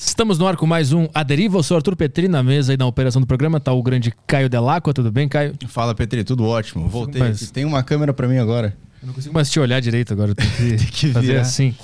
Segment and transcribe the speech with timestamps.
[0.00, 1.58] Estamos no ar com mais um A Deriva.
[1.58, 4.48] Eu sou Arthur Petri, na mesa aí na operação do programa tá o grande Caio
[4.48, 4.94] Delacqua.
[4.94, 5.54] Tudo bem, Caio?
[5.66, 6.86] Fala, Petri, tudo ótimo.
[6.88, 7.20] Voltei.
[7.20, 8.76] Mas- Tem uma câmera pra mim agora.
[9.02, 10.34] Eu não consigo mais te olhar direito agora.
[10.36, 11.40] Tem que, que fazer virar.
[11.40, 11.74] assim.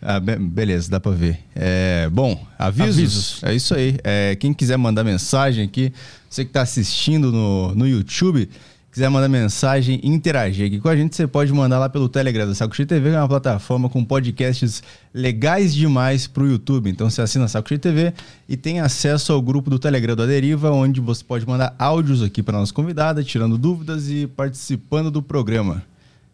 [0.00, 1.38] Ah, be- beleza, dá pra ver.
[1.54, 2.88] É, bom, avisos.
[2.98, 3.42] Avisos.
[3.44, 3.96] É isso aí.
[4.02, 5.92] É, quem quiser mandar mensagem aqui,
[6.28, 8.50] você que tá assistindo no, no YouTube,
[8.92, 12.54] quiser mandar mensagem, interagir aqui com a gente, você pode mandar lá pelo Telegram da
[12.54, 14.82] Saco Cheio TV, que é uma plataforma com podcasts
[15.14, 16.90] legais demais pro YouTube.
[16.90, 18.12] Então você assina a Saco Cheio TV
[18.46, 22.42] e tem acesso ao grupo do Telegram do Aderiva, onde você pode mandar áudios aqui
[22.42, 25.82] para nossa convidada, tirando dúvidas e participando do programa.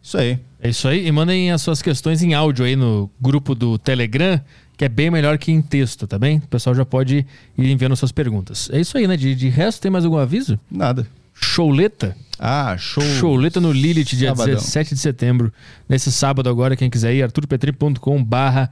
[0.03, 0.37] Isso aí.
[0.61, 1.07] É isso aí.
[1.07, 4.39] E mandem as suas questões em áudio aí no grupo do Telegram,
[4.75, 6.39] que é bem melhor que em texto, tá bem?
[6.39, 7.25] O pessoal já pode
[7.57, 8.69] ir enviando suas perguntas.
[8.73, 9.15] É isso aí, né?
[9.15, 10.59] De, de resto, tem mais algum aviso?
[10.69, 11.07] Nada.
[11.41, 12.15] Showleta?
[12.37, 13.03] Ah, show.
[13.03, 14.55] Showleta no Lilith, dia Sabadão.
[14.55, 15.53] 17 de setembro.
[15.87, 18.69] Nesse sábado agora, quem quiser ir, arturpetri.com barra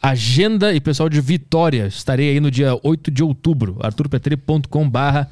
[0.00, 0.72] agenda.
[0.72, 5.28] E pessoal de Vitória, estarei aí no dia 8 de outubro, arturpetri.com barra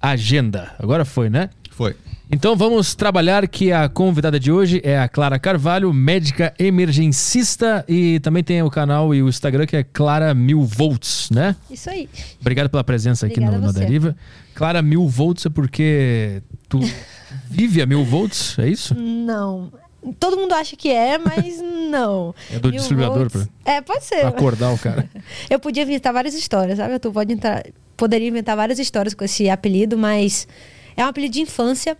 [0.00, 0.72] agenda.
[0.78, 1.50] Agora foi, né?
[1.70, 1.94] Foi.
[2.30, 8.18] Então vamos trabalhar que a convidada de hoje é a Clara Carvalho, médica emergencista e
[8.18, 11.54] também tem o canal e o Instagram que é Clara Mil Volts, né?
[11.70, 12.08] Isso aí.
[12.40, 13.78] Obrigado pela presença aqui Obrigada no, a no você.
[13.78, 14.16] Deriva.
[14.56, 16.80] Clara Mil Volts é porque tu
[17.48, 18.94] vive a Mil Volts, é isso?
[18.98, 19.70] Não.
[20.18, 22.34] Todo mundo acha que é, mas não.
[22.50, 24.20] É do Mil distribuidor volts- É, pode ser.
[24.20, 25.08] Pra acordar o cara.
[25.50, 26.98] Eu podia inventar várias histórias, sabe?
[26.98, 27.64] Tu pode entrar,
[27.96, 30.48] poderia inventar várias histórias com esse apelido, mas
[30.96, 31.96] é um apelido de infância.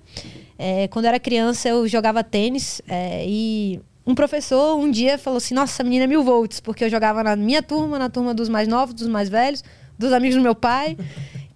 [0.59, 5.37] É, quando eu era criança, eu jogava tênis é, e um professor um dia falou
[5.39, 8.33] assim: Nossa, essa menina é mil volts, porque eu jogava na minha turma, na turma
[8.33, 9.63] dos mais novos, dos mais velhos,
[9.99, 10.97] dos amigos do meu pai.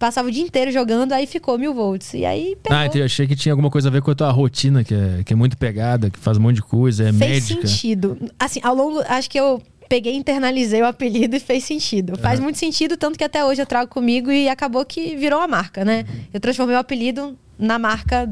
[0.01, 2.15] Passava o dia inteiro jogando, aí ficou mil volts.
[2.15, 2.77] E aí pegou.
[2.77, 4.95] Ah, então eu achei que tinha alguma coisa a ver com a tua rotina, que
[4.95, 7.19] é, que é muito pegada, que faz um monte de coisa, é fez
[7.51, 7.69] médica.
[7.69, 8.17] sentido.
[8.39, 12.17] Assim, ao longo, acho que eu peguei, internalizei o apelido e fez sentido.
[12.17, 15.49] Faz muito sentido, tanto que até hoje eu trago comigo e acabou que virou uma
[15.49, 16.05] marca, né?
[16.09, 16.21] Uhum.
[16.33, 18.31] Eu transformei o apelido na marca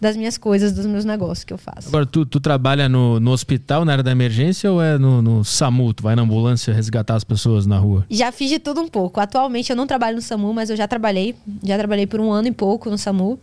[0.00, 1.86] das minhas coisas, dos meus negócios que eu faço.
[1.88, 5.44] Agora, tu, tu trabalha no, no hospital, na área da emergência, ou é no, no
[5.44, 5.94] SAMU?
[5.94, 8.04] Tu vai na ambulância resgatar as pessoas na rua?
[8.10, 9.20] Já fiz de tudo um pouco.
[9.20, 11.36] Atualmente eu não trabalho no SAMU, mas eu já trabalhei.
[11.62, 13.38] Já trabalhei por um ano e pouco no SAMU.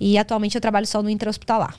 [0.00, 1.76] E atualmente eu trabalho só no intra-hospitalar.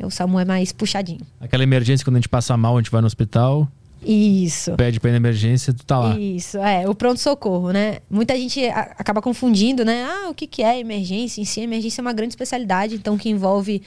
[0.00, 1.26] O SAMU é mais puxadinho.
[1.40, 3.68] Aquela emergência, quando a gente passa mal, a gente vai no hospital,
[4.04, 4.72] Isso.
[4.76, 6.18] pede pra ir na emergência, tu tá lá.
[6.18, 7.98] Isso, é, o pronto-socorro, né?
[8.10, 10.04] Muita gente acaba confundindo, né?
[10.04, 11.60] Ah, o que, que é emergência em si?
[11.60, 13.82] Emergência é uma grande especialidade, então que envolve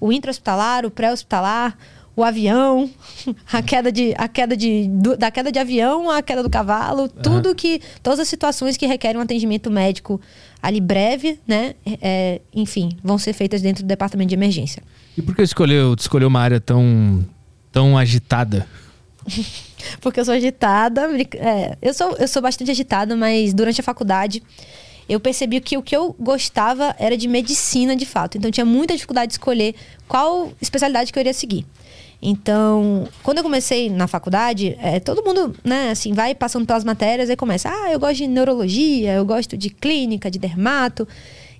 [0.00, 1.76] o intra-hospitalar, o pré-hospitalar,
[2.14, 2.90] o avião,
[3.52, 7.08] a queda de a queda de do- da queda de avião à queda do cavalo,
[7.08, 10.20] tudo que todas as situações que requerem um atendimento médico
[10.60, 11.74] ali breve, né?
[12.02, 14.82] É, enfim, vão ser feitas dentro do departamento de emergência.
[15.16, 17.24] E por que escolheu, escolheu uma área tão,
[17.70, 18.66] tão agitada?
[20.00, 21.08] Porque eu sou agitada.
[21.36, 24.42] é, eu, sou, eu sou bastante agitada, mas durante a faculdade
[25.08, 28.38] eu percebi que o que eu gostava era de medicina de fato.
[28.38, 29.74] Então tinha muita dificuldade de escolher
[30.08, 31.66] qual especialidade que eu iria seguir.
[32.24, 37.28] Então, quando eu comecei na faculdade, é, todo mundo, né, assim, vai passando pelas matérias
[37.28, 41.06] e começa, ah, eu gosto de neurologia, eu gosto de clínica, de dermato.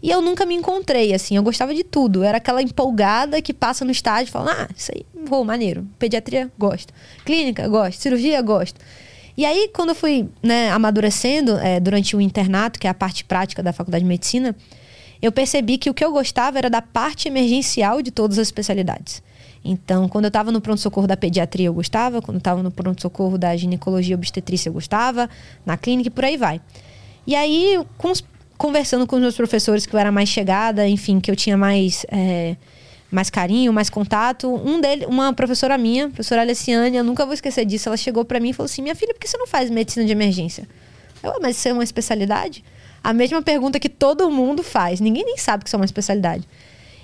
[0.02, 2.20] E eu nunca me encontrei, assim, eu gostava de tudo.
[2.20, 5.86] Eu era aquela empolgada que passa no estágio e fala, ah, isso aí, vou, maneiro.
[5.98, 6.92] Pediatria, gosto.
[7.24, 8.00] Clínica, gosto.
[8.00, 8.80] Cirurgia, gosto.
[9.36, 13.24] E aí, quando eu fui né, amadurecendo é, durante o internato, que é a parte
[13.24, 14.56] prática da faculdade de medicina,
[15.22, 19.22] eu percebi que o que eu gostava era da parte emergencial de todas as especialidades.
[19.64, 22.20] Então, quando eu estava no pronto-socorro da pediatria, eu gostava.
[22.20, 25.30] Quando eu estava no pronto-socorro da ginecologia obstetrícia, eu gostava.
[25.64, 26.60] Na clínica e por aí vai.
[27.24, 28.24] E aí, com os-
[28.62, 32.06] conversando com os meus professores que eu era mais chegada, enfim, que eu tinha mais,
[32.08, 32.54] é,
[33.10, 37.64] mais carinho, mais contato, um dele, uma professora minha, professora Alessiane, eu nunca vou esquecer
[37.64, 39.68] disso, ela chegou para mim e falou assim: "Minha filha, por que você não faz
[39.68, 40.68] medicina de emergência?"
[41.24, 42.62] Eu, "Ah, mas isso é uma especialidade?
[43.02, 45.00] A mesma pergunta que todo mundo faz.
[45.00, 46.44] Ninguém nem sabe que isso é uma especialidade.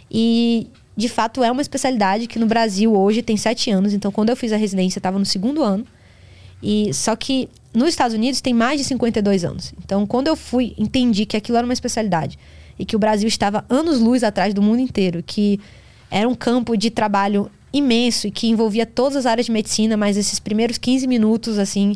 [0.09, 3.93] E, de fato, é uma especialidade que no Brasil hoje tem sete anos.
[3.93, 5.85] Então, quando eu fiz a residência, estava no segundo ano.
[6.63, 9.73] E só que nos Estados Unidos tem mais de 52 anos.
[9.85, 12.39] Então, quando eu fui, entendi que aquilo era uma especialidade
[12.79, 15.61] e que o Brasil estava anos-luz atrás do mundo inteiro, que
[16.11, 20.17] era um campo de trabalho imenso e que envolvia todas as áreas de medicina, mas
[20.17, 21.95] esses primeiros 15 minutos, assim,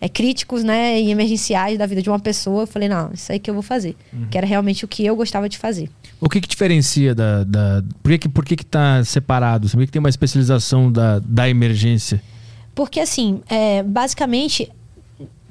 [0.00, 3.38] é, críticos, né, e emergenciais da vida de uma pessoa, eu falei, não, isso aí
[3.38, 3.96] que eu vou fazer.
[4.30, 5.88] Que era realmente o que eu gostava de fazer.
[6.20, 7.44] O que que diferencia da...
[7.44, 9.68] da por que que, por que que tá separado?
[9.68, 12.20] Por que que tem uma especialização da, da emergência?
[12.74, 14.70] Porque, assim, é, basicamente,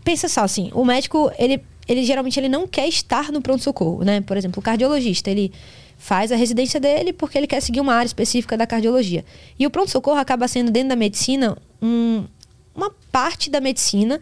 [0.03, 4.21] pensa só, assim, o médico, ele, ele geralmente ele não quer estar no pronto-socorro, né?
[4.21, 5.51] Por exemplo, o cardiologista, ele
[5.97, 9.23] faz a residência dele porque ele quer seguir uma área específica da cardiologia.
[9.57, 12.25] E o pronto-socorro acaba sendo, dentro da medicina, um-
[12.75, 14.19] uma parte da medicina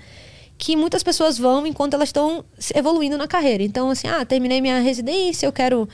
[0.58, 2.46] que muitas pessoas vão enquanto elas estão
[2.76, 3.64] evoluindo na carreira.
[3.64, 5.90] Então, assim, ah, terminei minha residência, eu quero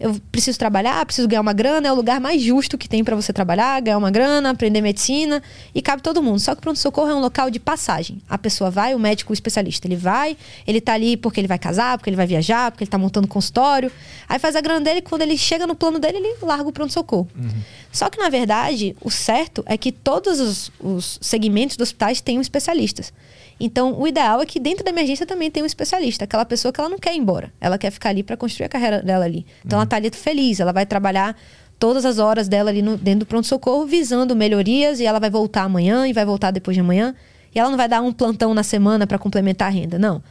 [0.00, 3.14] eu preciso trabalhar, preciso ganhar uma grana, é o lugar mais justo que tem para
[3.14, 5.42] você trabalhar, ganhar uma grana, aprender medicina
[5.74, 6.40] e cabe todo mundo.
[6.40, 8.22] Só que o pronto-socorro é um local de passagem.
[8.26, 11.58] A pessoa vai, o médico, o especialista, ele vai, ele tá ali porque ele vai
[11.58, 13.92] casar, porque ele vai viajar, porque ele tá montando consultório.
[14.26, 17.28] Aí faz a grana dele, quando ele chega no plano dele, ele larga o pronto-socorro.
[17.36, 17.50] Uhum.
[17.92, 22.40] Só que, na verdade, o certo é que todos os, os segmentos dos hospitais tenham
[22.40, 23.12] especialistas.
[23.60, 26.80] Então, o ideal é que dentro da emergência também tenha um especialista, aquela pessoa que
[26.80, 27.52] ela não quer ir embora.
[27.60, 29.44] Ela quer ficar ali para construir a carreira dela ali.
[29.64, 29.82] Então, uhum.
[29.82, 31.36] ela está ali feliz, ela vai trabalhar
[31.78, 35.64] todas as horas dela ali no, dentro do pronto-socorro, visando melhorias, e ela vai voltar
[35.64, 37.14] amanhã e vai voltar depois de amanhã.
[37.54, 40.22] E ela não vai dar um plantão na semana para complementar a renda, não.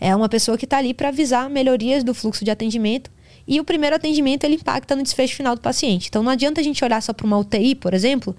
[0.00, 3.08] É uma pessoa que está ali para avisar melhorias do fluxo de atendimento.
[3.46, 6.08] E o primeiro atendimento ele impacta no desfecho final do paciente.
[6.08, 8.34] Então não adianta a gente olhar só para uma UTI, por exemplo,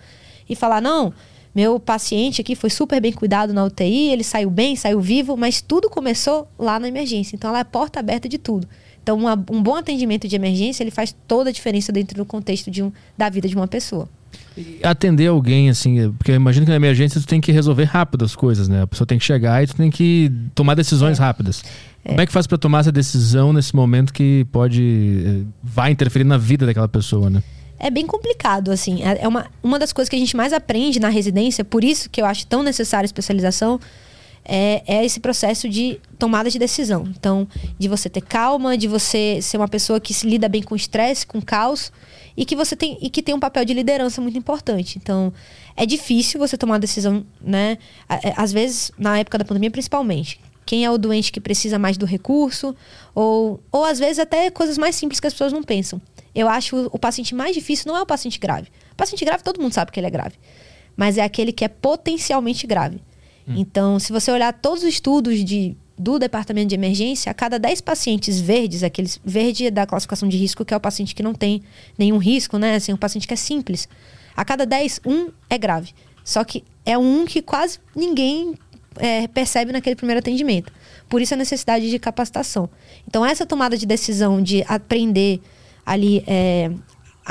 [0.50, 1.14] e falar: não,
[1.56, 5.62] meu paciente aqui foi super bem cuidado na UTI, ele saiu bem, saiu vivo, mas
[5.62, 7.36] tudo começou lá na emergência.
[7.36, 8.68] Então ela é porta aberta de tudo.
[9.04, 12.72] Então uma, um bom atendimento de emergência ele faz toda a diferença dentro do contexto
[12.72, 14.10] de um, da vida de uma pessoa.
[14.82, 18.36] atender alguém, assim, porque eu imagino que na emergência tu tem que resolver rápido as
[18.36, 18.82] coisas, né?
[18.82, 21.22] A pessoa tem que chegar e tu tem que tomar decisões é.
[21.22, 21.64] rápidas.
[22.04, 22.10] É.
[22.10, 26.24] Como é que faz para tomar essa decisão nesse momento que pode eh, vai interferir
[26.24, 27.44] na vida daquela pessoa, né?
[27.80, 29.04] É bem complicado, assim.
[29.04, 32.10] É, é uma, uma das coisas que a gente mais aprende na residência, por isso
[32.10, 33.80] que eu acho tão necessária a especialização,
[34.46, 37.06] é, é, esse processo de tomada de decisão.
[37.08, 37.48] Então,
[37.78, 41.26] de você ter calma, de você ser uma pessoa que se lida bem com estresse,
[41.26, 41.92] com caos,
[42.36, 44.98] e que você tem e que tem um papel de liderança muito importante.
[45.02, 45.32] Então,
[45.76, 47.78] é difícil você tomar decisão, né?
[48.10, 50.40] É, às vezes, na época da pandemia, principalmente.
[50.66, 52.76] Quem é o doente que precisa mais do recurso,
[53.14, 56.02] ou, ou às vezes até coisas mais simples que as pessoas não pensam.
[56.36, 58.70] Eu acho o paciente mais difícil não é o paciente grave.
[58.92, 60.36] O paciente grave, todo mundo sabe que ele é grave.
[60.96, 63.02] Mas é aquele que é potencialmente grave.
[63.48, 63.56] Hum.
[63.58, 67.82] Então, se você olhar todos os estudos de, do departamento de emergência, a cada 10
[67.82, 71.62] pacientes verdes, aqueles verde da classificação de risco, que é o paciente que não tem
[71.98, 72.76] nenhum risco, né?
[72.76, 73.88] Assim, um paciente que é simples.
[74.36, 75.94] A cada 10, um é grave.
[76.24, 78.56] Só que é um que quase ninguém
[78.98, 80.72] é, percebe naquele primeiro atendimento.
[81.10, 82.70] Por isso a necessidade de capacitação.
[83.08, 85.42] Então, essa tomada de decisão de aprender
[85.86, 86.72] ali é,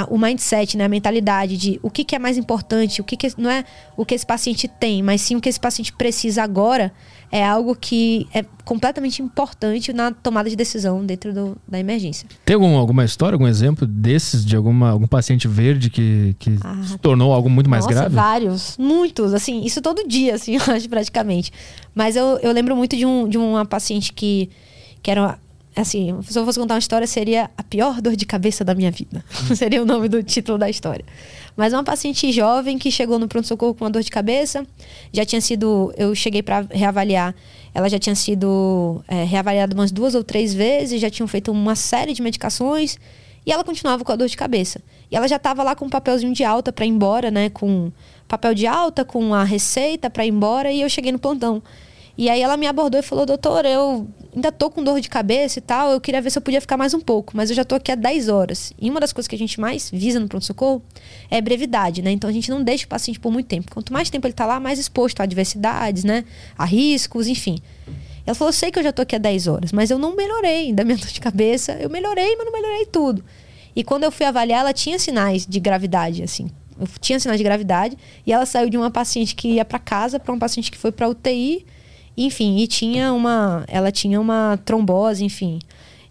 [0.09, 3.29] o mindset, né, a mentalidade de o que, que é mais importante, o que, que
[3.37, 3.65] não é
[3.97, 6.93] o que esse paciente tem, mas sim o que esse paciente precisa agora,
[7.31, 12.29] é algo que é completamente importante na tomada de decisão dentro do, da emergência.
[12.45, 16.83] Tem algum, alguma história, algum exemplo desses, de alguma, algum paciente verde que, que ah,
[16.85, 18.15] se tornou algo muito mais nossa, grave?
[18.15, 21.53] vários, muitos, assim, isso todo dia, assim, eu acho, praticamente.
[21.95, 24.51] Mas eu, eu lembro muito de, um, de uma paciente que,
[25.03, 25.39] que era
[25.81, 28.91] assim, se eu fosse contar uma história, seria a pior dor de cabeça da minha
[28.91, 29.25] vida.
[29.57, 31.05] seria o nome do título da história.
[31.57, 34.67] Mas uma paciente jovem que chegou no pronto-socorro com uma dor de cabeça,
[35.13, 35.93] já tinha sido.
[35.97, 37.35] Eu cheguei para reavaliar.
[37.75, 41.75] Ela já tinha sido é, reavaliada umas duas ou três vezes, já tinham feito uma
[41.75, 42.99] série de medicações
[43.45, 44.81] e ela continuava com a dor de cabeça.
[45.11, 47.51] E ela já estava lá com um papelzinho de alta para ir embora, né?
[47.51, 47.91] Com
[48.29, 51.63] papel de alta, com a receita para ir embora, e eu cheguei no plantão.
[52.17, 55.59] E aí ela me abordou e falou: Doutor, eu ainda tô com dor de cabeça
[55.59, 57.65] e tal, eu queria ver se eu podia ficar mais um pouco, mas eu já
[57.65, 58.73] tô aqui há 10 horas.
[58.81, 60.83] E uma das coisas que a gente mais visa no pronto-socorro
[61.31, 62.11] é brevidade, né?
[62.11, 63.71] Então a gente não deixa o paciente por muito tempo.
[63.71, 66.25] Quanto mais tempo ele tá lá, mais exposto a adversidades, né?
[66.57, 67.59] A riscos, enfim.
[68.27, 70.73] Ela falou: sei que eu já tô aqui há 10 horas, mas eu não melhorei
[70.73, 71.73] da minha dor de cabeça.
[71.73, 73.23] Eu melhorei, mas não melhorei tudo.
[73.77, 76.51] E quando eu fui avaliar, ela tinha sinais de gravidade, assim.
[76.81, 77.99] Eu tinha sinais de gravidade.
[78.27, 80.91] E ela saiu de uma paciente que ia para casa para um paciente que foi
[80.91, 81.67] para UTI
[82.17, 83.65] enfim, e tinha uma.
[83.69, 85.61] Ela tinha uma trombose, enfim.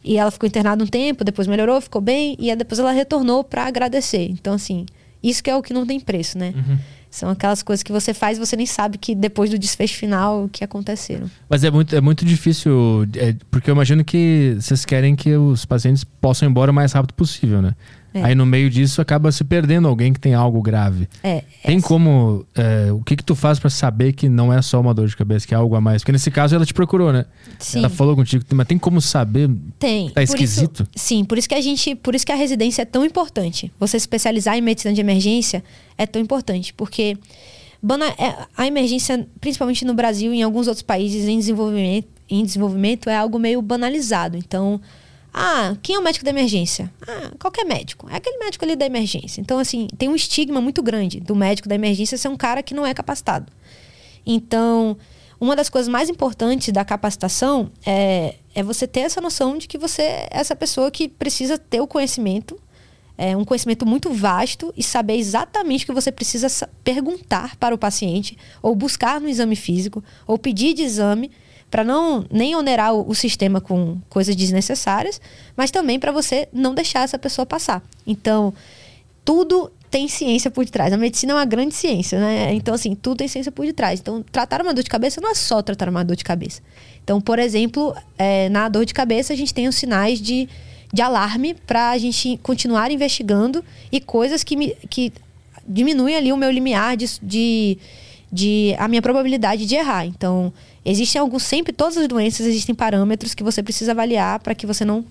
[0.03, 3.65] E ela ficou internada um tempo, depois melhorou, ficou bem, e depois ela retornou para
[3.65, 4.27] agradecer.
[4.31, 4.85] Então, assim,
[5.21, 6.53] isso que é o que não tem preço, né?
[6.55, 6.77] Uhum.
[7.11, 10.49] São aquelas coisas que você faz e você nem sabe que depois do desfecho final
[10.49, 11.29] que aconteceram.
[11.49, 15.65] Mas é muito, é muito difícil, é, porque eu imagino que vocês querem que os
[15.65, 17.75] pacientes possam ir embora o mais rápido possível, né?
[18.13, 18.23] É.
[18.23, 21.07] Aí no meio disso acaba se perdendo alguém que tem algo grave.
[21.23, 22.45] É, tem é como.
[22.53, 25.15] É, o que, que tu faz para saber que não é só uma dor de
[25.15, 26.01] cabeça, que é algo a mais?
[26.01, 27.25] Porque nesse caso ela te procurou, né?
[27.57, 27.79] Sim.
[27.79, 29.49] Ela falou contigo, mas tem como saber?
[29.79, 30.09] Tem.
[30.09, 30.83] Tá esquisito?
[30.83, 31.95] Isso, sim, por isso que a gente.
[31.95, 33.71] Por isso que a residência é tão importante.
[33.79, 35.63] Você se especializar em medicina de emergência
[35.97, 36.73] é tão importante.
[36.73, 37.17] Porque
[38.17, 43.09] é, a emergência, principalmente no Brasil e em alguns outros países em desenvolvimento, em desenvolvimento,
[43.09, 44.37] é algo meio banalizado.
[44.37, 44.81] Então
[45.33, 46.91] ah, quem é o médico da emergência?
[47.07, 48.09] Ah, qualquer médico.
[48.09, 49.39] É aquele médico ali da emergência.
[49.39, 52.73] Então, assim, tem um estigma muito grande do médico da emergência ser um cara que
[52.73, 53.51] não é capacitado.
[54.25, 54.97] Então,
[55.39, 59.77] uma das coisas mais importantes da capacitação é, é você ter essa noção de que
[59.77, 62.59] você é essa pessoa que precisa ter o conhecimento,
[63.17, 66.47] é, um conhecimento muito vasto e saber exatamente o que você precisa
[66.83, 71.31] perguntar para o paciente, ou buscar no exame físico, ou pedir de exame
[71.71, 75.21] para não nem onerar o, o, sistema com coisas desnecessárias,
[75.55, 77.81] mas também para você não deixar essa pessoa passar.
[78.05, 78.53] Então,
[79.23, 80.91] tudo tem ciência por detrás.
[80.91, 82.53] A medicina é uma grande ciência, né?
[82.53, 84.01] Então, assim, tudo tem ciência por detrás.
[84.01, 86.61] Então, tratar uma dor de cabeça não é só tratar uma dor de cabeça.
[87.03, 90.49] Então, por exemplo, é, na dor de cabeça, a gente tem os sinais de,
[90.93, 95.13] de alarme para a gente continuar investigando e coisas que, me, que
[95.65, 97.77] diminuem ali o meu limiar de, de,
[98.31, 100.05] de a minha probabilidade de errar.
[100.05, 104.65] Então, Existem alguns, sempre, todas as doenças existem parâmetros que você precisa avaliar para que
[104.65, 105.05] você não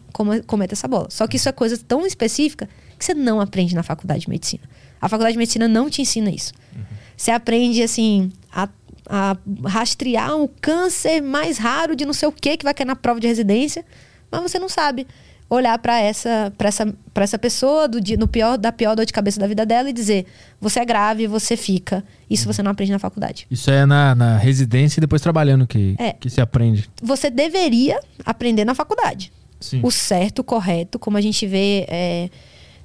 [0.47, 1.09] cometa essa bola.
[1.11, 4.65] Só que isso é coisa tão específica que você não aprende na faculdade de medicina.
[5.01, 6.53] A faculdade de medicina não te ensina isso.
[6.75, 6.83] Uhum.
[7.17, 8.69] Você aprende, assim, a,
[9.07, 12.97] a, rastrear um câncer mais raro de não sei o que que vai cair na
[12.97, 13.85] prova de residência,
[14.31, 15.07] mas você não sabe
[15.51, 19.05] olhar para essa, pra essa, pra essa pessoa do dia, no pior, da pior dor
[19.05, 20.25] de cabeça da vida dela e dizer:
[20.61, 22.05] você é grave, você fica.
[22.31, 23.47] Isso você não aprende na faculdade.
[23.51, 26.89] Isso é na, na residência e depois trabalhando que, é, que se aprende.
[27.03, 29.33] Você deveria aprender na faculdade.
[29.59, 29.81] Sim.
[29.83, 31.85] O certo, o correto, como a gente vê.
[31.89, 32.31] É,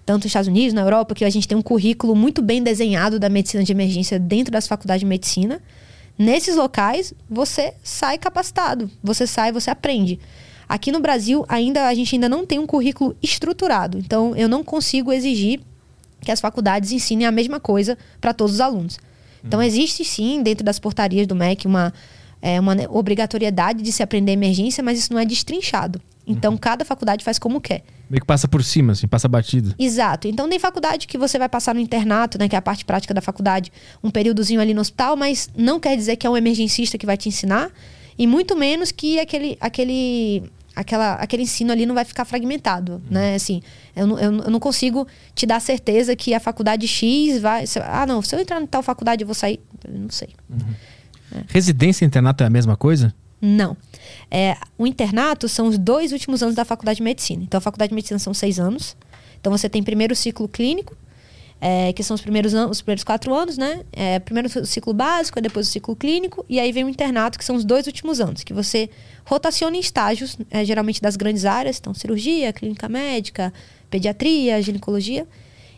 [0.05, 3.19] tanto nos Estados Unidos, na Europa, que a gente tem um currículo muito bem desenhado
[3.19, 5.59] da medicina de emergência dentro das faculdades de medicina.
[6.17, 10.19] Nesses locais, você sai capacitado, você sai, você aprende.
[10.67, 13.97] Aqui no Brasil, ainda a gente ainda não tem um currículo estruturado.
[13.97, 15.61] Então, eu não consigo exigir
[16.21, 18.97] que as faculdades ensinem a mesma coisa para todos os alunos.
[19.43, 19.65] Então, uhum.
[19.65, 21.93] existe sim, dentro das portarias do MEC, uma,
[22.41, 26.01] é, uma obrigatoriedade de se aprender emergência, mas isso não é destrinchado.
[26.27, 26.57] Então, uhum.
[26.57, 27.83] cada faculdade faz como quer.
[28.09, 29.75] Meio que passa por cima, assim, passa batido.
[29.77, 30.27] Exato.
[30.27, 33.13] Então, tem faculdade que você vai passar no internato, né, que é a parte prática
[33.13, 33.71] da faculdade,
[34.03, 37.17] um períodozinho ali no hospital, mas não quer dizer que é um emergencista que vai
[37.17, 37.71] te ensinar.
[38.17, 40.43] E muito menos que aquele, aquele,
[40.75, 43.01] aquela, aquele ensino ali não vai ficar fragmentado, uhum.
[43.09, 43.35] né?
[43.35, 43.61] Assim,
[43.95, 47.65] eu, eu, eu, não consigo te dar certeza que a faculdade X vai...
[47.83, 49.59] Ah, não, se eu entrar em tal faculdade eu vou sair...
[49.83, 50.29] Eu não sei.
[50.49, 50.73] Uhum.
[51.31, 51.43] É.
[51.47, 53.13] Residência e internato é a mesma coisa?
[53.41, 53.75] Não.
[54.31, 57.43] É, o internato são os dois últimos anos da faculdade de medicina.
[57.43, 58.95] Então, a faculdade de medicina são seis anos.
[59.39, 60.95] Então, você tem primeiro ciclo clínico,
[61.67, 63.81] é, que são os primeiros, os primeiros quatro anos, né?
[63.91, 67.43] É, primeiro o ciclo básico, depois o ciclo clínico, e aí vem o internato, que
[67.43, 68.87] são os dois últimos anos, que você
[69.25, 73.51] rotaciona em estágios, é, geralmente das grandes áreas, então cirurgia, clínica médica,
[73.89, 75.25] pediatria, ginecologia.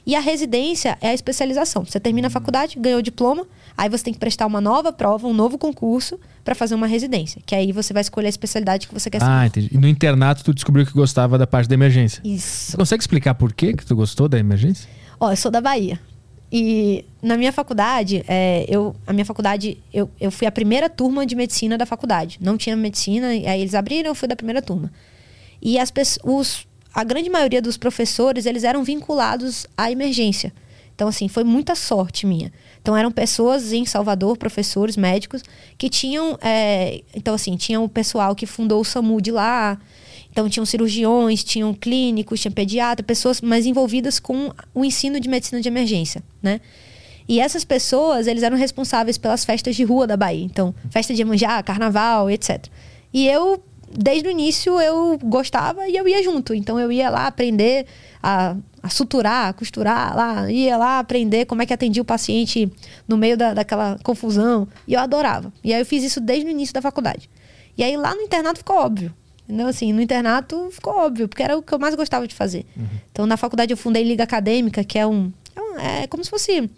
[0.06, 1.86] E a residência é a especialização.
[1.86, 5.26] Você termina a faculdade, ganhou o diploma, aí você tem que prestar uma nova prova,
[5.26, 7.42] um novo concurso para fazer uma residência.
[7.46, 9.70] Que aí você vai escolher a especialidade que você quer Ah, entendi.
[9.72, 12.22] E no internato tu descobriu que gostava da parte da emergência.
[12.26, 12.72] Isso.
[12.72, 14.98] Você consegue explicar por que que tu gostou da emergência?
[15.20, 16.00] Ó, eu sou da Bahia.
[16.52, 21.26] E na minha faculdade, é, eu, a minha faculdade, eu, eu fui a primeira turma
[21.26, 22.38] de medicina da faculdade.
[22.42, 24.92] Não tinha medicina, aí eles abriram, eu fui da primeira turma.
[25.62, 30.54] E as pessoas, a grande maioria dos professores, eles eram vinculados à emergência.
[30.96, 32.52] Então, assim, foi muita sorte minha.
[32.82, 35.44] Então, eram pessoas em Salvador, professores, médicos,
[35.78, 36.40] que tinham.
[36.42, 39.78] É, então, assim, tinham o pessoal que fundou o SAMU de lá,
[40.32, 45.60] então, tinham cirurgiões, tinham clínicos, tinha pediatra, pessoas mais envolvidas com o ensino de medicina
[45.60, 46.62] de emergência, né?
[47.28, 50.46] E essas pessoas, eles eram responsáveis pelas festas de rua da Bahia.
[50.46, 52.66] Então, festa de Iemanjá, carnaval, etc.
[53.14, 56.54] E eu, desde o início, eu gostava e eu ia junto.
[56.54, 57.86] Então, eu ia lá aprender
[58.24, 62.72] a, a suturar, a costurar, lá, ia lá aprender como é que atendia o paciente
[63.06, 64.66] no meio da, daquela confusão.
[64.88, 65.52] E eu adorava.
[65.62, 67.30] E aí, eu fiz isso desde o início da faculdade.
[67.78, 69.14] E aí, lá no internato ficou óbvio.
[69.50, 72.66] Então, assim, no internato ficou óbvio, porque era o que eu mais gostava de fazer.
[72.76, 72.86] Uhum.
[73.12, 75.32] Então, na faculdade eu fundei Liga Acadêmica, que é um...
[75.56, 76.70] É, um, é como se fosse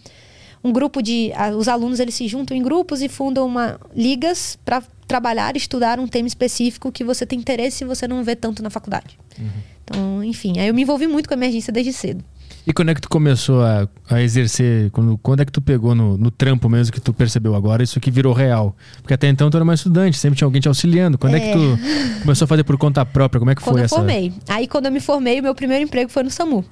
[0.64, 1.32] um grupo de...
[1.58, 6.08] Os alunos, eles se juntam em grupos e fundam uma, ligas para trabalhar, estudar um
[6.08, 9.18] tema específico que você tem interesse e você não vê tanto na faculdade.
[9.40, 9.50] Uhum.
[9.84, 12.24] Então, enfim, aí eu me envolvi muito com a emergência desde cedo.
[12.68, 14.92] E quando é que tu começou a, a exercer?
[14.92, 18.00] Quando, quando é que tu pegou no, no, trampo mesmo que tu percebeu agora isso
[18.00, 18.76] que virou real?
[19.02, 21.18] Porque até então tu era uma estudante, sempre tinha alguém te auxiliando.
[21.18, 23.40] Quando é, é que tu começou a fazer por conta própria?
[23.40, 23.96] Como é que quando foi eu essa?
[23.96, 24.34] formei.
[24.48, 26.64] Aí quando eu me formei, o meu primeiro emprego foi no SAMU.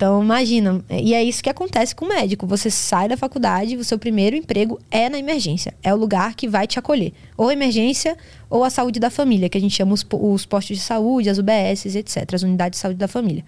[0.00, 0.82] Então, imagina.
[0.88, 2.46] E é isso que acontece com o médico.
[2.46, 5.74] Você sai da faculdade, o seu primeiro emprego é na emergência.
[5.82, 7.12] É o lugar que vai te acolher.
[7.36, 8.16] Ou emergência,
[8.48, 11.36] ou a saúde da família, que a gente chama os, os postos de saúde, as
[11.36, 12.32] UBSs, etc.
[12.32, 13.44] As unidades de saúde da família.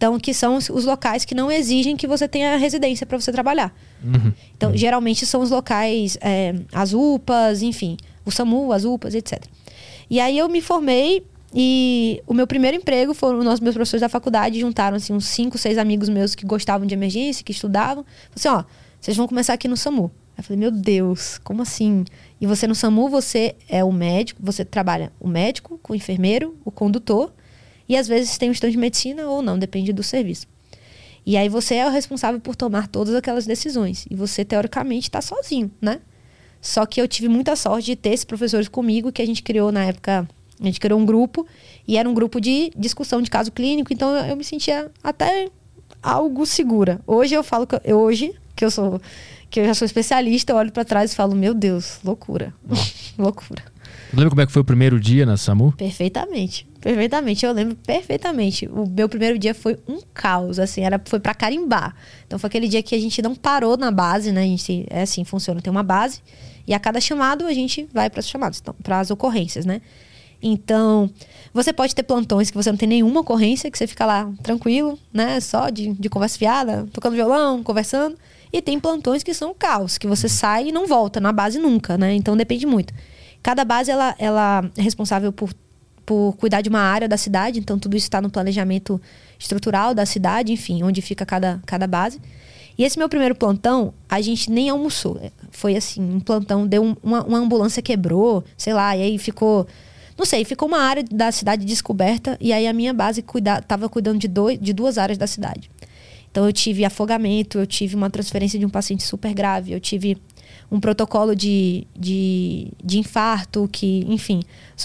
[0.00, 3.70] Então, que são os, locais que não exigem que você tenha residência para você trabalhar.
[4.02, 4.32] Uhum.
[4.56, 4.76] Então, uhum.
[4.76, 9.44] geralmente são os locais, é, as UPAs, enfim, o SAMU, as UPAs, etc.
[10.08, 11.22] E aí eu me formei
[11.54, 15.58] e o meu primeiro emprego foram os meus professores da faculdade, juntaram assim, uns cinco,
[15.58, 18.02] seis amigos meus que gostavam de emergência, que estudavam.
[18.34, 18.64] Assim, ó,
[18.98, 20.10] vocês vão começar aqui no SAMU.
[20.38, 22.06] Eu falei, meu Deus, como assim?
[22.40, 26.56] E você no SAMU, você é o médico, você trabalha o médico, com o enfermeiro,
[26.64, 27.30] o condutor
[27.90, 30.46] e às vezes tem um estudante de medicina ou não, depende do serviço.
[31.26, 34.06] E aí você é o responsável por tomar todas aquelas decisões.
[34.08, 36.00] E você, teoricamente, está sozinho, né?
[36.62, 39.72] Só que eu tive muita sorte de ter esses professores comigo, que a gente criou
[39.72, 40.28] na época,
[40.60, 41.44] a gente criou um grupo,
[41.84, 45.48] e era um grupo de discussão de caso clínico, então eu, eu me sentia até
[46.00, 47.00] algo segura.
[47.08, 49.00] Hoje eu falo que eu, hoje que eu sou
[49.50, 52.54] que eu já sou especialista, eu olho para trás e falo, meu Deus, loucura.
[53.18, 53.64] loucura.
[54.12, 55.72] Lembra como é que foi o primeiro dia na SAMU?
[55.72, 56.66] Perfeitamente.
[56.80, 58.66] Perfeitamente, eu lembro perfeitamente.
[58.66, 61.94] O meu primeiro dia foi um caos, assim, era foi para carimbar.
[62.26, 64.42] Então foi aquele dia que a gente não parou na base, né?
[64.42, 66.20] A gente é assim, funciona, tem uma base
[66.66, 69.80] e a cada chamado a gente vai para os chamados, então, para as ocorrências, né?
[70.42, 71.10] Então,
[71.52, 74.98] você pode ter plantões que você não tem nenhuma ocorrência, que você fica lá tranquilo,
[75.12, 75.38] né?
[75.40, 78.16] Só de, de conversa fiada, tocando violão, conversando.
[78.52, 81.98] E tem plantões que são caos, que você sai e não volta na base nunca,
[81.98, 82.14] né?
[82.14, 82.94] Então depende muito.
[83.42, 85.50] Cada base ela, ela é responsável por,
[86.04, 89.00] por cuidar de uma área da cidade, então tudo isso está no planejamento
[89.38, 92.20] estrutural da cidade, enfim, onde fica cada, cada base.
[92.76, 95.20] E esse meu primeiro plantão, a gente nem almoçou.
[95.50, 99.66] Foi assim, um plantão, deu um, uma, uma ambulância quebrou, sei lá, e aí ficou
[100.20, 103.88] não sei, ficou uma área da cidade descoberta e aí a minha base cuida, tava
[103.88, 105.70] cuidando de, dois, de duas áreas da cidade.
[106.30, 110.18] Então eu tive afogamento, eu tive uma transferência de um paciente super grave, eu tive
[110.70, 114.42] um protocolo de, de, de infarto, que, enfim,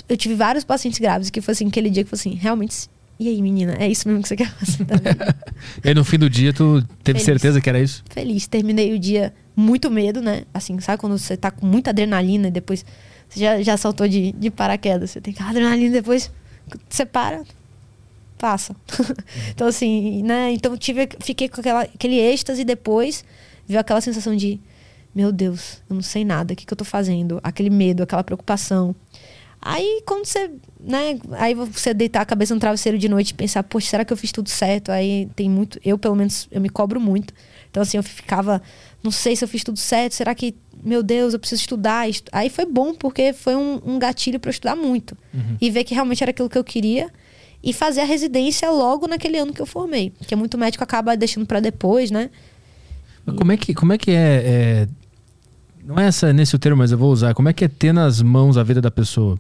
[0.10, 2.88] eu tive vários pacientes graves que foi assim, aquele dia que foi assim, realmente.
[3.20, 5.14] E aí, menina, é isso mesmo que você quer fazer também?
[5.84, 7.24] e aí, no fim do dia, tu teve Feliz.
[7.24, 8.04] certeza que era isso?
[8.10, 8.46] Feliz.
[8.48, 10.44] Terminei o dia muito medo, né?
[10.54, 12.84] Assim, sabe quando você tá com muita adrenalina e depois
[13.30, 16.30] você já, já saltou de, de paraquedas, você tem que adrenalina e depois
[16.90, 17.44] você para,
[18.38, 18.76] passa.
[19.50, 20.52] então, assim, né?
[20.52, 23.24] Então, tive, fiquei com aquela, aquele êxtase e depois
[23.68, 24.60] veio aquela sensação de:
[25.16, 27.40] meu Deus, eu não sei nada, o que, que eu tô fazendo?
[27.42, 28.94] Aquele medo, aquela preocupação.
[29.62, 31.18] Aí, quando você, né?
[31.32, 34.18] Aí você deitar a cabeça no travesseiro de noite e pensar: poxa, será que eu
[34.18, 34.92] fiz tudo certo?
[34.92, 35.80] Aí tem muito.
[35.84, 37.34] Eu, pelo menos, eu me cobro muito.
[37.72, 38.62] Então, assim, eu ficava:
[39.02, 40.54] não sei se eu fiz tudo certo, será que.
[40.84, 42.06] Meu Deus, eu preciso estudar.
[42.32, 45.18] Aí foi bom, porque foi um, um gatilho para eu estudar muito.
[45.34, 45.58] Uhum.
[45.60, 47.10] E ver que realmente era aquilo que eu queria
[47.64, 50.14] e fazer a residência logo naquele ano que eu formei.
[50.28, 52.30] Que é muito médico acaba deixando para depois, né?
[53.26, 54.88] Como é que, como é, que é, é,
[55.86, 57.34] Não é essa, nesse o termo, mas eu vou usar.
[57.36, 59.40] Como é que é ter nas mãos a vida da pessoa?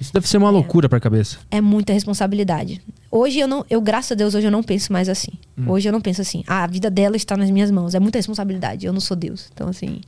[0.00, 1.38] Isso deve ser uma é, loucura para a cabeça.
[1.50, 2.82] É muita responsabilidade.
[3.10, 5.32] Hoje eu não, eu graças a Deus hoje eu não penso mais assim.
[5.56, 5.64] Hum.
[5.68, 6.42] Hoje eu não penso assim.
[6.46, 7.94] Ah, a vida dela está nas minhas mãos.
[7.94, 8.86] É muita responsabilidade.
[8.86, 9.50] Eu não sou Deus.
[9.52, 10.00] Então assim,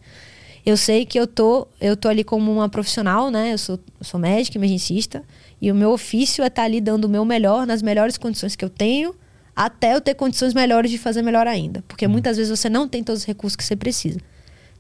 [0.65, 3.53] eu sei que eu tô, eu tô ali como uma profissional, né?
[3.53, 5.23] Eu sou, eu sou médica, emergencista.
[5.61, 8.57] E o meu ofício é estar tá ali dando o meu melhor, nas melhores condições
[8.57, 9.15] que eu tenho,
[9.55, 11.85] até eu ter condições melhores de fazer melhor ainda.
[11.87, 12.11] Porque hum.
[12.11, 14.19] muitas vezes você não tem todos os recursos que você precisa.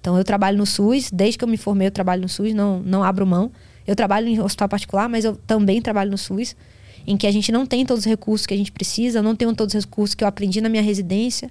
[0.04, 2.78] Então eu trabalho no SUS, desde que eu me formei eu trabalho no SUS, não,
[2.80, 3.50] não abro mão.
[3.86, 6.54] Eu trabalho em hospital particular, mas eu também trabalho no SUS,
[7.06, 9.54] em que a gente não tem todos os recursos que a gente precisa, não tenho
[9.54, 11.50] todos os recursos que eu aprendi na minha residência,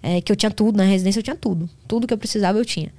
[0.00, 1.68] é, que eu tinha tudo, na residência eu tinha tudo.
[1.88, 2.94] Tudo que eu precisava eu tinha.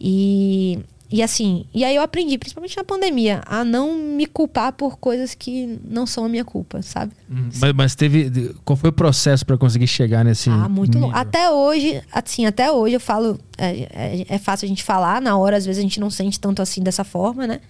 [0.00, 0.78] E
[1.14, 5.32] e assim, e aí eu aprendi, principalmente na pandemia, a não me culpar por coisas
[5.32, 7.12] que não são a minha culpa, sabe?
[7.30, 7.50] Uhum.
[7.60, 8.52] Mas, mas, teve.
[8.64, 10.50] Qual foi o processo para conseguir chegar nesse.
[10.50, 11.14] Ah, muito longo.
[11.14, 13.38] Até hoje, assim, até hoje eu falo.
[13.56, 16.40] É, é, é, fácil a gente falar, na hora, às vezes a gente não sente
[16.40, 17.60] tanto assim dessa forma, né?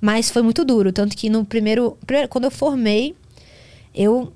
[0.00, 0.92] Mas foi muito duro.
[0.92, 1.96] Tanto que no primeiro.
[2.04, 3.14] primeiro quando eu formei,
[3.94, 4.32] eu,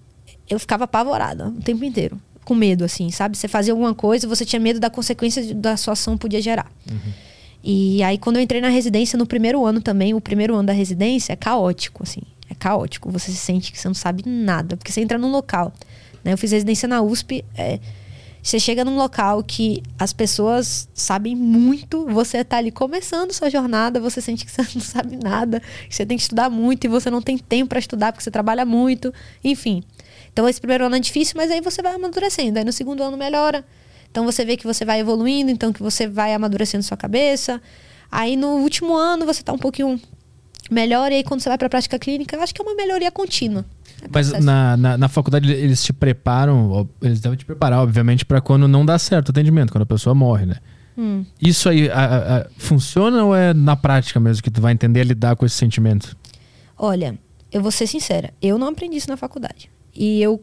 [0.48, 2.16] eu ficava apavorada o tempo inteiro.
[2.44, 3.37] Com medo, assim, sabe?
[3.37, 6.70] Você fazia alguma coisa, você tinha medo da consequência da sua ação podia gerar.
[6.88, 7.28] Uhum.
[7.62, 10.73] E aí, quando eu entrei na residência, no primeiro ano também, o primeiro ano da
[10.73, 12.23] residência é caótico, assim.
[12.51, 13.11] É caótico.
[13.11, 15.73] Você se sente que você não sabe nada, porque você entra num local.
[16.25, 16.33] Né?
[16.33, 17.44] Eu fiz residência na USP.
[17.57, 17.79] É,
[18.42, 24.01] você chega num local que as pessoas sabem muito, você tá ali começando sua jornada,
[24.01, 27.11] você sente que você não sabe nada, que você tem que estudar muito e você
[27.11, 29.12] não tem tempo para estudar porque você trabalha muito,
[29.44, 29.83] enfim.
[30.33, 32.59] Então esse primeiro ano é difícil, mas aí você vai amadurecendo.
[32.59, 33.64] Aí no segundo ano melhora,
[34.11, 37.61] então você vê que você vai evoluindo, então que você vai amadurecendo sua cabeça.
[38.11, 40.01] Aí no último ano você está um pouquinho
[40.71, 42.75] melhor, e aí quando você vai para a prática clínica, eu acho que é uma
[42.75, 43.64] melhoria contínua.
[44.03, 48.40] É Mas na, na, na, faculdade eles te preparam, eles devem te preparar, obviamente, para
[48.40, 50.57] quando não dá certo o atendimento, quando a pessoa morre, né?
[50.97, 51.25] Hum.
[51.40, 55.05] Isso aí a, a, funciona ou é na prática mesmo que tu vai entender a
[55.05, 56.16] lidar com esse sentimento?
[56.77, 57.18] Olha,
[57.53, 59.71] eu vou ser sincera, eu não aprendi isso na faculdade.
[59.94, 60.42] E eu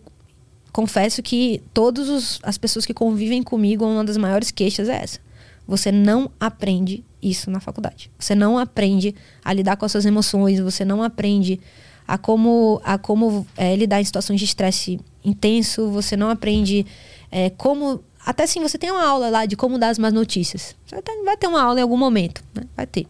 [0.75, 5.19] confesso que todas as pessoas que convivem comigo, uma das maiores queixas é essa.
[5.65, 8.11] Você não aprende isso na faculdade.
[8.19, 11.61] Você não aprende a lidar com as suas emoções, você não aprende
[12.05, 16.85] a como, a como é, lidar em situações de estresse intenso, você não aprende
[17.31, 18.03] é, como.
[18.25, 20.75] Até sim, você tem uma aula lá de como dar as más notícias.
[20.85, 22.63] Você vai ter uma aula em algum momento, né?
[22.75, 23.07] Vai ter.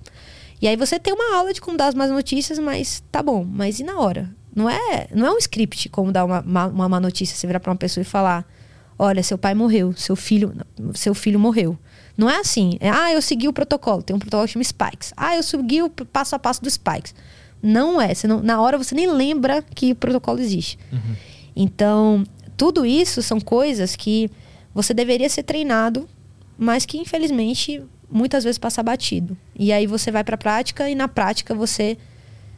[0.62, 3.44] E aí você tem uma aula de como dar as más notícias, mas tá bom,
[3.44, 4.30] mas e na hora?
[4.56, 7.36] Não é, não é um script como dar uma, uma, uma má notícia.
[7.36, 8.46] Você virar para uma pessoa e falar:
[8.98, 10.54] Olha, seu pai morreu, seu filho,
[10.94, 11.78] seu filho morreu.
[12.18, 12.78] Não é assim.
[12.80, 14.02] É, ah, eu segui o protocolo.
[14.02, 15.14] Tem um protocolo que chama Spikes.
[15.18, 17.14] Ah, eu segui o passo a passo do Spikes.
[17.62, 18.14] Não é.
[18.14, 20.80] Você não, na hora você nem lembra que o protocolo existe.
[20.92, 21.16] Uhum.
[21.54, 22.24] Então,
[22.56, 24.32] tudo isso são coisas que
[24.74, 26.08] você deveria ser treinado,
[26.58, 29.38] mas que infelizmente muitas vezes passa batido.
[29.58, 31.98] E aí você vai para a prática e na prática você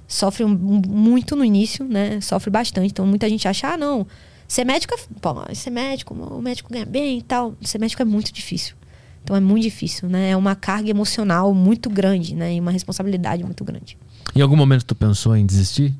[0.07, 0.49] sofre um,
[0.87, 2.21] muito no início, né?
[2.21, 2.87] Sofre bastante.
[2.87, 4.07] Então muita gente acha, ah, não,
[4.47, 4.97] ser médico é.
[5.19, 7.55] Pô, ser médico, o médico ganha bem e tal.
[7.61, 8.75] Ser médico é muito difícil.
[9.23, 10.29] Então é muito difícil, né?
[10.29, 12.55] É uma carga emocional muito grande, né?
[12.55, 13.97] E uma responsabilidade muito grande.
[14.33, 15.93] Em algum momento tu pensou em desistir?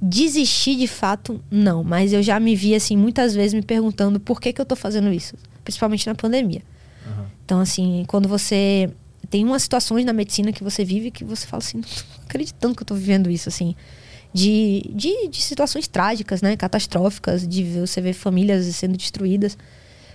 [0.00, 1.82] Desistir de fato, não.
[1.82, 4.76] Mas eu já me vi, assim, muitas vezes me perguntando por que, que eu tô
[4.76, 5.34] fazendo isso.
[5.64, 6.62] Principalmente na pandemia.
[7.04, 7.24] Uhum.
[7.44, 8.88] Então, assim, quando você
[9.30, 12.74] tem umas situações na medicina que você vive que você fala assim, não tô acreditando
[12.74, 13.76] que eu tô vivendo isso, assim.
[14.32, 16.56] De, de, de situações trágicas, né?
[16.56, 19.56] Catastróficas, de você ver famílias sendo destruídas.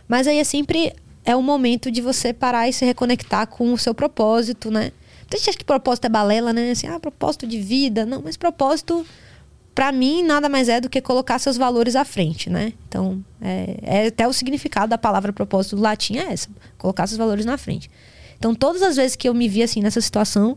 [0.08, 0.93] Mas aí é sempre
[1.25, 4.91] é o momento de você parar e se reconectar com o seu propósito, né?
[5.28, 6.71] Tem gente acha que propósito é balela, né?
[6.71, 8.06] Assim, ah, propósito de vida.
[8.06, 9.06] Não, mas propósito,
[9.73, 12.73] para mim, nada mais é do que colocar seus valores à frente, né?
[12.88, 16.47] Então, é, é até o significado da palavra propósito do latim é essa:
[16.78, 17.89] colocar seus valores na frente.
[18.45, 20.55] Então, todas as vezes que eu me vi assim nessa situação,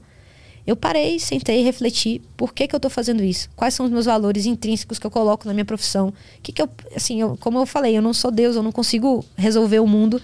[0.67, 3.49] eu parei, sentei, refleti, por que, que eu estou fazendo isso?
[3.57, 6.13] Quais são os meus valores intrínsecos que eu coloco na minha profissão?
[6.43, 9.25] Que que eu, assim, eu, como eu falei, eu não sou Deus, eu não consigo
[9.39, 10.21] resolver o mundo,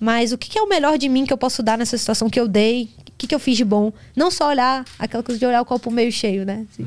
[0.00, 2.30] mas o que, que é o melhor de mim que eu posso dar nessa situação
[2.30, 2.88] que eu dei?
[3.00, 3.92] O que, que eu fiz de bom?
[4.16, 6.64] Não só olhar aquela coisa de olhar o copo meio cheio, né?
[6.72, 6.82] Assim,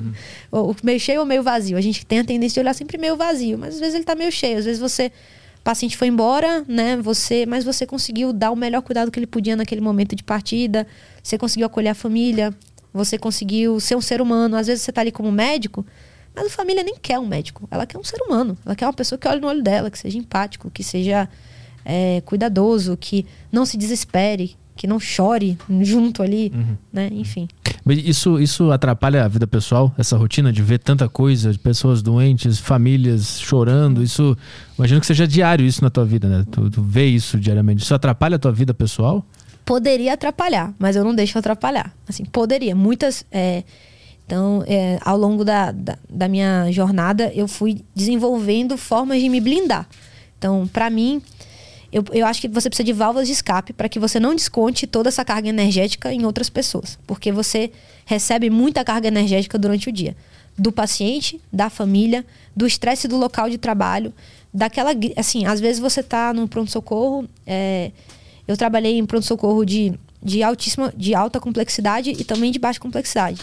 [0.52, 0.72] uhum.
[0.72, 1.78] o, meio cheio ou meio vazio.
[1.78, 4.16] A gente tem a tendência de olhar sempre meio vazio, mas às vezes ele está
[4.16, 5.12] meio cheio, às vezes você
[5.66, 6.96] paciente foi embora, né?
[6.98, 10.86] Você, mas você conseguiu dar o melhor cuidado que ele podia naquele momento de partida.
[11.24, 12.54] Você conseguiu acolher a família.
[12.94, 14.56] Você conseguiu ser um ser humano.
[14.56, 15.84] Às vezes você está ali como médico,
[16.36, 17.68] mas a família nem quer um médico.
[17.72, 18.56] Ela quer um ser humano.
[18.64, 21.28] Ela quer uma pessoa que olhe no olho dela, que seja empático, que seja
[21.84, 26.78] é, cuidadoso, que não se desespere, que não chore junto ali, uhum.
[26.94, 27.10] né?
[27.12, 27.48] Enfim.
[27.88, 32.58] Isso, isso atrapalha a vida pessoal, essa rotina de ver tanta coisa, de pessoas doentes,
[32.58, 34.02] famílias chorando.
[34.02, 34.36] Isso,
[34.76, 36.46] imagino que seja diário isso na tua vida, né?
[36.50, 37.84] Tu, tu vê isso diariamente.
[37.84, 39.24] Isso atrapalha a tua vida pessoal?
[39.64, 41.94] Poderia atrapalhar, mas eu não deixo atrapalhar.
[42.08, 42.76] Assim, poderia.
[42.76, 43.24] Muitas.
[43.32, 43.64] É,
[44.26, 49.40] então, é, ao longo da, da, da minha jornada, eu fui desenvolvendo formas de me
[49.40, 49.88] blindar.
[50.40, 51.22] Então, para mim,
[51.96, 54.86] eu, eu acho que você precisa de válvulas de escape para que você não desconte
[54.86, 57.00] toda essa carga energética em outras pessoas.
[57.08, 57.72] Porque você
[58.04, 60.14] recebe muita carga energética durante o dia.
[60.58, 64.14] Do paciente, da família, do estresse do local de trabalho,
[64.54, 64.92] daquela.
[65.16, 67.30] Assim, às vezes você está no pronto-socorro.
[67.48, 67.94] É,
[68.46, 73.42] eu trabalhei em pronto-socorro de, de, altíssima, de alta complexidade e também de baixa complexidade.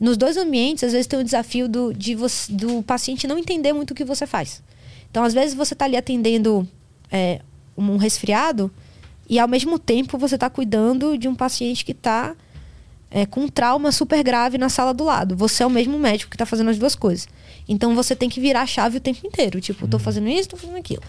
[0.00, 3.72] Nos dois ambientes, às vezes tem o desafio do, de você, do paciente não entender
[3.72, 4.60] muito o que você faz.
[5.08, 6.66] Então, às vezes, você está ali atendendo
[7.08, 7.40] é,
[7.76, 8.70] um resfriado
[9.28, 12.34] e ao mesmo tempo você está cuidando de um paciente que está
[13.10, 15.36] é, com um trauma super grave na sala do lado.
[15.36, 17.28] Você é o mesmo médico que está fazendo as duas coisas.
[17.68, 19.60] Então você tem que virar a chave o tempo inteiro.
[19.60, 20.04] Tipo, estou uhum.
[20.04, 21.02] fazendo isso, estou fazendo aquilo.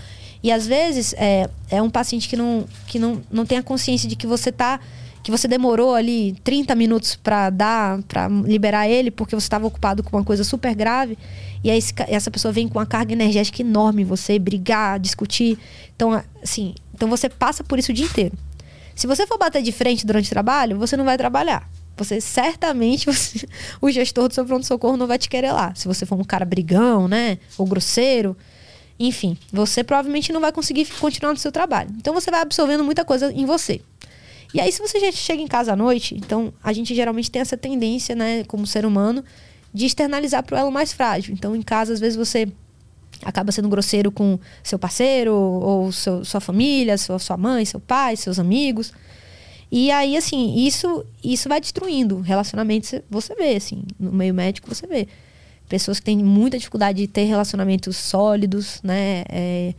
[0.44, 4.08] E às vezes é, é um paciente que não, que não, não tem a consciência
[4.08, 4.80] de que você tá
[5.24, 10.04] que você demorou ali 30 minutos para dar, para liberar ele, porque você estava ocupado
[10.04, 11.18] com uma coisa super grave,
[11.64, 15.58] e aí essa pessoa vem com uma carga energética enorme em você, brigar, discutir.
[15.96, 18.38] Então, assim, então você passa por isso o dia inteiro.
[18.94, 21.68] Se você for bater de frente durante o trabalho, você não vai trabalhar.
[21.96, 23.48] Você certamente, você,
[23.82, 25.74] o gestor do seu pronto-socorro não vai te querer lá.
[25.74, 27.38] Se você for um cara brigão, né?
[27.58, 28.36] Ou grosseiro.
[29.00, 31.90] Enfim, você provavelmente não vai conseguir continuar no seu trabalho.
[31.98, 33.82] Então você vai absorvendo muita coisa em você.
[34.54, 37.42] E aí, se você já chega em casa à noite, então a gente geralmente tem
[37.42, 39.24] essa tendência, né, como ser humano,
[39.74, 41.34] de externalizar para o elo mais frágil.
[41.34, 42.48] Então, em casa, às vezes você
[43.24, 48.16] acaba sendo grosseiro com seu parceiro, ou seu, sua família, sua, sua mãe, seu pai,
[48.16, 48.94] seus amigos.
[49.72, 52.94] E aí, assim, isso, isso vai destruindo relacionamentos.
[53.10, 55.08] Você vê, assim, no meio médico você vê.
[55.68, 59.24] Pessoas que têm muita dificuldade de ter relacionamentos sólidos, né?
[59.30, 59.74] É,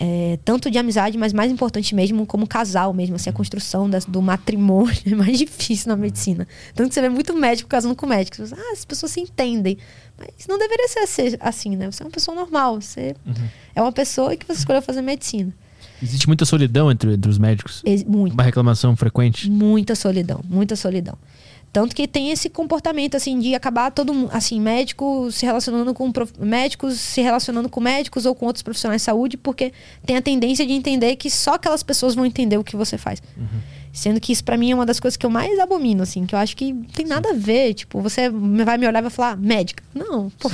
[0.00, 4.04] é, tanto de amizade, mas mais importante mesmo como casal mesmo, assim, a construção das,
[4.04, 6.46] do matrimônio é mais difícil na medicina.
[6.72, 8.36] Tanto que você vê muito médico casando com médico.
[8.36, 9.76] Você, ah, as pessoas se entendem.
[10.16, 11.90] Mas não deveria ser assim, né?
[11.90, 13.48] Você é uma pessoa normal, você uhum.
[13.74, 15.52] é uma pessoa que você escolheu fazer medicina.
[16.00, 17.82] Existe muita solidão entre, entre os médicos?
[18.06, 18.34] Muito.
[18.34, 19.50] Uma reclamação frequente?
[19.50, 21.18] Muita solidão, muita solidão.
[21.72, 26.10] Tanto que tem esse comportamento, assim, de acabar todo mundo, assim, médico se relacionando com
[26.38, 29.72] médicos, se relacionando com médicos ou com outros profissionais de saúde, porque
[30.04, 33.22] tem a tendência de entender que só aquelas pessoas vão entender o que você faz.
[33.36, 33.46] Uhum.
[33.92, 36.34] Sendo que isso para mim é uma das coisas que eu mais abomino, assim, que
[36.34, 37.74] eu acho que tem nada a ver.
[37.74, 39.82] Tipo, você vai me olhar e vai falar, médica.
[39.94, 40.50] Não, pô.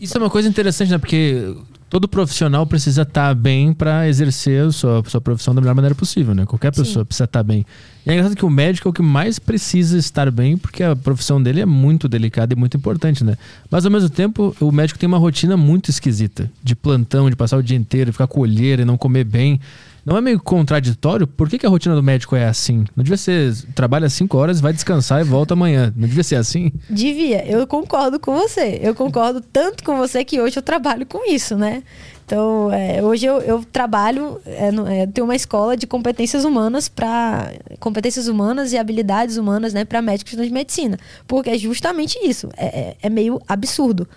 [0.00, 0.98] Isso é uma coisa interessante, né?
[0.98, 1.54] Porque
[1.96, 6.34] todo profissional precisa estar bem para exercer a sua, sua profissão da melhor maneira possível,
[6.34, 6.44] né?
[6.44, 7.06] Qualquer pessoa Sim.
[7.06, 7.64] precisa estar bem.
[8.04, 10.94] E é engraçado que o médico é o que mais precisa estar bem, porque a
[10.94, 13.38] profissão dele é muito delicada e muito importante, né?
[13.70, 17.56] Mas ao mesmo tempo, o médico tem uma rotina muito esquisita, de plantão, de passar
[17.56, 19.58] o dia inteiro, ficar com olheira e não comer bem.
[20.06, 21.26] Não é meio contraditório?
[21.26, 22.84] Por que, que, a rotina do médico é assim?
[22.94, 25.92] Não devia ser, trabalha cinco horas, vai descansar e volta amanhã.
[25.96, 26.70] Não devia ser assim?
[26.88, 27.44] Devia.
[27.44, 28.78] Eu concordo com você.
[28.80, 31.82] Eu concordo tanto com você que hoje eu trabalho com isso, né?
[32.24, 34.68] Então, é, hoje eu, eu trabalho, é,
[35.02, 40.02] é, tenho uma escola de competências humanas para competências humanas e habilidades humanas, né, para
[40.02, 42.48] médicos de medicina, porque é justamente isso.
[42.56, 44.08] É, é, é meio absurdo.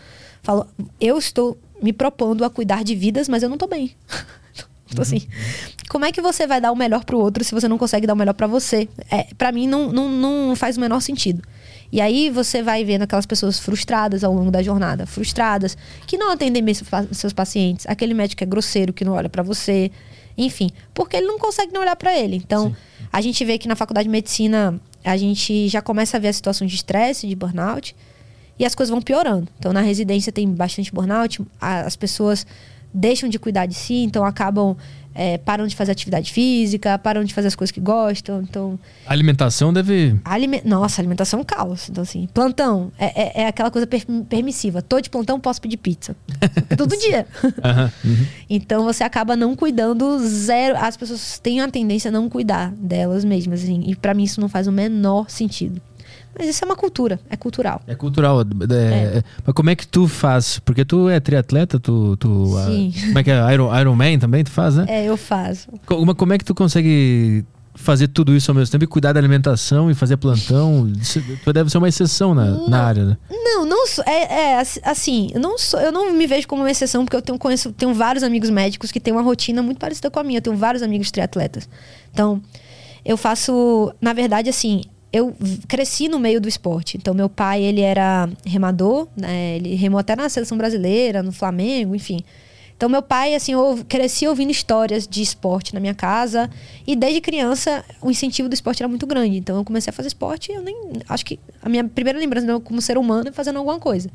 [0.42, 0.68] Falo,
[1.00, 3.92] eu estou me propondo a cuidar de vidas, mas eu não estou bem.
[4.90, 5.22] Tipo assim,
[5.88, 8.14] como é que você vai dar o melhor pro outro se você não consegue dar
[8.14, 8.90] o melhor para você?
[9.10, 11.44] É, para mim não, não, não faz o menor sentido.
[11.92, 16.32] E aí você vai vendo aquelas pessoas frustradas ao longo da jornada, frustradas, que não
[16.32, 16.76] atendem bem
[17.12, 19.92] seus pacientes, aquele médico é grosseiro que não olha para você,
[20.38, 22.36] enfim, porque ele não consegue não olhar para ele.
[22.36, 22.76] Então, Sim.
[23.12, 26.34] a gente vê que na faculdade de medicina a gente já começa a ver a
[26.34, 27.96] situação de estresse, de burnout,
[28.58, 29.48] e as coisas vão piorando.
[29.58, 32.46] Então, na residência tem bastante burnout, as pessoas
[32.94, 34.76] deixam de cuidar de si, então acabam
[35.14, 38.42] é, param de fazer atividade física, param de fazer as coisas que gostam.
[38.42, 38.80] Então.
[39.06, 40.18] A alimentação deve.
[40.24, 40.62] Alime...
[40.64, 41.90] Nossa, alimentação é um caos.
[41.90, 44.82] Então, assim, plantão é, é, é aquela coisa per permissiva.
[44.82, 46.16] Tô de plantão, posso pedir pizza.
[46.78, 47.28] Todo dia.
[47.44, 48.26] Uhum, uhum.
[48.50, 50.78] Então você acaba não cuidando zero.
[50.78, 53.64] As pessoas têm a tendência a não cuidar delas mesmas.
[53.64, 55.82] Assim, e para mim isso não faz o menor sentido.
[56.38, 57.82] Mas isso é uma cultura, é cultural.
[57.88, 58.42] É cultural.
[58.42, 59.24] É, é.
[59.46, 60.60] Mas como é que tu faz?
[60.60, 62.16] Porque tu é triatleta, tu.
[62.18, 62.94] tu Sim.
[62.96, 63.54] A, como é que é?
[63.54, 64.86] Iron, Iron Man também tu faz, né?
[64.88, 65.68] É, eu faço.
[65.86, 67.46] Como, como é que tu consegue
[67.80, 70.92] fazer tudo isso ao mesmo tempo e cuidar da alimentação e fazer plantão?
[71.44, 73.18] Tu deve ser uma exceção na, não, na área, né?
[73.30, 74.04] Não, não sou.
[74.06, 77.22] É, é, assim, eu não, sou, eu não me vejo como uma exceção, porque eu
[77.22, 80.38] tenho, conheço, tenho vários amigos médicos que têm uma rotina muito parecida com a minha.
[80.38, 81.70] Eu tenho vários amigos triatletas.
[82.14, 82.42] Então,
[83.06, 85.36] eu faço, na verdade, assim, eu
[85.68, 86.98] cresci no meio do esporte.
[86.98, 89.56] Então, meu pai, ele era remador, né?
[89.56, 92.24] Ele remou até na seleção brasileira, no Flamengo, enfim.
[92.78, 96.50] Então, meu pai, assim, eu cresci ouvindo histórias de esporte na minha casa.
[96.88, 99.38] E desde criança, o incentivo do esporte era muito grande.
[99.38, 100.78] Então, eu comecei a fazer esporte e eu nem.
[101.10, 104.10] Acho que a minha primeira lembrança como ser humano é fazendo alguma coisa.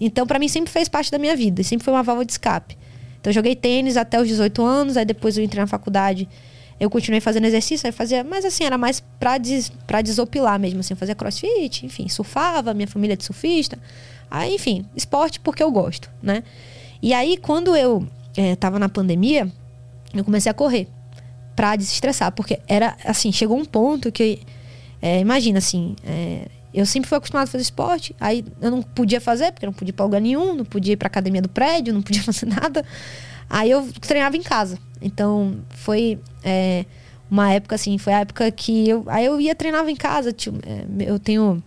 [0.00, 1.62] Então, para mim, sempre fez parte da minha vida.
[1.62, 2.76] Sempre foi uma válvula de escape.
[3.20, 4.96] Então, eu joguei tênis até os 18 anos.
[4.96, 6.28] Aí, depois, eu entrei na faculdade
[6.78, 10.80] eu continuei fazendo exercício, aí fazia, mas assim, era mais pra, des, pra desopilar mesmo,
[10.80, 13.78] assim, eu fazia crossfit, enfim, surfava, minha família é de surfista.
[14.30, 16.42] Aí, enfim, esporte porque eu gosto, né?
[17.00, 18.06] E aí, quando eu
[18.36, 19.50] é, tava na pandemia,
[20.12, 20.88] eu comecei a correr
[21.54, 24.40] pra desestressar, porque era, assim, chegou um ponto que,
[25.00, 29.20] é, imagina, assim, é, eu sempre fui acostumado a fazer esporte, aí eu não podia
[29.20, 31.48] fazer, porque eu não podia ir pra lugar nenhum, não podia ir pra academia do
[31.48, 32.84] prédio, não podia fazer nada.
[33.48, 34.78] Aí eu treinava em casa.
[35.04, 36.86] Então, foi é,
[37.30, 39.04] uma época assim, foi a época que eu.
[39.06, 40.32] Aí eu ia treinava em casa.
[40.32, 41.62] Tio, é, eu tenho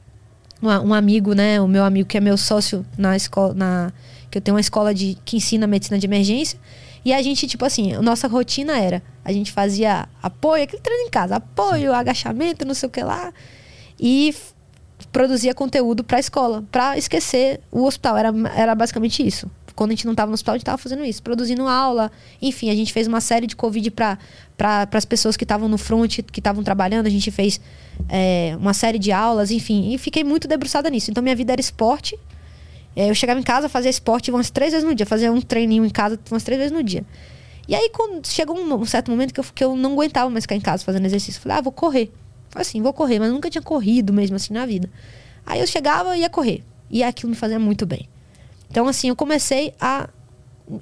[0.61, 1.61] um, um, amigo, né?
[1.61, 3.53] O meu amigo que é meu sócio na escola.
[3.53, 3.93] Na,
[4.31, 6.59] que eu tenho uma escola de, que ensina medicina de emergência.
[7.05, 11.09] E a gente, tipo assim, nossa rotina era: a gente fazia apoio, aquele treino em
[11.11, 13.31] casa, apoio, agachamento, não sei o que lá.
[13.99, 14.35] E
[15.11, 18.17] produzia conteúdo para a escola, para esquecer o hospital.
[18.17, 19.47] Era, era basicamente isso
[19.77, 22.11] quando a gente não estava no hospital, a gente estava fazendo isso, produzindo aula.
[22.41, 24.17] Enfim, a gente fez uma série de Covid para
[24.57, 27.05] pra, as pessoas que estavam no front, que estavam trabalhando.
[27.05, 27.61] A gente fez
[28.09, 29.93] é, uma série de aulas, enfim.
[29.93, 31.11] E fiquei muito debruçada nisso.
[31.11, 32.17] Então, minha vida era esporte.
[32.95, 35.05] É, eu chegava em casa, fazia esporte umas três vezes no dia.
[35.05, 37.05] Fazia um treininho em casa umas três vezes no dia.
[37.67, 40.45] E aí, quando chegou um, um certo momento que eu, que eu não aguentava mais
[40.45, 41.39] ficar em casa fazendo exercício.
[41.39, 42.11] Falei, ah, vou correr.
[42.49, 43.19] Falei assim, vou correr.
[43.19, 44.89] Mas nunca tinha corrido mesmo assim na vida.
[45.45, 46.63] Aí eu chegava e ia correr.
[46.89, 48.09] E aquilo me fazia muito bem.
[48.69, 50.09] Então, assim, eu comecei a.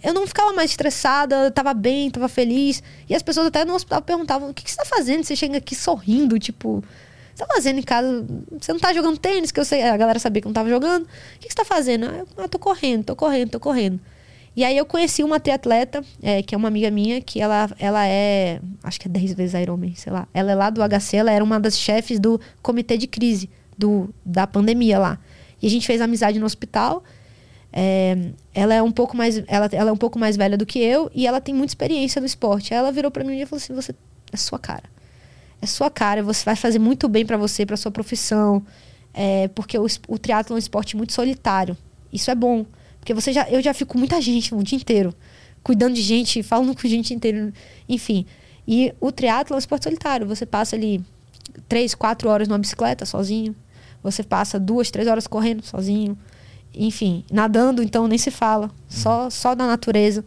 [0.03, 2.81] Eu não ficava mais estressada, eu tava bem, tava feliz.
[3.07, 5.23] E as pessoas até no hospital perguntavam: o que, que você tá fazendo?
[5.23, 6.83] Você chega aqui sorrindo, tipo.
[7.33, 8.25] Você tá fazendo em casa?
[8.59, 11.03] Você não tá jogando tênis, que eu sei, a galera sabia que não tava jogando.
[11.03, 12.05] O que, que você tá fazendo?
[12.05, 13.99] Ah, eu tô correndo, tô correndo, tô correndo.
[14.55, 18.07] E aí eu conheci uma triatleta, é, que é uma amiga minha, que ela, ela
[18.07, 20.29] é, acho que é 10 vezes Ironman, sei lá.
[20.33, 24.09] Ela é lá do HC, ela era uma das chefes do comitê de crise do,
[24.25, 25.19] da pandemia lá.
[25.61, 27.03] E a gente fez amizade no hospital.
[27.77, 28.17] É,
[28.53, 31.11] ela é um pouco mais ela, ela é um pouco mais velha do que eu
[31.13, 32.73] e ela tem muita experiência no esporte.
[32.73, 33.93] Aí ela virou para mim e falou assim: "Você
[34.31, 34.83] é sua cara.
[35.61, 38.65] É sua cara, você vai fazer muito bem para você, para sua profissão,
[39.13, 41.75] é, porque o, o triatlo é um esporte muito solitário.
[42.13, 42.65] Isso é bom,
[42.99, 45.13] porque você já eu já fico com muita gente o dia inteiro,
[45.61, 47.51] cuidando de gente, falando com gente inteira,
[47.89, 48.25] enfim.
[48.65, 50.25] E o triatlo é um esporte solitário.
[50.27, 51.03] Você passa ali
[51.67, 53.53] três, quatro horas numa bicicleta sozinho.
[54.01, 56.17] Você passa duas, três horas correndo sozinho
[56.77, 60.23] enfim, nadando então nem se fala, só só da natureza.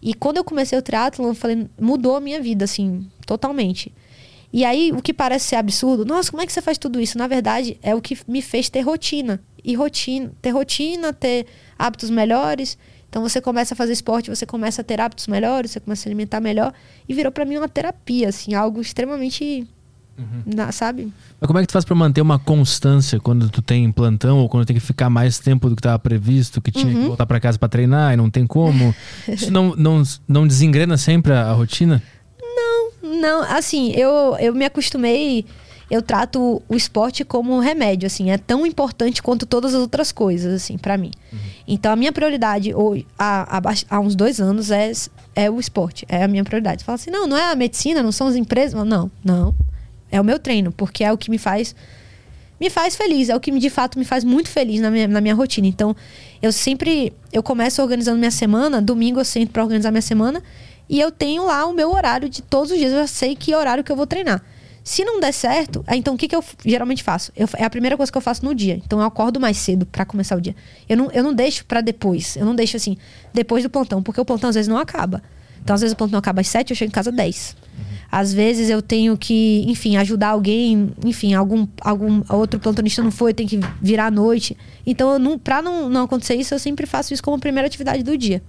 [0.00, 3.92] E quando eu comecei o triatlo, eu falei, mudou a minha vida, assim, totalmente.
[4.52, 7.18] E aí, o que parece ser absurdo, nossa, como é que você faz tudo isso?
[7.18, 9.42] Na verdade, é o que me fez ter rotina.
[9.64, 11.46] E rotina, ter rotina, ter
[11.78, 12.78] hábitos melhores.
[13.08, 16.04] Então você começa a fazer esporte, você começa a ter hábitos melhores, você começa a
[16.04, 16.72] se alimentar melhor.
[17.08, 19.66] E virou para mim uma terapia, assim, algo extremamente.
[20.46, 21.12] Na- sabe?
[21.40, 24.48] Mas como é que tu faz pra manter uma constância quando tu tem plantão ou
[24.48, 27.00] quando tem que ficar mais tempo do que estava previsto, que tinha Uhum.
[27.02, 28.94] que voltar pra casa pra treinar e não tem como?
[29.28, 32.02] Isso não, não, não desengrena sempre a, a rotina?
[33.02, 35.44] Não, assim, eu, eu me acostumei.
[35.88, 40.52] Eu trato o esporte como remédio, assim, é tão importante quanto todas as outras coisas,
[40.52, 41.12] assim, para mim.
[41.68, 44.90] Então, a minha prioridade hoje, há, há, uns dois anos, é,
[45.36, 46.80] é o esporte, é a minha prioridade.
[46.82, 48.84] Você fala assim, não, não é a medicina, não são as empresas.
[48.84, 49.54] Não, não.
[50.10, 51.74] É o meu treino, porque é o que me faz
[52.58, 55.20] me faz feliz, é o que de fato me faz muito feliz na minha, na
[55.20, 55.66] minha rotina.
[55.66, 55.94] Então,
[56.40, 60.42] eu sempre eu começo organizando minha semana, domingo eu sento para organizar minha semana
[60.88, 63.54] e eu tenho lá o meu horário de todos os dias, eu já sei que
[63.54, 64.42] horário que eu vou treinar.
[64.82, 67.32] Se não der certo, então o que, que eu geralmente faço?
[67.36, 68.80] Eu, é a primeira coisa que eu faço no dia.
[68.84, 70.54] Então eu acordo mais cedo para começar o dia.
[70.88, 72.36] Eu não, eu não deixo para depois.
[72.36, 72.96] Eu não deixo assim,
[73.34, 75.24] depois do plantão, porque o plantão às vezes não acaba.
[75.60, 77.56] Então às vezes o plantão acaba às 7, eu chego em casa às 10.
[78.10, 83.34] Às vezes eu tenho que, enfim, ajudar alguém, enfim, algum, algum outro plantonista não foi,
[83.34, 84.56] tem que virar à noite.
[84.86, 88.16] Então, não, pra não, não acontecer isso, eu sempre faço isso como primeira atividade do
[88.16, 88.42] dia.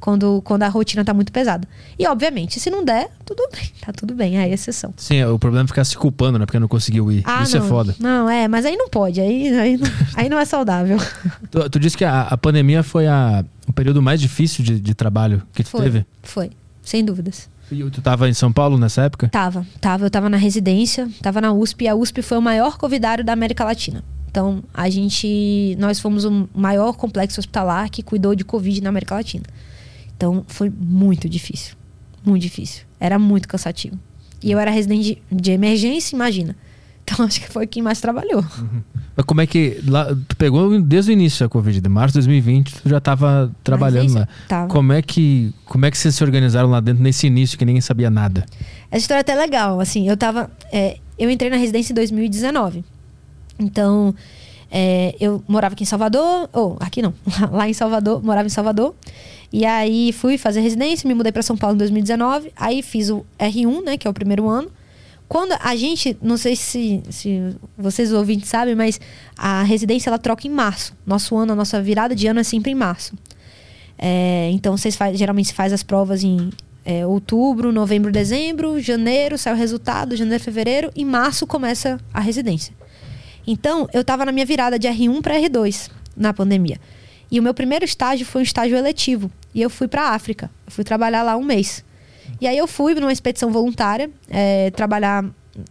[0.00, 1.66] Quando, quando a rotina tá muito pesada.
[1.96, 4.92] E, obviamente, se não der, tudo bem, tá tudo bem, é exceção.
[4.96, 6.44] Sim, o problema é ficar se culpando, né?
[6.44, 7.22] Porque não conseguiu ir.
[7.24, 7.64] Ah, Isso não.
[7.64, 7.96] é foda.
[8.00, 10.98] Não, é, mas aí não pode, aí, aí, não, aí não é saudável.
[11.52, 14.92] Tu, tu disse que a, a pandemia foi a, o período mais difícil de, de
[14.92, 16.06] trabalho que tu Foi, teve.
[16.24, 16.50] foi,
[16.82, 17.48] sem dúvidas.
[17.70, 19.28] E tu tava em São Paulo nessa época?
[19.28, 20.06] Tava, tava.
[20.06, 23.32] Eu tava na residência, tava na USP, e a USP foi o maior covidário da
[23.32, 24.04] América Latina.
[24.30, 25.76] Então, a gente.
[25.78, 29.44] Nós fomos o maior complexo hospitalar que cuidou de Covid na América Latina.
[30.16, 31.74] Então, foi muito difícil.
[32.24, 32.84] Muito difícil.
[32.98, 33.98] Era muito cansativo.
[34.42, 36.56] E eu era residente de, de emergência, imagina.
[37.04, 38.42] Então, acho que foi quem mais trabalhou.
[39.14, 39.80] Mas como é que.
[39.86, 43.52] Lá, tu pegou desde o início a Covid, de março de 2020, tu já tava
[43.62, 44.28] trabalhando lá.
[44.48, 44.68] Tava.
[44.68, 45.52] Como é que.
[45.66, 48.46] Como é que vocês se organizaram lá dentro nesse início que ninguém sabia nada?
[48.90, 50.50] Essa história é até legal, assim, eu tava...
[50.72, 52.84] é, eu entrei na residência em 2019.
[53.58, 54.14] Então,
[54.70, 57.14] é, eu morava aqui em Salvador, ou aqui não,
[57.52, 58.94] lá em Salvador, morava em Salvador.
[59.52, 62.52] E aí fui fazer residência, me mudei para São Paulo em 2019.
[62.56, 64.68] Aí fiz o R1, né, que é o primeiro ano.
[65.34, 69.00] Quando a gente, não sei se, se vocês ouvintes sabem, mas
[69.36, 70.96] a residência ela troca em março.
[71.04, 73.18] Nosso ano, a nossa virada de ano é sempre em março.
[73.98, 76.50] É, então vocês faz, geralmente se faz as provas em
[76.84, 82.72] é, outubro, novembro, dezembro, janeiro sai o resultado, janeiro, fevereiro, e março começa a residência.
[83.44, 86.80] Então eu estava na minha virada de R1 para R2 na pandemia.
[87.28, 89.28] E o meu primeiro estágio foi um estágio eletivo.
[89.52, 90.48] E eu fui para África.
[90.64, 91.84] Eu fui trabalhar lá um mês.
[92.40, 95.24] E aí eu fui numa expedição voluntária, é, trabalhar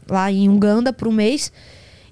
[0.09, 1.51] lá em Uganda por um mês.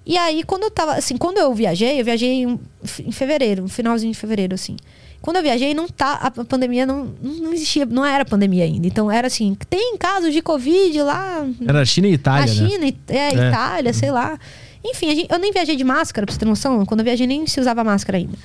[0.05, 2.59] E aí, quando eu tava, assim, quando eu viajei, eu viajei em,
[3.05, 4.75] em fevereiro, no finalzinho de fevereiro, assim.
[5.21, 8.87] Quando eu viajei, não tá, a pandemia não, não existia, não era pandemia ainda.
[8.87, 12.69] Então era assim, tem casos de Covid lá Era China e Itália, na né?
[12.69, 13.47] China, é, É.
[13.49, 14.39] Itália, sei lá.
[14.83, 16.83] Enfim, a gente- eu nem viajei de máscara, pra você ter noção.
[16.87, 18.35] Quando eu viajei, nem se usava máscara ainda.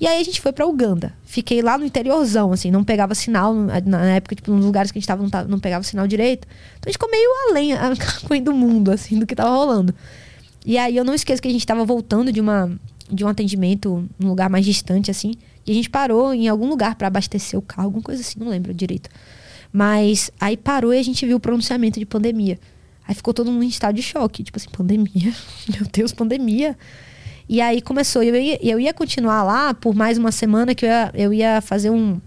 [0.00, 1.12] E aí a gente foi pra Uganda.
[1.24, 3.52] Fiquei lá no interiorzão, assim, não pegava sinal.
[3.84, 6.46] Na época, tipo, nos lugares que a gente tava, não, tava- não pegava sinal direito.
[6.78, 7.92] Então a gente ficou meio além a-
[8.42, 9.92] do mundo, assim, do que tava rolando.
[10.64, 12.70] E aí eu não esqueço que a gente tava voltando de, uma,
[13.10, 15.32] de um atendimento num lugar mais distante, assim.
[15.66, 18.48] E a gente parou em algum lugar pra abastecer o carro, alguma coisa assim, não
[18.48, 19.10] lembro direito.
[19.72, 22.58] Mas aí parou e a gente viu o pronunciamento de pandemia.
[23.06, 24.42] Aí ficou todo mundo em estado de choque.
[24.44, 25.34] Tipo assim, pandemia?
[25.68, 26.76] Meu Deus, pandemia.
[27.48, 28.22] E aí começou.
[28.22, 31.60] Eu ia, eu ia continuar lá por mais uma semana que eu ia, eu ia
[31.60, 32.20] fazer um,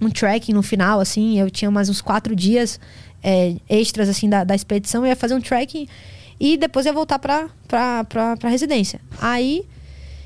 [0.00, 1.38] um tracking no final, assim.
[1.38, 2.80] Eu tinha mais uns quatro dias
[3.22, 5.04] é, extras, assim, da, da expedição.
[5.04, 5.86] Eu ia fazer um tracking
[6.40, 9.00] e depois ia voltar pra, pra, pra, pra residência.
[9.20, 9.64] Aí,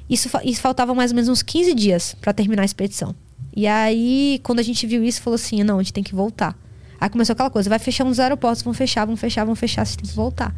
[0.08, 3.14] isso, isso faltava mais ou menos uns 15 dias pra terminar a expedição.
[3.54, 6.56] E aí, quando a gente viu isso, falou assim: não, a gente tem que voltar.
[7.00, 9.96] Aí começou aquela coisa: vai fechar uns aeroportos, vão fechar, vão fechar, vão fechar, você
[9.96, 10.54] tem que voltar.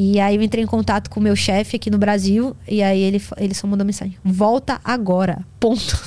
[0.00, 3.00] E aí eu entrei em contato com o meu chefe aqui no Brasil, e aí
[3.00, 6.00] ele, ele só mandou mensagem: volta agora, ponto.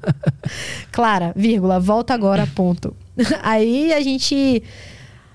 [0.90, 2.96] Clara, vírgula, volta agora, ponto.
[3.42, 4.62] aí a gente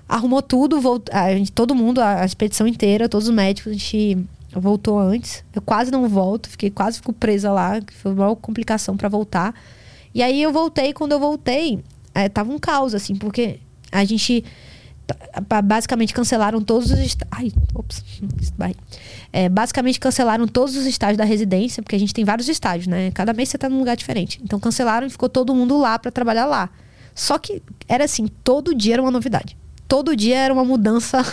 [0.09, 1.07] arrumou tudo, volt...
[1.11, 4.17] a gente, todo mundo, a expedição inteira, todos os médicos, a gente
[4.51, 5.43] voltou antes.
[5.53, 9.53] Eu quase não volto, fiquei quase fico presa lá, que foi uma complicação para voltar.
[10.15, 11.79] E aí eu voltei, quando eu voltei,
[12.15, 13.59] é, tava um caos, assim, porque
[13.91, 14.43] a gente
[15.63, 17.29] basicamente cancelaram todos os estágios.
[17.31, 18.03] Ai, ops.
[19.31, 23.11] É, basicamente cancelaram todos os estágios da residência, porque a gente tem vários estágios, né?
[23.11, 24.39] Cada mês você tá num lugar diferente.
[24.43, 26.69] Então cancelaram e ficou todo mundo lá para trabalhar lá.
[27.15, 29.57] Só que era assim, todo dia era uma novidade.
[29.87, 31.23] Todo dia era uma mudança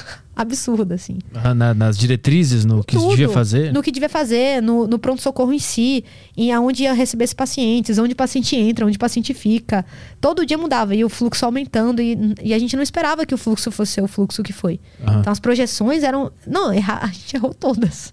[0.42, 1.18] absurda, assim.
[1.54, 3.10] Na- nas diretrizes, no que Tudo.
[3.10, 3.72] devia fazer.
[3.72, 6.04] No que devia fazer, no, no pronto-socorro em si,
[6.36, 9.84] em aonde ia receber esses pacientes, onde o paciente entra, onde o paciente fica.
[10.20, 13.38] Todo dia mudava e o fluxo aumentando e, e a gente não esperava que o
[13.38, 14.80] fluxo fosse ser o fluxo que foi.
[15.06, 15.20] Aham.
[15.20, 16.30] Então as projeções eram.
[16.46, 17.00] Não, erra...
[17.02, 18.12] a gente errou todas.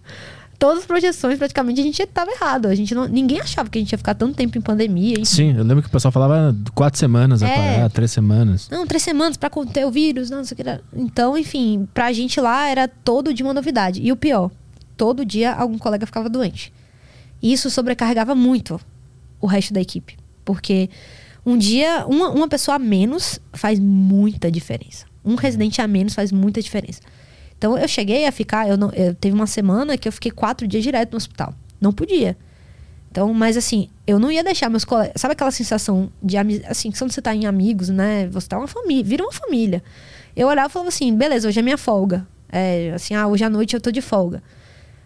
[0.60, 2.66] Todas as projeções, praticamente, a gente estava errado.
[2.68, 3.08] A gente não...
[3.08, 5.14] Ninguém achava que a gente ia ficar tanto tempo em pandemia.
[5.14, 5.26] enfim.
[5.26, 7.76] Sim, eu lembro que o pessoal falava quatro semanas a É.
[7.76, 8.68] parar, três semanas.
[8.72, 10.64] Não, três semanas pra conter o vírus, não, não sei o que.
[10.64, 10.80] lá.
[10.96, 14.02] Então, enfim, pra gente lá era todo dia uma novidade.
[14.02, 14.50] E o pior,
[14.96, 16.74] todo dia algum colega ficava doente.
[17.40, 18.80] E isso sobrecarregava muito
[19.40, 20.18] o resto da equipe.
[20.44, 20.90] Porque
[21.46, 25.06] um dia, uma, uma pessoa a menos faz muita diferença.
[25.24, 27.02] Um residente a menos faz muita diferença.
[27.58, 30.68] Então eu cheguei a ficar, eu não, eu teve uma semana que eu fiquei quatro
[30.68, 31.54] dias direto no hospital.
[31.82, 32.38] Não podia.
[33.12, 35.14] Então, mas assim, eu não ia deixar meus colegas.
[35.20, 36.38] Sabe aquela sensação de
[36.68, 38.28] assim, quando você tá em amigos, né?
[38.28, 39.84] Você tá uma família, vira uma família.
[40.36, 42.28] Eu olhava e falava assim, beleza, hoje é minha folga.
[42.50, 44.44] É, assim, ah, hoje à noite eu tô de folga.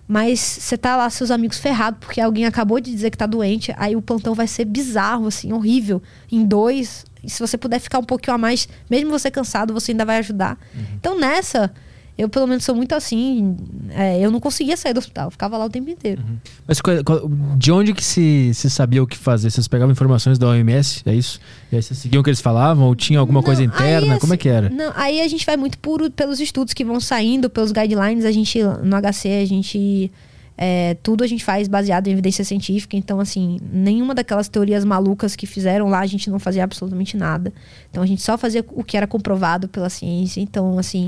[0.06, 3.74] Mas você tá lá, seus amigos ferrados, porque alguém acabou de dizer que tá doente,
[3.78, 6.02] aí o plantão vai ser bizarro, assim, horrível.
[6.30, 7.06] Em dois.
[7.24, 10.18] E se você puder ficar um pouquinho a mais, mesmo você cansado, você ainda vai
[10.18, 10.58] ajudar.
[11.00, 11.72] Então nessa,
[12.18, 13.56] eu pelo menos sou muito assim.
[13.90, 16.22] é, eu não conseguia sair do hospital, eu ficava lá o tempo inteiro.
[16.68, 19.50] Mas qual- qual- de onde que se, se sabia o que fazer?
[19.50, 21.40] Vocês pegavam informações da OMS, é isso?
[21.72, 22.86] E aí vocês seguiam o que eles falavam?
[22.88, 24.20] Ou tinha alguma Não, coisa aí, interna?
[24.20, 24.70] Como é assim, que era?
[24.70, 28.26] Não, aí a gente vai muito por, pelos estudos que vão saindo, pelos guidelines.
[28.26, 30.12] A gente, no HC, a gente.
[30.58, 32.96] é, tudo a gente faz baseado em evidência científica.
[32.96, 37.52] Então, assim, nenhuma daquelas teorias malucas que fizeram lá, a gente não fazia absolutamente nada.
[37.90, 40.40] Então, a gente só fazia o que era comprovado pela ciência.
[40.40, 41.08] Então, assim,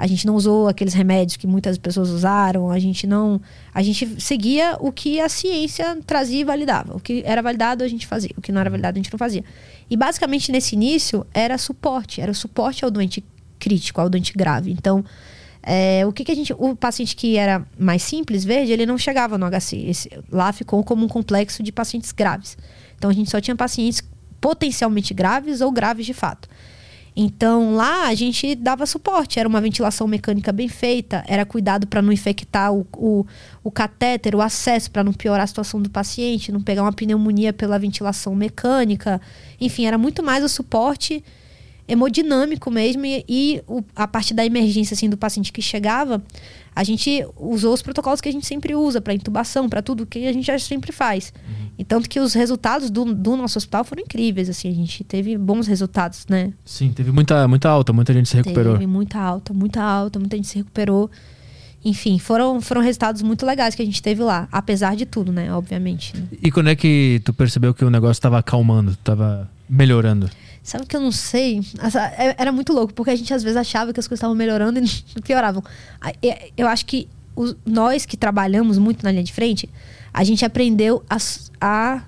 [0.00, 2.70] a gente não usou aqueles remédios que muitas pessoas usaram.
[2.70, 3.38] A gente não.
[3.74, 6.96] A gente seguia o que a ciência trazia e validava.
[6.96, 8.30] O que era validado, a gente fazia.
[8.34, 9.44] O que não era validado, a gente não fazia.
[9.90, 13.22] E basicamente nesse início era suporte, era o suporte ao doente
[13.58, 14.72] crítico, ao doente grave.
[14.72, 15.04] Então,
[15.62, 16.54] é, o que, que a gente.
[16.56, 19.76] O paciente que era mais simples, verde, ele não chegava no HC.
[19.86, 22.56] Esse- lá ficou como um complexo de pacientes graves.
[22.96, 24.02] Então a gente só tinha pacientes
[24.40, 26.48] potencialmente graves ou graves de fato.
[27.16, 32.00] Então lá a gente dava suporte, era uma ventilação mecânica bem feita, era cuidado para
[32.00, 33.26] não infectar o, o,
[33.64, 37.52] o catéter, o acesso, para não piorar a situação do paciente, não pegar uma pneumonia
[37.52, 39.20] pela ventilação mecânica.
[39.60, 41.22] Enfim, era muito mais o suporte
[41.88, 46.22] hemodinâmico mesmo e, e o- a parte da emergência assim do paciente que chegava,
[46.74, 50.26] a gente usou os protocolos que a gente sempre usa para intubação, para tudo que
[50.26, 51.32] a gente já sempre faz.
[51.78, 55.36] E tanto que os resultados do, do nosso hospital foram incríveis, assim, a gente teve
[55.38, 56.52] bons resultados, né?
[56.64, 58.74] Sim, teve muita, muita alta, muita gente se recuperou.
[58.74, 61.10] Teve muita alta, muita alta, muita gente se recuperou.
[61.82, 65.52] Enfim, foram, foram resultados muito legais que a gente teve lá, apesar de tudo, né?
[65.52, 66.14] Obviamente.
[66.14, 66.24] né?
[66.42, 70.28] E quando é que tu percebeu que o negócio estava acalmando, estava melhorando?
[70.62, 71.60] Sabe que eu não sei?
[72.18, 74.78] É- Era muito louco, porque a gente às vezes achava que as coisas estavam melhorando
[74.78, 74.82] e
[75.16, 75.62] não pioravam.
[76.22, 79.68] É- Eu acho que os- nós que trabalhamos muito na linha de frente,
[80.12, 81.16] a gente aprendeu a,
[81.60, 82.02] a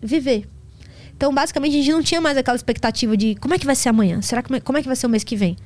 [0.00, 0.48] viver.
[1.16, 3.88] Então, basicamente, a gente não tinha mais aquela expectativa de como é que vai ser
[3.88, 4.20] amanhã?
[4.22, 5.56] Será que, como é que vai ser o mês que vem?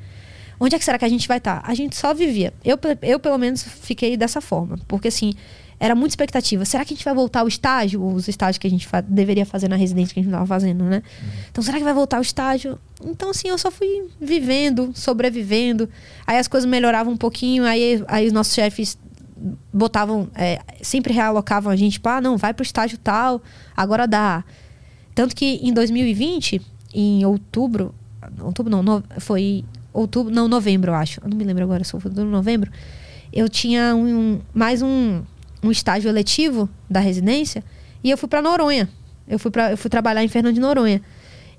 [0.61, 1.61] Onde é que será que a gente vai estar?
[1.64, 2.53] A gente só vivia.
[2.64, 4.78] Eu, eu pelo menos, fiquei dessa forma.
[4.86, 5.32] Porque, assim,
[5.81, 6.62] era muita expectativa.
[6.66, 8.05] Será que a gente vai voltar ao estágio?
[8.07, 10.85] Os estágios que a gente fa- deveria fazer na residência que a gente estava fazendo,
[10.85, 11.03] né?
[11.51, 12.78] Então, será que vai voltar ao estágio?
[13.03, 13.89] Então, assim, eu só fui
[14.20, 15.89] vivendo, sobrevivendo.
[16.26, 17.64] Aí as coisas melhoravam um pouquinho.
[17.64, 18.99] Aí, aí os nossos chefes
[19.72, 20.28] botavam...
[20.35, 21.95] é, sempre realocavam a gente.
[21.95, 23.41] Tipo, ah, não, vai pro estágio tal.
[23.76, 24.45] Agora dá.
[25.14, 26.61] Tanto que em 2020,
[26.95, 27.95] em outubro...
[28.43, 30.33] Outubro não, no- foi outubro...
[30.33, 31.20] Não, novembro, eu acho.
[31.24, 32.70] Eu não me lembro agora se foi outubro novembro.
[33.33, 35.22] Eu tinha um, mais um,
[35.63, 37.63] um estágio eletivo da residência
[38.03, 38.89] e eu fui para Noronha.
[39.29, 41.01] Eu fui, pra, eu fui trabalhar em Fernando de Noronha.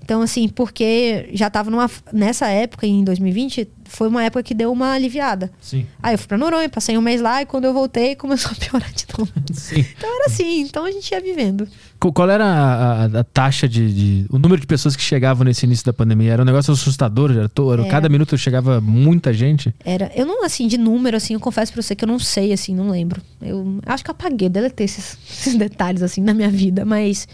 [0.04, 1.90] Então, assim, porque já tava numa.
[2.12, 5.52] Nessa época, em 2020, foi uma época que deu uma aliviada.
[5.62, 5.86] Sim.
[6.02, 8.56] Aí eu fui pra Noronha, passei um mês lá e quando eu voltei começou a
[8.56, 9.32] piorar de novo.
[9.54, 9.86] Sim.
[9.98, 11.68] Então era assim, então a gente ia vivendo.
[12.00, 13.94] Qual era a, a- a taxa de,
[14.24, 16.34] de- O número de pessoas que chegavam nesse início da pandemia?
[16.34, 17.32] Era um negócio assustador?
[17.32, 17.86] Era to- era-.
[17.86, 19.74] Cada minuto chegava muita gente?
[19.86, 22.52] Era, eu não, assim, de número, assim, eu confesso pra você que eu não sei,
[22.52, 23.22] assim, não lembro.
[23.42, 27.28] Eu acho que eu apaguei, deletei esses, esses detalhes, assim, na minha vida, mas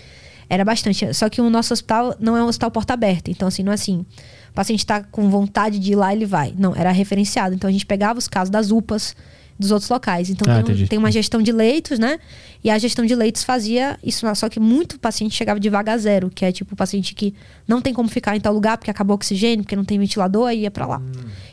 [0.49, 1.13] era bastante.
[1.13, 3.75] Só que o nosso hospital não é um hospital porta aberta, então, assim, não é
[3.75, 4.05] assim,
[4.49, 6.53] o paciente tá com vontade de ir lá, ele vai.
[6.57, 7.53] Não, era referenciado.
[7.55, 9.15] Então, a gente pegava os casos das UPAs
[9.59, 10.29] dos outros locais.
[10.29, 12.19] Então, Ah, tem, um- tem uma gestão de leitos, né?
[12.63, 16.29] E a gestão de leitos fazia isso, só que muito paciente chegava de vaga zero,
[16.29, 17.33] que é tipo o paciente que
[17.67, 20.47] não tem como ficar em tal lugar porque acabou o oxigênio, porque não tem ventilador,
[20.47, 21.01] aí ia pra lá.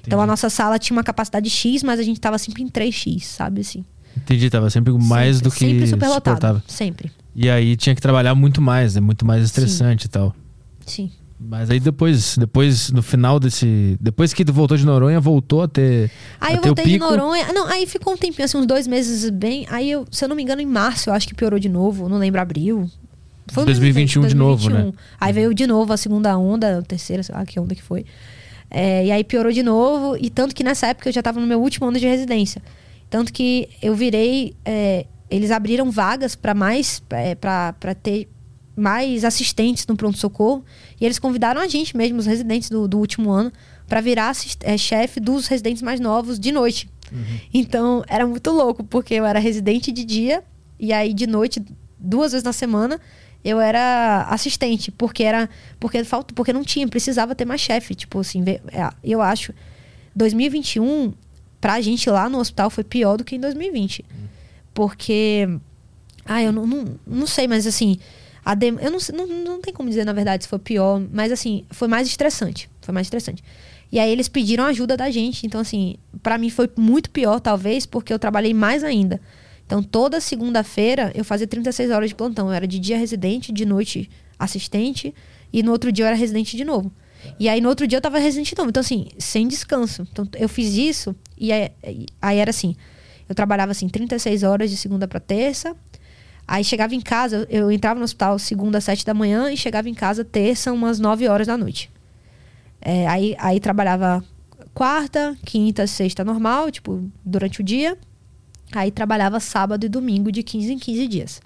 [0.06, 3.20] Então a nossa sala tinha uma capacidade X, mas a gente tava sempre em 3X,
[3.24, 3.82] sabe assim?
[4.16, 6.34] Entendi, tava sempre mais Sempre- do que Sempre super suportava.
[6.34, 6.62] lotado.
[6.68, 7.10] Sempre.
[7.34, 10.34] E aí tinha que trabalhar muito mais, é muito mais estressante e tal.
[10.86, 11.10] Sim.
[11.38, 13.98] Mas aí depois, depois, no final desse.
[14.00, 16.10] Depois que tu voltou de Noronha, voltou a ter.
[16.40, 16.98] Aí a eu ter voltei de.
[16.98, 17.52] Noronha.
[17.52, 19.66] Não, aí ficou um tempinho, assim, uns dois meses bem.
[19.68, 22.08] Aí eu, se eu não me engano, em março, eu acho que piorou de novo.
[22.08, 22.88] Não lembro, abril.
[23.52, 24.92] Foi o mesmo 2021 tempo, de novo, né?
[25.20, 28.06] Aí veio de novo a segunda onda, a terceira, sei lá que onda que foi.
[28.70, 30.16] É, e aí piorou de novo.
[30.18, 32.62] E tanto que nessa época eu já tava no meu último ano de residência.
[33.10, 34.54] Tanto que eu virei.
[34.64, 35.04] é,
[35.36, 37.02] eles abriram vagas para mais.
[37.10, 38.28] É, para ter
[38.76, 40.64] mais assistentes no pronto-socorro.
[41.00, 43.52] E eles convidaram a gente mesmo, os residentes do, do último ano,
[43.86, 46.88] para virar é, chefe dos residentes mais novos de noite.
[47.52, 50.42] Então era muito louco, porque eu era residente de dia,
[50.78, 51.62] e aí de noite,
[51.96, 53.00] duas vezes na semana,
[53.44, 55.48] eu era assistente, porque era.
[55.78, 57.94] Porque falta, porque não tinha, precisava ter mais chefe.
[57.94, 59.52] Tipo assim, é, eu acho.
[60.16, 61.12] 2021,
[61.60, 64.04] pra gente lá no hospital, foi pior do que em 2020.
[64.74, 65.48] Porque.
[66.24, 67.98] Ah, eu não, não, não sei, mas assim.
[68.44, 71.32] A dem- eu não, não, não tem como dizer, na verdade, se foi pior, mas
[71.32, 72.68] assim, foi mais estressante.
[72.82, 73.42] Foi mais estressante.
[73.90, 75.46] E aí eles pediram ajuda da gente.
[75.46, 79.18] Então, assim, pra mim foi muito pior, talvez, porque eu trabalhei mais ainda.
[79.64, 82.48] Então, toda segunda-feira eu fazia 36 horas de plantão.
[82.48, 85.14] Eu era de dia residente, de noite assistente,
[85.50, 86.92] e no outro dia eu era residente de novo.
[87.40, 88.68] E aí no outro dia eu tava residente de novo.
[88.68, 90.06] Então, assim, sem descanso.
[90.12, 91.70] Então, eu fiz isso, e aí,
[92.20, 92.76] aí era assim:
[93.28, 95.74] eu trabalhava assim, 36 horas de segunda pra terça.
[96.46, 99.88] Aí chegava em casa, eu entrava no hospital segunda às sete da manhã e chegava
[99.88, 101.90] em casa terça umas 9 horas da noite.
[102.80, 104.22] É, aí, aí trabalhava
[104.74, 107.96] quarta, quinta, sexta normal, tipo, durante o dia.
[108.72, 111.40] Aí trabalhava sábado e domingo de 15 em 15 dias.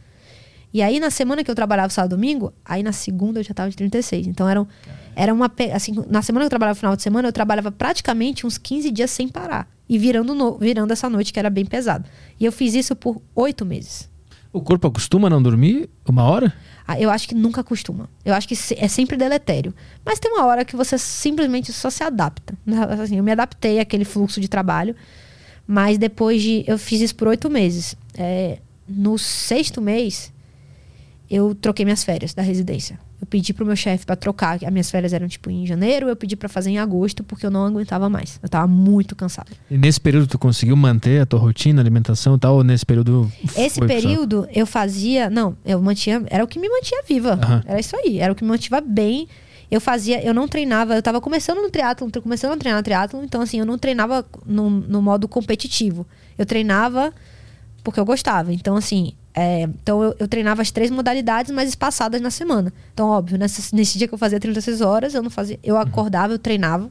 [0.75, 3.55] E aí na semana que eu trabalhava sábado e domingo, aí na segunda eu já
[3.55, 4.27] tava de 36.
[4.27, 4.67] Então era, um-
[5.15, 5.51] era uma.
[5.75, 9.11] Assim, na semana que eu trabalhava final de semana, eu trabalhava praticamente uns 15 dias
[9.11, 9.69] sem parar.
[9.89, 12.09] E virando, no- virando essa noite que era bem pesado.
[12.39, 14.09] E eu fiz isso por oito meses.
[14.53, 16.53] O corpo acostuma a não dormir uma hora?
[16.87, 18.09] Ah, Eu acho que nunca acostuma.
[18.25, 19.75] Eu acho que é sempre deletério.
[20.05, 22.55] Mas tem uma hora que você simplesmente só se adapta.
[23.03, 24.97] Assim, eu me adaptei àquele fluxo de trabalho.
[25.67, 26.65] Mas depois de.
[26.67, 27.95] Eu fiz isso por oito meses.
[28.17, 28.59] É,
[28.89, 30.33] no sexto mês,
[31.31, 32.99] eu troquei minhas férias da residência.
[33.21, 34.59] Eu pedi pro meu chefe para trocar.
[34.65, 37.51] As minhas férias eram tipo em janeiro, eu pedi para fazer em agosto, porque eu
[37.51, 38.39] não aguentava mais.
[38.43, 39.51] Eu tava muito cansada.
[39.71, 42.55] E nesse período tu conseguiu manter a tua rotina, alimentação e tal?
[42.57, 43.31] Ou nesse período.
[43.57, 45.29] Esse período eu fazia.
[45.29, 46.23] Não, eu mantinha.
[46.29, 47.33] Era o que me mantinha viva.
[47.43, 47.63] Aham.
[47.67, 48.21] Era isso aí.
[48.21, 49.29] Era o que me mantinha bem.
[49.71, 50.25] Eu fazia.
[50.25, 50.95] Eu não treinava.
[50.95, 53.23] Eu tava começando no triatlon, começando a treinar triatlon.
[53.25, 56.07] Então, assim, eu não treinava no, no modo competitivo.
[56.39, 57.13] Eu treinava
[57.83, 58.53] porque eu gostava.
[58.53, 59.13] Então, assim.
[59.35, 62.73] É, então, eu, eu treinava as três modalidades, mas espaçadas na semana.
[62.93, 65.59] Então, óbvio, nessa- nesse dia que eu fazia 36 horas, eu não fazia.
[65.63, 66.91] Eu acordava, eu treinava.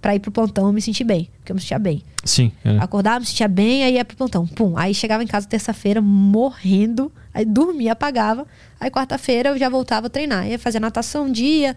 [0.00, 1.28] Pra ir pro plantão eu me sentir bem.
[1.38, 2.02] Porque eu me sentia bem.
[2.24, 2.50] Sim.
[2.64, 2.76] é.
[2.78, 4.44] Acordava, me sentia bem, aí ia pro plantão.
[4.48, 4.76] Pum.
[4.76, 8.44] Aí chegava em casa terça-feira morrendo, aí dormia, apagava.
[8.80, 10.48] Aí quarta-feira eu já voltava a treinar.
[10.48, 11.76] Ia fazer natação um dia,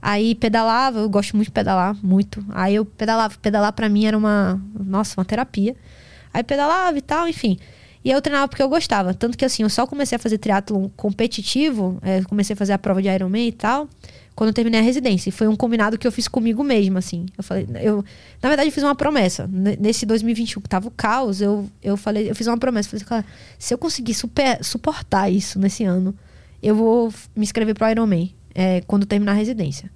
[0.00, 2.42] aí pedalava, eu gosto muito de pedalar, muito.
[2.50, 5.76] Aí eu pedalava, pedalar pra mim era uma, nossa, uma terapia.
[6.32, 7.58] Aí pedalava e tal, enfim.
[8.08, 9.12] E eu treinava porque eu gostava.
[9.12, 12.78] Tanto que assim, eu só comecei a fazer triatlon competitivo, é, comecei a fazer a
[12.78, 13.86] prova de Ironman e tal,
[14.34, 15.28] quando eu terminei a residência.
[15.28, 17.26] E foi um combinado que eu fiz comigo mesma, assim.
[17.36, 18.02] Eu falei, eu,
[18.40, 19.46] na verdade, eu fiz uma promessa.
[19.78, 22.88] Nesse 2021 que tava o caos, eu, eu falei, eu fiz uma promessa.
[22.88, 23.24] Falei, cara,
[23.58, 26.16] se eu conseguir super, suportar isso nesse ano,
[26.62, 29.90] eu vou me inscrever pro Ironman, é, quando terminar a residência.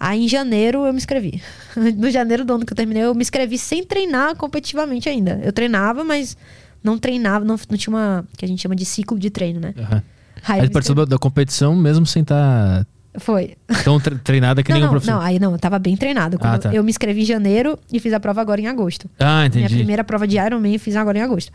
[0.00, 1.40] Aí em janeiro eu me inscrevi.
[1.96, 5.40] No janeiro do ano que eu terminei, eu me inscrevi sem treinar competitivamente ainda.
[5.44, 6.36] Eu treinava, mas
[6.84, 8.24] não treinava, não, não tinha uma.
[8.36, 9.74] que a gente chama de ciclo de treino, né?
[9.78, 10.02] Aham.
[10.46, 12.86] Aí Aí participou da competição mesmo sem estar
[13.18, 13.56] Foi.
[13.82, 15.20] tão tre- treinada que Não, nem um profissional.
[15.22, 16.36] não, aí não, eu tava bem treinado.
[16.40, 16.74] Ah, tá.
[16.74, 19.08] Eu me inscrevi em janeiro e fiz a prova agora em agosto.
[19.18, 19.76] Ah, Minha entendi.
[19.76, 21.50] primeira prova de Ironman eu fiz agora em agosto.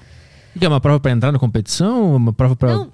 [0.57, 2.15] Que é uma prova pra entrar na competição?
[2.15, 2.71] Uma prova pra.
[2.73, 2.91] Não,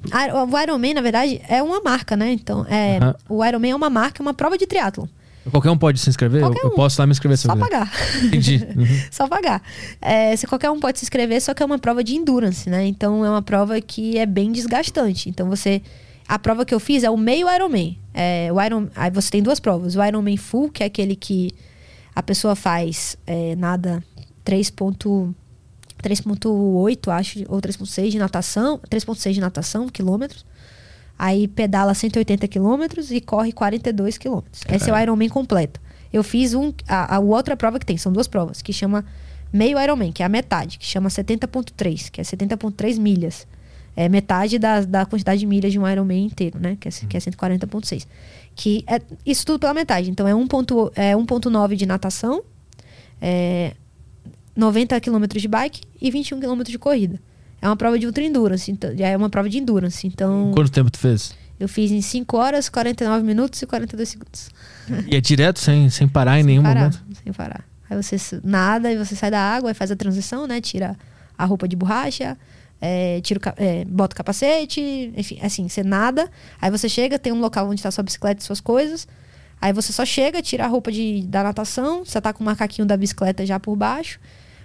[0.51, 2.33] o Ironman, na verdade, é uma marca, né?
[2.33, 3.15] Então, é, Aham.
[3.29, 5.05] o Ironman é uma marca, é uma prova de triatlon.
[5.51, 6.41] Qualquer um pode se inscrever?
[6.41, 7.91] Eu, posso lá me inscrever se Só pagar.
[8.23, 8.65] Entendi.
[8.75, 8.85] Uhum.
[9.11, 9.61] Só pagar.
[10.01, 12.85] É, se qualquer um pode se inscrever, só que é uma prova de endurance, né?
[12.85, 15.29] Então é uma prova que é bem desgastante.
[15.29, 15.81] Então você.
[16.27, 17.99] A prova que eu fiz é o meio Ironman.
[18.11, 19.95] É, o Iron, aí você tem duas provas.
[19.95, 21.51] O Ironman Full, que é aquele que
[22.15, 24.03] a pessoa faz é, nada
[24.43, 24.73] 3.
[26.05, 30.45] 3.8, acho, ou 3.6 de natação, 3.6 de natação, quilômetros.
[31.17, 34.61] Aí pedala 180 quilômetros e corre 42 quilômetros.
[34.69, 35.79] Esse é o Ironman completo.
[36.11, 39.05] Eu fiz um, a, a outra prova que tem, são duas provas, que chama
[39.51, 43.47] meio Ironman, que é a metade, que chama 70.3, que é 70.3 milhas.
[43.95, 46.77] É metade da, da quantidade de milhas de um Ironman inteiro, né?
[46.77, 48.05] Que é, que é 140.6.
[48.53, 50.09] Que é isso tudo pela metade.
[50.09, 52.43] Então é 1.9 é 1.9 de natação,
[53.21, 53.73] é
[54.53, 57.19] 90 km de bike e 21 km de corrida.
[57.65, 60.05] É uma prova de ultra endurance, então, já é uma prova de endurance.
[60.05, 61.33] Então, Quanto tempo tu fez?
[61.59, 64.49] Eu fiz em 5 horas, 49 minutos e 42 segundos.
[65.07, 67.03] E é direto, sem, sem parar em sem nenhum parar, momento?
[67.23, 67.65] Sem parar.
[67.89, 70.61] Aí você nada e você sai da água e faz a transição, né?
[70.61, 70.95] Tira
[71.35, 72.37] a roupa de borracha,
[72.79, 76.29] é, tira o é, bota o capacete, enfim, assim, você nada.
[76.61, 79.07] Aí você chega, tem um local onde está sua bicicleta e suas coisas.
[79.59, 82.87] Aí você só chega, tira a roupa de, da natação, você tá com o macaquinho
[82.87, 84.19] da bicicleta já por baixo.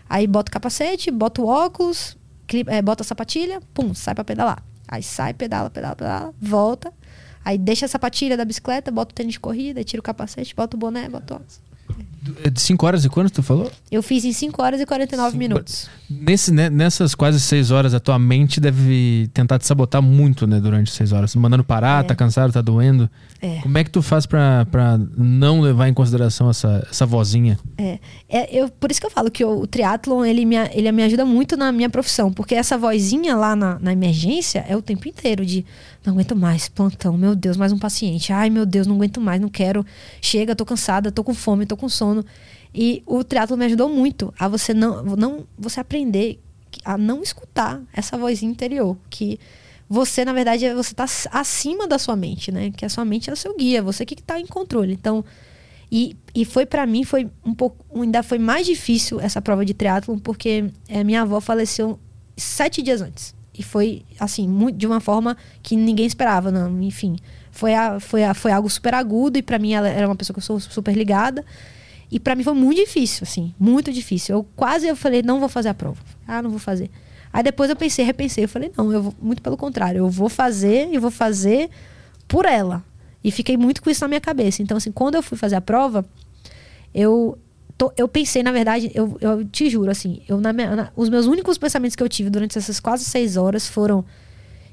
[0.07, 2.19] Aí bota o capacete, bota o óculos,
[2.67, 4.63] é, bota a sapatilha, pum, sai pra pedalar.
[4.89, 6.93] Aí sai, pedala, pedala, pedala, volta.
[7.45, 10.77] Aí deixa a sapatilha da bicicleta, bota o tênis de corrida, tira o capacete, bota
[10.77, 11.61] o boné, bota o óculos.
[12.45, 13.71] É De 5 horas e quanto tu falou?
[13.91, 15.89] Eu fiz em 5 horas e 49 Cinco minutos.
[16.09, 20.61] Nesse, né, nessas quase 6 horas, a tua mente deve tentar te sabotar muito, né?
[20.61, 21.35] Durante 6 horas.
[21.35, 22.07] Mandando parar, É.
[22.07, 23.09] tá cansado, tá doendo.
[23.41, 23.61] É.
[23.63, 27.59] Como é que tu faz pra, pra não levar em consideração essa, essa vozinha?
[27.79, 27.99] É,
[28.29, 31.03] é eu, por isso que eu falo que o, o triatlon ele me, ele me
[31.03, 35.09] ajuda muito na minha profissão, porque essa vozinha lá na, na emergência é o tempo
[35.09, 35.65] inteiro de
[36.05, 39.39] não aguento mais, plantão, meu Deus, mais um paciente, ai meu Deus, não aguento mais,
[39.41, 39.85] não quero,
[40.21, 42.10] chega, tô cansada, tô com fome, tô com sono.
[42.75, 46.39] E o triatlon me ajudou muito a você não, não você aprender
[46.85, 49.39] a não escutar essa vozinha interior, que
[49.89, 52.71] você, na verdade, é- você tá acima da sua mente, né?
[52.71, 54.93] Que a sua mente é o seu guia, você que tá em controle.
[54.93, 55.25] Então,
[55.91, 59.75] e, e foi para mim foi um pouco ainda foi mais difícil essa prova de
[59.75, 61.99] triatlon porque eh, minha avó faleceu
[62.37, 67.17] sete dias antes e foi assim mu- de uma forma que ninguém esperava não enfim
[67.51, 70.33] foi a, foi a, foi algo super agudo e para mim ela era uma pessoa
[70.33, 71.45] que eu sou super ligada
[72.11, 75.49] e para mim foi muito difícil assim muito difícil eu quase eu falei não vou
[75.49, 76.91] fazer a prova ah não vou fazer
[77.33, 80.29] aí depois eu pensei repensei eu falei não eu vou, muito pelo contrário eu vou
[80.29, 81.71] fazer e vou fazer
[82.27, 82.85] por ela
[83.23, 84.63] e fiquei muito com isso na minha cabeça.
[84.63, 86.07] Então, assim, quando eu fui fazer a prova,
[86.95, 87.39] eu,
[87.77, 91.11] tô- eu pensei, na verdade, eu, eu te juro, assim, eu, na minha- na- os
[91.11, 94.05] meus únicos pensamentos que eu tive durante essas quase seis horas foram: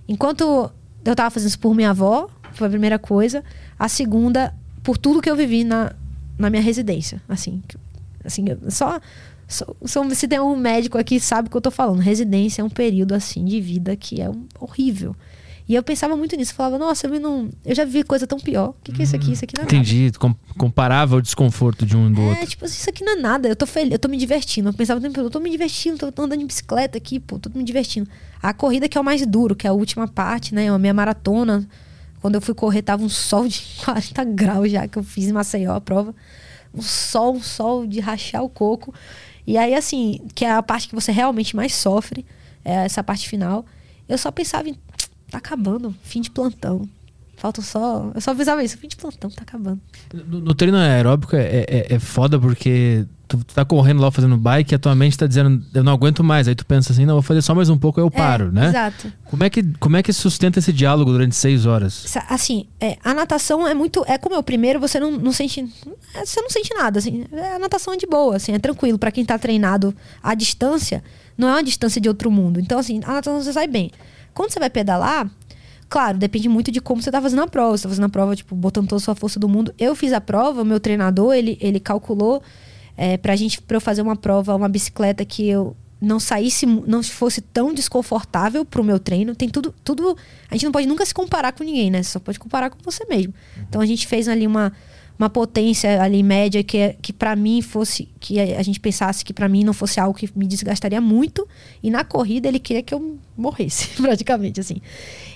[0.07, 0.71] enquanto
[1.03, 3.43] eu tava fazendo isso por minha avó, foi a primeira coisa.
[3.77, 5.93] A segunda, por tudo que eu vivi na,
[6.37, 7.21] na minha residência.
[7.27, 7.61] Assim,
[8.23, 8.99] assim só.
[9.47, 11.99] só- só- se tem um médico aqui sabe o que eu tô falando.
[11.99, 15.15] Residência é um período assim de vida que é um- horrível.
[15.69, 16.53] E eu pensava muito nisso.
[16.53, 18.69] Falava, nossa, eu, não, eu já vi coisa tão pior.
[18.69, 19.33] O que, que é isso aqui?
[19.33, 19.75] Isso aqui não é nada.
[19.75, 20.11] Entendi.
[20.17, 22.47] Com, comparava o desconforto de um e do É, outro.
[22.47, 23.49] tipo, assim, isso aqui não é nada.
[23.49, 24.69] Eu tô feliz, eu tô me divertindo.
[24.69, 27.19] Eu pensava o tempo todo, eu tô me divertindo, tô, tô andando de bicicleta aqui,
[27.19, 28.09] pô, tô me divertindo.
[28.41, 30.69] A corrida que é o mais duro, que é a última parte, né?
[30.69, 31.67] A minha maratona.
[32.27, 35.31] Quando eu fui correr, tava um sol de 40 graus já, que eu fiz em
[35.31, 36.13] Maceió a prova.
[36.73, 38.93] Um sol, um sol de rachar o coco.
[39.45, 42.25] E aí, assim, que é a parte que você realmente mais sofre,
[42.65, 43.65] é essa parte final.
[44.09, 44.73] Eu só pensava em,
[45.31, 46.85] tá acabando, fim de plantão.
[47.37, 48.11] Falta só.
[48.15, 49.79] Eu só avisava isso, fim de plantão, tá acabando.
[50.11, 54.35] No, no treino aeróbico é, é, é foda porque tu, tu tá correndo lá fazendo
[54.35, 56.47] bike e a tua mente tá dizendo, eu não aguento mais.
[56.47, 58.51] Aí tu pensa assim, não, vou fazer só mais um pouco, aí eu paro, É,
[58.51, 58.67] né?
[58.69, 59.13] Exato.
[59.25, 62.11] Como é, que, como é que sustenta esse diálogo durante seis horas?
[62.27, 64.03] Assim, é, a natação é muito.
[64.07, 65.61] É como é o primeiro, você não, não sente.
[66.15, 66.97] é, Você não sente nada.
[66.97, 68.97] Assim, É, a natação é de boa, assim, é tranquilo.
[68.97, 71.03] Pra quem tá treinado à distância,
[71.37, 72.59] não é uma distância de outro mundo.
[72.59, 73.91] Então, assim, a natação você sai bem.
[74.33, 75.29] Quando você vai pedalar,
[75.89, 77.77] claro, depende muito de como você tá fazendo a prova.
[77.77, 79.73] Você tá fazendo a prova, tipo, botando toda a sua força do mundo.
[79.77, 82.41] Eu fiz a prova, meu treinador, ele, ele calculou
[82.95, 87.01] é, pra gente, pra eu fazer uma prova, uma bicicleta que eu não saísse, não
[87.01, 89.33] fosse tão desconfortável pro meu treino.
[89.35, 90.15] Tem tudo, tudo.
[90.49, 92.03] A gente não pode nunca se comparar com ninguém, né?
[92.03, 93.33] Você só pode comparar com você mesmo.
[93.67, 94.71] Então a gente fez ali uma,
[95.17, 98.09] uma potência ali média que, é- que para mim fosse.
[98.19, 101.47] Que a gente pensasse que pra mim não fosse algo que me desgastaria muito.
[101.81, 104.77] E na corrida ele queria que eu morresse, praticamente, assim.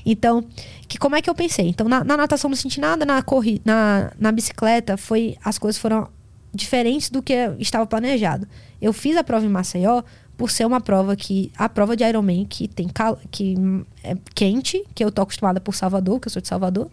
[0.05, 0.43] Então,
[0.87, 1.67] que, como é que eu pensei?
[1.67, 5.37] Então, na, na natação não senti nada, na, corri, na, na bicicleta foi.
[5.43, 6.07] As coisas foram
[6.53, 8.47] diferentes do que estava planejado.
[8.81, 10.03] Eu fiz a prova em Maceió
[10.37, 13.55] por ser uma prova que a prova de Ironman que tem cal, que
[14.03, 16.89] é quente, que eu tô acostumada por Salvador, que eu sou de Salvador,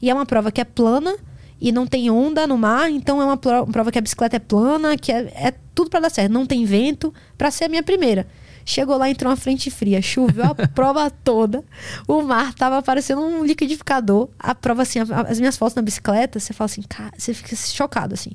[0.00, 1.16] e é uma prova que é plana
[1.60, 4.96] e não tem onda no mar, então é uma prova que a bicicleta é plana,
[4.96, 8.26] que é, é tudo para dar certo, não tem vento, para ser a minha primeira.
[8.68, 11.64] Chegou lá, entrou uma frente fria, choveu a prova toda.
[12.08, 14.28] O mar tava parecendo um liquidificador.
[14.38, 17.54] A prova, assim, a- as minhas fotos na bicicleta, você fala assim, cara, você fica
[17.54, 18.32] chocado, assim.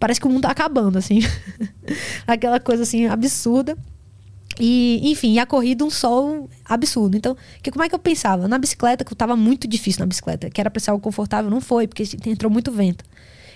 [0.00, 1.20] Parece que o mundo tá acabando, assim.
[2.26, 3.76] Aquela coisa, assim, absurda.
[4.58, 7.16] E, enfim, a corrida um sol absurdo.
[7.16, 8.48] Então, que, como é que eu pensava?
[8.48, 11.50] Na bicicleta, que eu tava muito difícil na bicicleta, que era pra ser algo confortável,
[11.50, 13.04] não foi, porque entrou muito vento.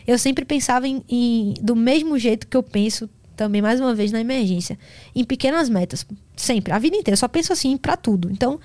[0.07, 3.09] Eu sempre pensava em, em- do mesmo jeito que eu penso
[3.45, 4.79] também, mais uma vez, na emergência.
[5.15, 6.07] Em pequenas metas.
[6.37, 7.15] Sempre, a vida inteira.
[7.15, 8.31] Eu só penso assim pra tudo.
[8.31, 8.61] Então,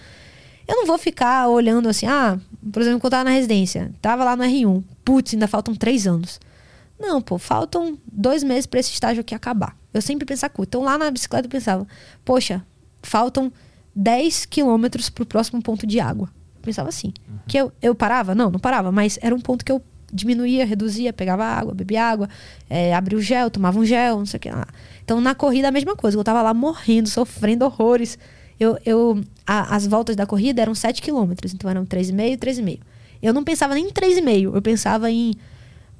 [0.67, 2.38] eu não vou ficar olhando assim, ah,
[2.73, 6.05] por exemplo, quando eu tava na residência, tava lá no R1, putz, ainda faltam três
[6.05, 6.41] anos.
[6.99, 9.78] Não, pô, faltam dois meses pra esse estágio aqui acabar.
[9.93, 10.69] Eu sempre pensava curto.
[10.69, 11.88] Então lá na bicicleta eu pensava,
[12.26, 12.61] poxa,
[13.01, 13.49] faltam
[13.95, 16.30] 10 quilômetros pro próximo ponto de água.
[16.61, 17.13] pensava assim.
[17.47, 18.36] Que eu, eu parava?
[18.36, 19.82] Não, não parava, mas era um ponto que eu
[20.16, 22.30] diminuía, reduzia, pegava água, bebia água,
[22.70, 24.68] é, abria o gel, tomava um gel, não sei o que lá.
[25.03, 28.18] Então na corrida a mesma coisa, eu tava lá morrendo, sofrendo horrores.
[28.59, 32.80] Eu, eu, a, as voltas da corrida eram 7 quilômetros, então eram 3,5, 3,5.
[33.22, 35.36] Eu não pensava nem em 3,5, eu pensava em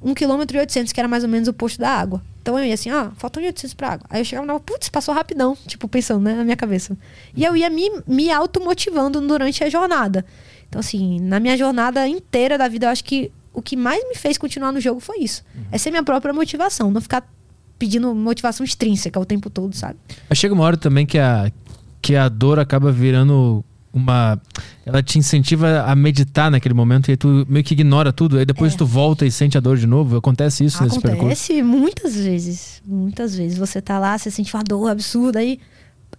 [0.02, 2.22] 1 km e 800, que era mais ou menos o posto da água.
[2.42, 4.06] Então eu ia assim, ah, faltam 800 pra água.
[4.10, 6.96] Aí eu chegava e putz, passou rapidão, tipo, pensando, né, na minha cabeça.
[7.36, 10.24] E eu ia me, me automotivando durante a jornada.
[10.70, 14.16] Então, assim, na minha jornada inteira da vida, eu acho que o que mais me
[14.16, 15.44] fez continuar no jogo foi isso.
[15.56, 15.64] Uhum.
[15.72, 17.28] É ser minha própria motivação, não ficar
[17.80, 19.98] pedindo motivação extrínseca o tempo todo, sabe?
[20.34, 21.52] Chega uma hora também que a,
[22.02, 24.40] que a dor acaba virando uma.
[24.86, 28.38] Ela te incentiva a meditar naquele momento e aí tu meio que ignora tudo.
[28.38, 28.78] Aí depois é.
[28.78, 30.18] tu volta e sente a dor de novo.
[30.18, 31.26] Acontece isso Acontece nesse percurso?
[31.26, 32.82] Acontece muitas vezes.
[32.86, 33.58] Muitas vezes.
[33.58, 35.60] Você tá lá, você sente uma dor absurda, aí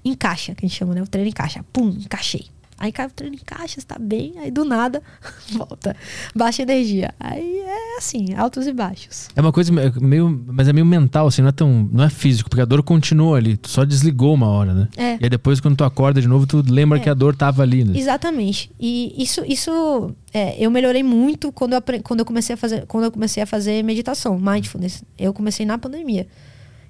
[0.04, 1.02] encaixa, que a gente chama, né?
[1.02, 1.64] O treino encaixa.
[1.72, 2.46] Pum, encaixei.
[2.78, 5.02] Aí cai o treino em caixa, está bem, aí do nada
[5.52, 5.96] volta.
[6.34, 7.14] Baixa energia.
[7.18, 9.28] Aí é assim, altos e baixos.
[9.34, 10.44] É uma coisa meio.
[10.46, 11.88] Mas é meio mental, assim, não é tão.
[11.90, 13.56] Não é físico, porque a dor continua ali.
[13.56, 14.88] Tu só desligou uma hora, né?
[14.96, 15.14] É.
[15.14, 17.00] E aí depois, quando tu acorda de novo, tu lembra é.
[17.00, 17.98] que a dor tava ali, né?
[17.98, 18.70] Exatamente.
[18.78, 22.84] E isso, isso é, eu melhorei muito quando eu, quando eu comecei a fazer.
[22.86, 25.02] Quando eu comecei a fazer meditação, mindfulness.
[25.18, 26.26] Eu comecei na pandemia.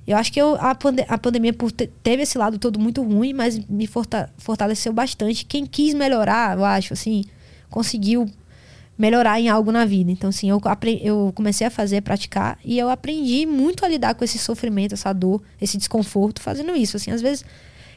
[0.07, 3.33] Eu acho que eu, a, pande a pandemia por teve esse lado todo muito ruim,
[3.33, 5.45] mas me forta fortaleceu bastante.
[5.45, 7.25] Quem quis melhorar, eu acho, assim,
[7.69, 8.31] conseguiu
[8.97, 10.11] melhorar em algo na vida.
[10.11, 10.61] Então, assim, eu,
[11.03, 15.13] eu comecei a fazer, praticar, e eu aprendi muito a lidar com esse sofrimento, essa
[15.13, 16.97] dor, esse desconforto, fazendo isso.
[16.97, 17.45] Assim, às vezes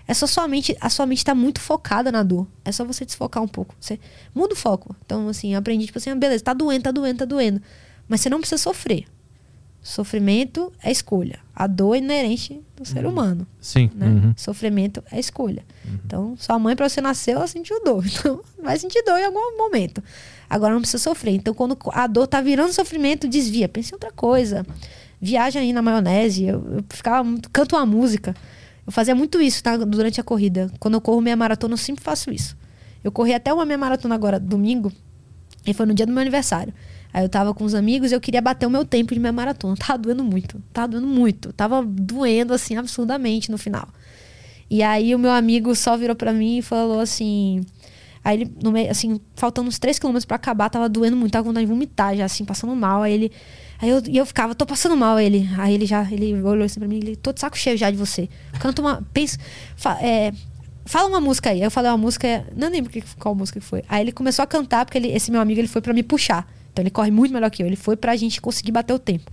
[0.08, 2.48] é só sua mente, a sua mente está muito focada na dor.
[2.66, 3.76] É só você desfocar um pouco.
[3.80, 4.00] Você
[4.34, 4.96] muda o foco.
[5.06, 7.62] Então, assim, eu aprendi, tipo assim, ah, beleza, tá doendo, tá doendo, tá doendo.
[8.08, 9.06] Mas você não precisa sofrer.
[9.82, 11.40] Sofrimento é escolha.
[11.56, 13.12] A dor é inerente do ser uhum.
[13.12, 13.48] humano.
[13.62, 13.90] Sim.
[13.96, 14.08] Né?
[14.08, 14.34] Uhum.
[14.36, 15.64] Sofrimento é escolha.
[15.86, 16.00] Uhum.
[16.06, 18.04] Então, sua mãe, para você nascer, ela sentiu dor.
[18.20, 20.04] Então, vai sentir dor em algum momento.
[20.50, 21.34] Agora não precisa sofrer.
[21.34, 23.70] Então, quando a dor tá virando sofrimento, desvia.
[23.70, 24.66] Pense em outra coisa.
[25.22, 26.46] Viaja aí na maionese.
[26.46, 27.50] Eu, eu ficava muito.
[27.50, 28.36] Canto uma música.
[28.86, 29.78] Eu fazia muito isso tá?
[29.78, 30.72] durante a corrida.
[30.80, 32.58] Quando eu corro minha maratona, eu sempre faço isso.
[33.04, 34.92] Eu corri até uma minha maratona agora, domingo.
[35.70, 36.74] E foi no dia do meu aniversário.
[37.14, 39.32] Aí eu tava com os amigos e eu queria bater o meu tempo de minha
[39.32, 39.76] maratona.
[39.78, 40.62] Tava doendo muito.
[40.74, 41.54] Tava doendo muito.
[41.54, 43.88] Tava doendo, assim, absurdamente no final.
[44.70, 47.62] E aí o meu amigo só virou para mim e falou assim.
[48.24, 51.44] Aí ele, no meio, assim, faltando uns 3 quilômetros pra acabar, tava doendo muito, tava
[51.44, 53.04] com vontade de vomitar, já assim, passando mal.
[53.04, 53.32] Aí ele.
[53.82, 55.20] Aí eu, e eu ficava, tô passando mal.
[55.20, 57.92] Ele, aí ele já, ele olhou assim pra mim, ele, tô de saco cheio já
[57.92, 58.28] de você.
[58.60, 59.04] Canta uma.
[59.14, 59.38] Pensa.
[59.76, 60.32] Fa, é,
[60.86, 61.62] fala uma música aí.
[61.62, 63.84] Eu falei uma música, não lembro qual música que foi.
[63.88, 66.48] Aí ele começou a cantar, porque ele, esse meu amigo ele foi para me puxar.
[66.72, 67.68] Então ele corre muito melhor que eu.
[67.68, 69.32] Ele foi pra gente conseguir bater o tempo.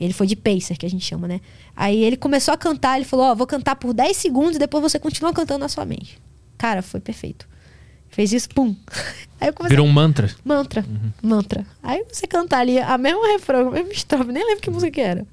[0.00, 1.40] Ele foi de pacer, que a gente chama, né?
[1.74, 4.58] Aí ele começou a cantar, ele falou: Ó, oh, vou cantar por 10 segundos e
[4.58, 6.20] depois você continua cantando na sua mente.
[6.56, 7.48] Cara, foi perfeito.
[8.10, 8.74] Fez isso, pum.
[9.40, 10.28] Aí eu comecei, Virou um mantra?
[10.44, 10.84] Mantra.
[10.88, 11.30] Uhum.
[11.30, 11.64] Mantra.
[11.80, 15.00] Aí você cantar ali a mesma refrão, a mesma estrofe, nem lembro que música que
[15.00, 15.24] era.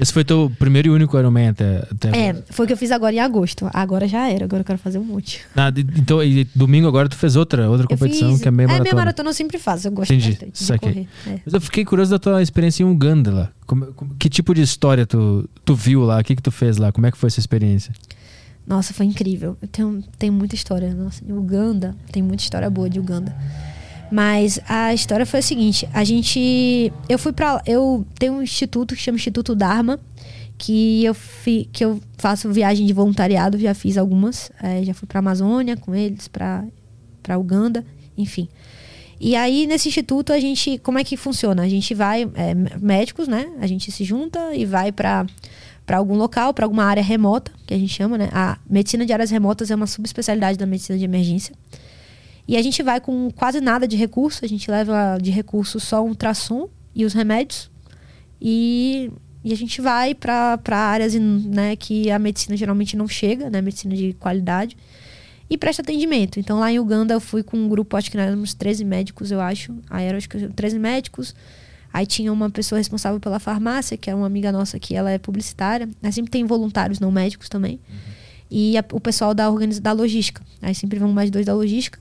[0.00, 2.90] Esse foi teu primeiro e único Ironman até, até É, foi o que eu fiz
[2.90, 3.68] agora em agosto.
[3.74, 5.42] Agora já era, agora eu quero fazer um monte.
[5.54, 8.88] Ah, então, e domingo agora tu fez outra, outra competição fiz, que é meia maratona.
[8.88, 10.46] É, meia maratona eu sempre faço, eu gosto Entendi.
[10.46, 11.08] bastante de correr.
[11.26, 11.40] É.
[11.44, 13.50] Mas eu fiquei curioso da tua experiência em Uganda lá.
[13.66, 16.18] Como, que tipo de história tu, tu viu lá?
[16.18, 16.90] O que que tu fez lá?
[16.90, 17.92] Como é que foi essa experiência?
[18.66, 19.56] Nossa, foi incrível.
[19.60, 20.94] Eu tenho, tenho muita história.
[20.94, 23.36] Nossa, em Uganda, tem muita história boa de Uganda.
[24.10, 26.92] Mas a história foi a seguinte: a gente.
[27.08, 29.98] Eu fui para Eu tenho um instituto que chama Instituto Dharma,
[30.58, 34.52] que eu, fi, que eu faço viagem de voluntariado, já fiz algumas.
[34.62, 36.68] É, já fui para Amazônia com eles, para
[37.38, 37.84] Uganda,
[38.16, 38.48] enfim.
[39.18, 40.78] E aí, nesse instituto, a gente.
[40.78, 41.62] Como é que funciona?
[41.62, 42.30] A gente vai.
[42.34, 43.50] É, médicos, né?
[43.60, 45.26] A gente se junta e vai para
[45.84, 48.28] para algum local, para alguma área remota, que a gente chama, né?
[48.32, 51.54] A medicina de áreas remotas é uma subespecialidade da medicina de emergência.
[52.46, 56.04] E a gente vai com quase nada de recurso, a gente leva de recurso só
[56.04, 57.70] um ultrassom e os remédios.
[58.40, 59.10] E,
[59.44, 63.60] e a gente vai para áreas né, que a medicina geralmente não chega, né?
[63.60, 64.76] Medicina de qualidade.
[65.48, 66.40] E presta atendimento.
[66.40, 69.30] Então lá em Uganda eu fui com um grupo, acho que nós éramos 13 médicos,
[69.30, 69.74] eu acho.
[69.90, 71.34] Aí eram acho que 13 médicos
[71.92, 75.18] Aí tinha uma pessoa responsável pela farmácia, que é uma amiga nossa que ela é
[75.18, 75.88] publicitária.
[76.02, 77.78] Aí sempre tem voluntários não médicos também.
[77.88, 77.96] Uhum.
[78.50, 80.42] E a, o pessoal da, organiza, da logística.
[80.60, 81.98] Aí sempre vão mais dois da logística.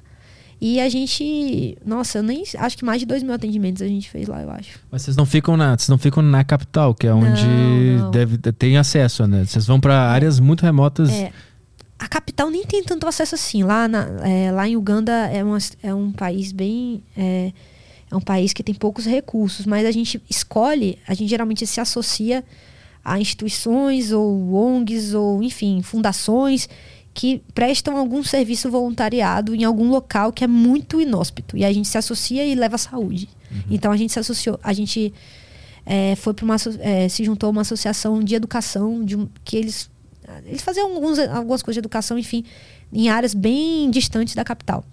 [0.61, 4.07] E a gente, nossa, eu nem acho que mais de dois mil atendimentos a gente
[4.07, 4.79] fez lá, eu acho.
[4.91, 8.11] Mas vocês não ficam na, vocês não ficam na capital, que é onde não, não.
[8.11, 9.43] Deve, tem acesso, né?
[9.43, 11.09] Vocês vão para áreas muito remotas.
[11.09, 11.31] É,
[11.97, 13.63] a capital nem tem tanto acesso assim.
[13.63, 17.51] Lá, na, é, lá em Uganda é, uma, é um país bem é,
[18.12, 21.80] é um país que tem poucos recursos, mas a gente escolhe, a gente geralmente se
[21.80, 22.43] associa
[23.03, 26.68] a instituições ou ONGs ou, enfim, fundações
[27.14, 31.57] que prestam algum serviço voluntariado em algum local que é muito inóspito.
[31.57, 33.28] E a gente se associa e leva saúde.
[33.49, 33.62] Uhum.
[33.72, 35.14] Então a gente se associou, a gente
[35.86, 39.57] é, foi para uma é, se juntou a uma associação de educação de um, que
[39.57, 39.89] eles
[40.45, 42.45] eles faziam alguns, algumas coisas de educação, enfim,
[42.93, 44.86] em áreas bem distantes da capital.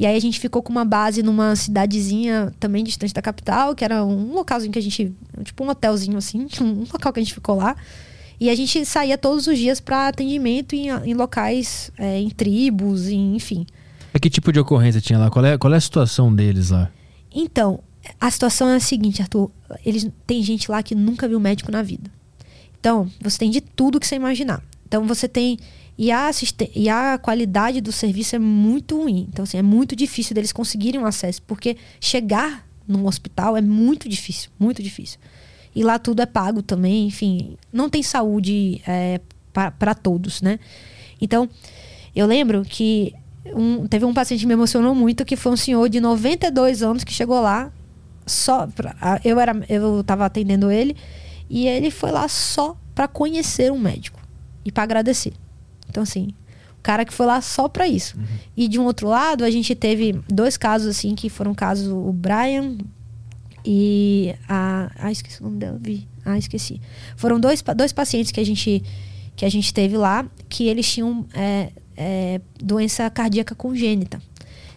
[0.00, 3.84] E aí a gente ficou com uma base numa cidadezinha também distante da capital, que
[3.84, 7.34] era um localzinho que a gente, tipo um hotelzinho assim, um local que a gente
[7.34, 7.76] ficou lá.
[8.40, 13.08] E a gente saía todos os dias para atendimento em, em locais, é, em tribos,
[13.08, 13.66] em, enfim.
[14.14, 15.30] É que tipo de ocorrência tinha lá?
[15.30, 16.90] Qual é, qual é a situação deles lá?
[17.30, 17.80] Então,
[18.18, 19.50] a situação é a seguinte, Arthur.
[19.84, 22.10] Eles, tem gente lá que nunca viu médico na vida.
[22.80, 24.62] Então, você tem de tudo que você imaginar.
[24.88, 25.58] Então, você tem.
[26.02, 26.30] E a,
[26.74, 29.26] e a qualidade do serviço é muito ruim.
[29.30, 31.42] Então, assim, é muito difícil deles conseguirem um acesso.
[31.42, 34.48] Porque chegar num hospital é muito difícil.
[34.58, 35.20] Muito difícil.
[35.76, 39.20] E lá tudo é pago também, enfim, não tem saúde é,
[39.52, 40.58] para todos, né?
[41.20, 41.46] Então,
[42.16, 43.14] eu lembro que
[43.54, 47.04] um, teve um paciente que me emocionou muito, que foi um senhor de 92 anos
[47.04, 47.70] que chegou lá
[48.26, 50.96] só pra, eu era eu estava atendendo ele
[51.48, 54.18] e ele foi lá só para conhecer um médico
[54.64, 55.34] e para agradecer.
[55.90, 56.28] Então assim,
[56.78, 58.16] o cara que foi lá só para isso.
[58.16, 58.24] Uhum.
[58.56, 62.10] E de um outro lado, a gente teve dois casos assim que foram casos o
[62.10, 62.78] Brian
[63.64, 64.90] e a.
[64.98, 66.08] Ah, esqueci o nome dela, vi.
[66.24, 66.80] Ah, esqueci.
[67.16, 68.82] Foram dois, dois pacientes que a gente,
[69.36, 74.20] que a gente teve lá que eles tinham é, é, doença cardíaca congênita.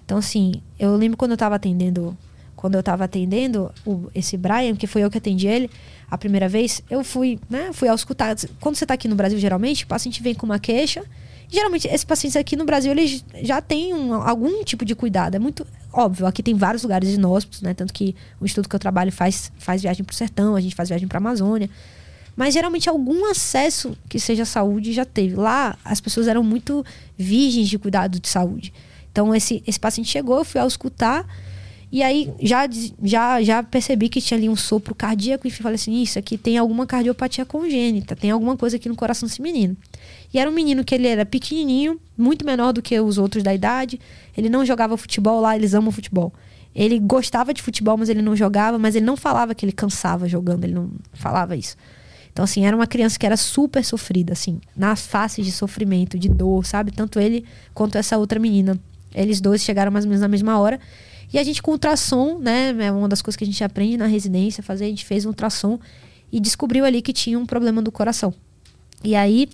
[0.06, 2.18] Então, assim, eu lembro quando eu estava atendendo.
[2.64, 5.70] Quando eu estava atendendo o, esse Brian, que foi eu que atendi ele
[6.10, 7.72] a primeira vez, eu fui, né?
[7.74, 8.38] Fui auscultar.
[8.62, 11.04] Quando você está aqui no Brasil, geralmente, o paciente vem com uma queixa
[11.50, 15.36] Geralmente, esses pacientes aqui no Brasil, eles já têm um, algum tipo de cuidado.
[15.36, 16.26] É muito óbvio.
[16.26, 17.74] Aqui tem vários lugares inóspitos, né?
[17.74, 20.74] Tanto que o instituto que eu trabalho faz, faz viagem para o sertão, a gente
[20.74, 21.70] faz viagem para a Amazônia.
[22.36, 25.36] Mas geralmente algum acesso que seja saúde já teve.
[25.36, 26.84] Lá, as pessoas eram muito
[27.16, 28.74] virgens de cuidado de saúde.
[29.12, 31.24] Então, esse, esse paciente chegou, eu fui ao escutar.
[31.94, 32.68] E aí já,
[33.04, 36.58] já, já percebi que tinha ali um sopro cardíaco e falei assim: isso aqui tem
[36.58, 39.78] alguma cardiopatia congênita, tem alguma coisa aqui no coração desse menino.
[40.34, 43.54] E era um menino que ele era pequenininho, muito menor do que os outros da
[43.54, 44.00] idade.
[44.36, 46.34] Ele não jogava futebol lá, eles amam futebol.
[46.74, 50.28] Ele gostava de futebol, mas ele não jogava, mas ele não falava que ele cansava
[50.28, 51.78] jogando, ele não falava isso.
[52.32, 56.28] Então, assim, era uma criança que era super sofrida, assim, nas faces de sofrimento, de
[56.28, 56.92] dor, sabe?
[56.92, 58.80] Tanto ele quanto essa outra menina.
[59.14, 60.80] Eles dois chegaram mais ou menos na mesma hora.
[61.34, 62.76] E a gente com ultrassom, né?
[62.80, 65.30] É uma das coisas que a gente aprende na residência, fazer, a gente fez um
[65.30, 65.80] ultrassom
[66.32, 68.34] e descobriu ali que tinha um problema do coração.
[69.04, 69.50] E aí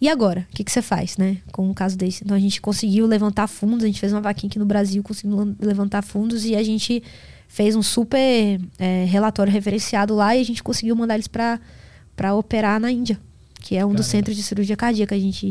[0.00, 0.46] e agora?
[0.50, 1.38] O que, que você faz, né?
[1.52, 2.22] Com um caso desse.
[2.22, 5.54] Então a gente conseguiu levantar fundos, a gente fez uma vaquinha aqui no Brasil, conseguiu
[5.58, 7.02] levantar fundos e a gente
[7.48, 12.78] fez um super é, relatório referenciado lá e a gente conseguiu mandar eles para operar
[12.78, 13.18] na Índia,
[13.60, 13.96] que é um Caramba.
[13.96, 15.14] dos centros de cirurgia cardíaca.
[15.14, 15.50] A gente,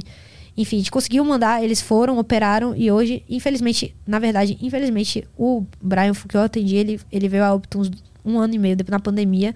[0.57, 5.65] enfim, a gente conseguiu mandar, eles foram, operaram e hoje, infelizmente, na verdade, infelizmente, o
[5.81, 7.91] Brian que eu atendi, ele, ele veio a óbito uns
[8.23, 9.53] um ano e meio depois na pandemia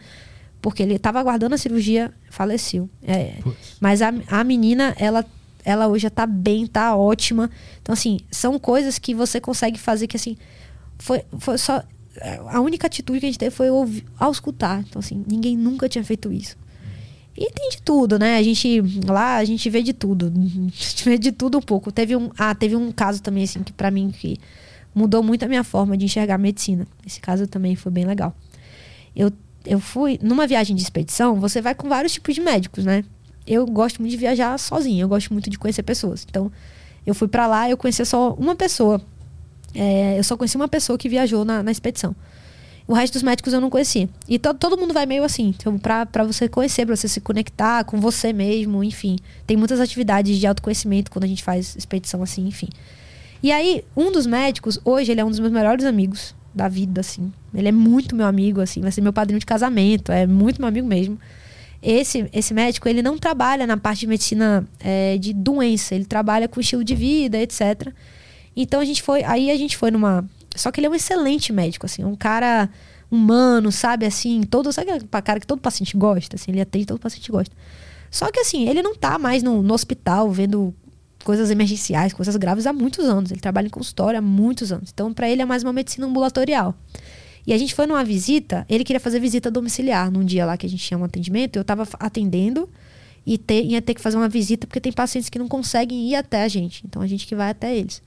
[0.62, 2.90] porque ele estava aguardando a cirurgia, faleceu.
[3.02, 3.36] É,
[3.80, 5.26] mas a, a menina, ela,
[5.64, 7.50] ela hoje já tá bem, tá ótima.
[7.82, 10.38] Então, assim, são coisas que você consegue fazer que, assim,
[10.98, 11.82] foi, foi só.
[12.50, 14.84] A única atitude que a gente teve foi ouvir, ao escutar.
[14.88, 16.58] Então, assim, ninguém nunca tinha feito isso.
[17.40, 18.36] E tem de tudo, né?
[18.36, 20.26] A gente lá a gente vê de tudo.
[20.36, 21.90] A gente vê de tudo um pouco.
[21.90, 24.38] Teve um, ah, teve um caso também assim que para mim que
[24.94, 26.86] mudou muito a minha forma de enxergar a medicina.
[27.06, 28.36] Esse caso também foi bem legal.
[29.16, 29.32] Eu
[29.66, 33.04] eu fui numa viagem de expedição, você vai com vários tipos de médicos, né?
[33.46, 36.26] Eu gosto muito de viajar sozinha, eu gosto muito de conhecer pessoas.
[36.28, 36.52] Então,
[37.06, 39.02] eu fui para lá, eu conheci só uma pessoa.
[39.74, 42.16] É, eu só conheci uma pessoa que viajou na, na, expedição.
[42.90, 44.10] O resto dos médicos eu não conhecia.
[44.28, 47.22] E to, todo mundo vai meio assim, então, pra, pra você conhecer, pra você se
[47.22, 49.16] conectar com você mesmo, enfim.
[49.46, 52.68] Tem muitas atividades de autoconhecimento quando a gente faz expedição assim, enfim.
[53.44, 57.02] E aí, um dos médicos, hoje, ele é um dos meus melhores amigos da vida,
[57.02, 57.32] assim.
[57.54, 60.68] Ele é muito meu amigo, assim, vai ser meu padrinho de casamento, é muito meu
[60.68, 61.20] amigo mesmo.
[61.84, 66.48] Esse, esse médico, ele não trabalha na parte de medicina é, de doença, ele trabalha
[66.48, 67.94] com estilo de vida, etc.
[68.56, 70.28] Então a gente foi, aí a gente foi numa.
[70.60, 72.70] Só que ele é um excelente médico, assim, um cara
[73.10, 77.00] humano, sabe, assim, todo, sabe aquele cara que todo paciente gosta, assim, ele atende, todo
[77.00, 77.56] paciente gosta.
[78.12, 80.74] Só que assim, ele não tá mais no, no hospital vendo
[81.24, 83.32] coisas emergenciais, coisas graves há muitos anos.
[83.32, 84.90] Ele trabalha em consultório há muitos anos.
[84.92, 86.74] Então, para ele é mais uma medicina ambulatorial.
[87.46, 90.66] E a gente foi numa visita, ele queria fazer visita domiciliar num dia lá que
[90.66, 92.70] a gente tinha um atendimento, eu estava atendendo
[93.26, 96.16] e ter, ia ter que fazer uma visita porque tem pacientes que não conseguem ir
[96.16, 96.84] até a gente.
[96.86, 98.02] Então a gente que vai até eles.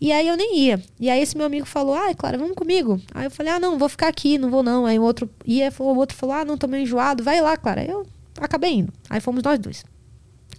[0.00, 0.82] E aí eu nem ia.
[1.00, 3.00] E aí esse meu amigo falou: "Ah, Clara, vamos comigo".
[3.14, 4.86] Aí eu falei: "Ah, não, vou ficar aqui, não vou não".
[4.86, 7.84] Aí o outro ia, o outro falou: "Ah, não, tô meio enjoado, vai lá, Clara".
[7.84, 8.06] Eu
[8.40, 8.92] acabei indo.
[9.10, 9.84] Aí fomos nós dois.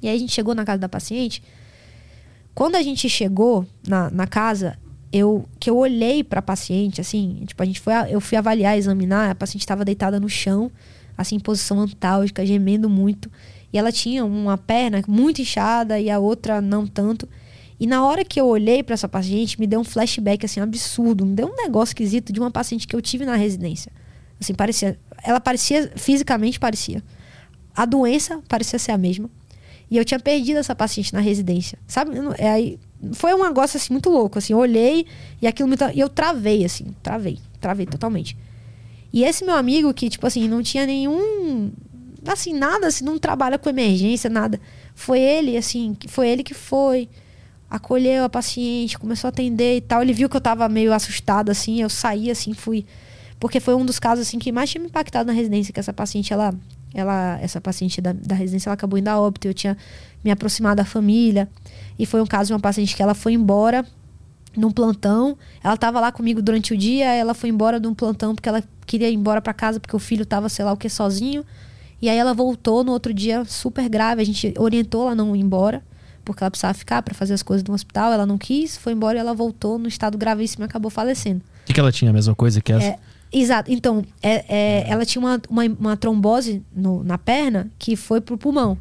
[0.02, 1.42] E aí a gente chegou na casa da paciente,
[2.54, 4.78] Quando a gente chegou na, na casa,
[5.14, 8.78] eu que eu olhei para a paciente, assim, tipo, a gente foi, eu fui avaliar,
[8.78, 10.72] examinar, a paciente estava deitada no chão,
[11.18, 13.32] assim, em posição antálgica, gemendo muito.
[13.72, 17.28] E ela tinha uma perna muito inchada e a outra não tanto.
[17.80, 21.26] E na hora que eu olhei para essa paciente, me deu um flashback assim absurdo,
[21.26, 23.92] me deu um negócio esquisito de uma paciente que eu tive na residência.
[24.40, 27.04] Assim, parecia, ela parecia fisicamente parecia.
[27.76, 29.30] A doença parecia ser a mesma.
[29.90, 31.80] E eu tinha perdido essa paciente na residência.
[31.88, 32.12] Sabe?
[32.38, 32.80] É aí
[33.14, 35.06] foi um negócio assim muito louco, assim, eu olhei
[35.42, 38.38] e aquilo me e eu travei assim, travei, travei totalmente.
[39.12, 41.72] E esse meu amigo que tipo assim, não tinha nenhum
[42.28, 44.60] assim, nada assim, não trabalha com emergência, nada.
[44.94, 47.08] Foi ele assim, foi ele que foi
[47.70, 50.02] acolheu a paciente, começou a atender e tal.
[50.02, 52.86] Ele viu que eu tava meio assustada assim, eu saí assim, fui
[53.40, 55.94] porque foi um dos casos assim que mais tinha me impactado na residência, que essa
[55.94, 56.54] paciente ela
[56.94, 59.78] ela essa paciente da, da residência ela acabou indo a óbito, eu tinha
[60.24, 61.48] me aproximado da família.
[61.98, 63.86] E foi um caso de uma paciente que ela foi embora
[64.58, 65.38] num plantão.
[65.64, 68.64] Ela estava lá comigo durante o dia, ela foi embora de um plantão porque ela
[68.86, 71.46] queria ir embora para casa porque o filho estava sei lá o que sozinho.
[72.02, 75.42] E aí ela voltou no outro dia super grave, a gente orientou ela não ir
[75.42, 75.84] embora,
[76.34, 79.18] porque ela precisava ficar para fazer as coisas do hospital, ela não quis, foi embora
[79.18, 81.42] e ela voltou no estado gravíssimo e acabou falecendo.
[81.64, 82.12] O que, que ela tinha?
[82.12, 82.86] A mesma coisa que essa?
[82.86, 83.00] É,
[83.32, 83.72] Exato.
[83.72, 88.38] Então, é, é, ela tinha uma, uma, uma trombose no, na perna que foi pro
[88.38, 88.78] pulmão.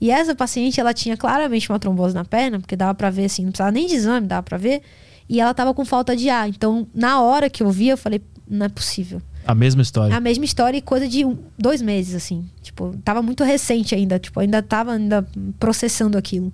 [0.00, 3.42] E essa paciente, ela tinha claramente uma trombose na perna, porque dava para ver assim,
[3.42, 4.82] não precisava nem de exame, dava para ver.
[5.28, 6.48] E ela tava com falta de ar.
[6.48, 9.20] Então, na hora que eu vi, eu falei, não é possível.
[9.44, 10.16] A mesma história.
[10.16, 12.48] A mesma história e coisa de um, dois meses, assim.
[12.62, 14.18] Tipo, tava muito recente ainda.
[14.18, 15.26] Tipo, ainda tava ainda
[15.58, 16.52] processando aquilo.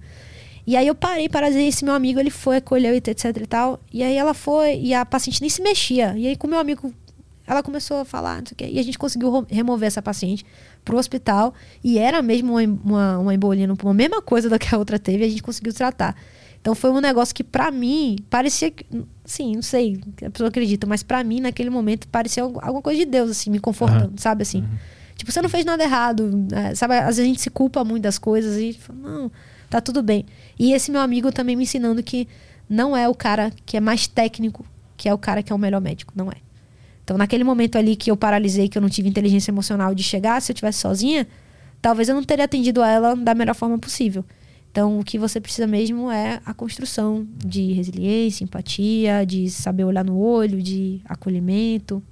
[0.67, 3.81] E aí eu parei para dizer, esse meu amigo, ele foi, acolheu, etc e tal.
[3.93, 6.15] E aí ela foi, e a paciente nem se mexia.
[6.17, 6.93] E aí com meu amigo
[7.47, 10.47] ela começou a falar, não sei o quê, e a gente conseguiu remover essa paciente
[10.85, 11.55] para o hospital.
[11.83, 14.79] E era mesmo uma, uma, uma embolia no pulmão, a mesma coisa da que a
[14.79, 16.17] outra teve, e a gente conseguiu tratar.
[16.65, 18.73] Então foi um negócio que para mim parecia
[19.23, 23.05] sim, não sei, a pessoa acredita, mas para mim naquele momento parecia alguma coisa de
[23.05, 24.17] Deus assim, me confortando, uhum.
[24.17, 24.61] sabe assim.
[24.63, 24.79] Uhum.
[25.15, 26.75] Tipo, você não fez nada errado, né?
[26.75, 26.95] sabe?
[26.95, 29.33] Às vezes a gente se culpa muito das coisas e fala, não,
[29.69, 30.25] tá tudo bem.
[30.59, 32.29] E esse meu amigo também me ensinando que
[32.69, 34.65] não é o cara que é mais técnico,
[34.97, 36.37] que é o cara que é o melhor médico, não é.
[37.03, 40.41] Então, naquele momento ali que eu paralisei, que eu não tive inteligência emocional de chegar,
[40.41, 41.27] se eu tivesse sozinha,
[41.83, 44.25] talvez eu não teria atendido a ela da melhor forma possível.
[44.71, 50.05] Então, o que você precisa mesmo é a construção de resiliência, empatia, de saber olhar
[50.05, 52.03] no olho, de acolhimento.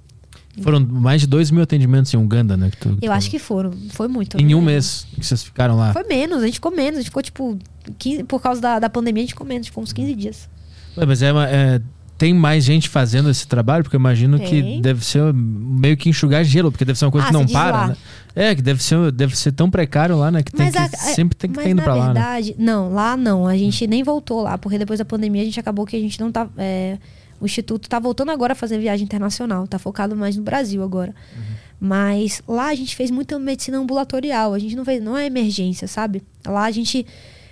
[0.61, 2.69] Foram mais de dois mil atendimentos em Uganda, né?
[2.69, 3.71] Que tu, eu acho que foram.
[3.89, 4.39] Foi muito.
[4.39, 5.93] Em um mês que vocês ficaram lá?
[5.93, 6.99] Foi menos, a gente ficou menos.
[6.99, 7.57] A gente ficou, tipo,
[7.97, 10.49] 15, por causa da, da pandemia, a gente ficou menos, ficou uns 15 dias.
[10.95, 11.81] mas é, uma, é
[12.17, 13.83] tem mais gente fazendo esse trabalho?
[13.83, 14.47] Porque eu imagino tem.
[14.47, 17.45] que deve ser meio que enxugar gelo, porque deve ser uma coisa ah, que não
[17.45, 17.97] para, né?
[18.35, 20.41] É, que deve ser, deve ser tão precário lá, né?
[20.41, 22.07] Que, tem que a, sempre tem que estar tá indo pra lá.
[22.07, 22.19] Na né?
[22.21, 22.55] verdade, né?
[22.59, 23.45] não, lá não.
[23.45, 26.19] A gente nem voltou lá, porque depois da pandemia a gente acabou que a gente
[26.19, 26.47] não tá.
[26.57, 26.97] É,
[27.43, 31.13] o Instituto tá voltando agora a fazer viagem internacional, tá focado mais no Brasil agora.
[31.35, 31.43] Uhum.
[31.77, 35.85] Mas lá a gente fez muita medicina ambulatorial, a gente não fez, não é emergência,
[35.85, 36.23] sabe?
[36.45, 37.05] Lá a gente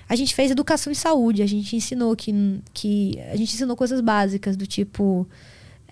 [0.07, 2.33] a gente fez educação em saúde, a gente ensinou que,
[2.73, 5.27] que a gente ensinou coisas básicas do tipo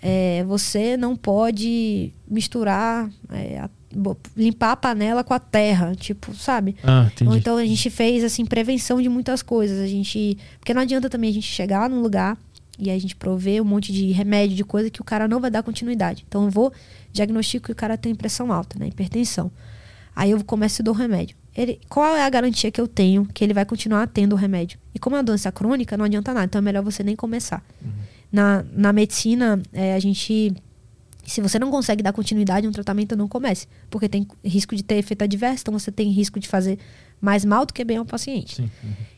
[0.00, 3.70] é, você não pode misturar é, a,
[4.34, 6.74] limpar a panela com a terra, tipo, sabe?
[6.82, 9.78] Ah, Ou então a gente fez assim prevenção de muitas coisas.
[9.78, 12.38] A gente, porque não adianta também a gente chegar num lugar
[12.80, 15.50] e a gente prover um monte de remédio de coisa que o cara não vai
[15.50, 16.24] dar continuidade.
[16.26, 16.72] Então eu vou
[17.12, 19.50] diagnostico que o cara tem pressão alta, né, hipertensão.
[20.14, 23.26] Aí eu começo a dar o remédio ele, qual é a garantia que eu tenho
[23.26, 24.78] que ele vai continuar tendo o remédio?
[24.94, 26.46] E como é uma doença crônica, não adianta nada.
[26.46, 27.62] Então é melhor você nem começar.
[27.82, 27.90] Uhum.
[28.32, 30.54] Na, na medicina, é, a gente.
[31.26, 33.66] Se você não consegue dar continuidade a um tratamento, não comece.
[33.88, 36.78] Porque tem risco de ter efeito adverso, então você tem risco de fazer
[37.20, 38.62] mais mal do que bem ao paciente.
[38.62, 38.68] Uhum.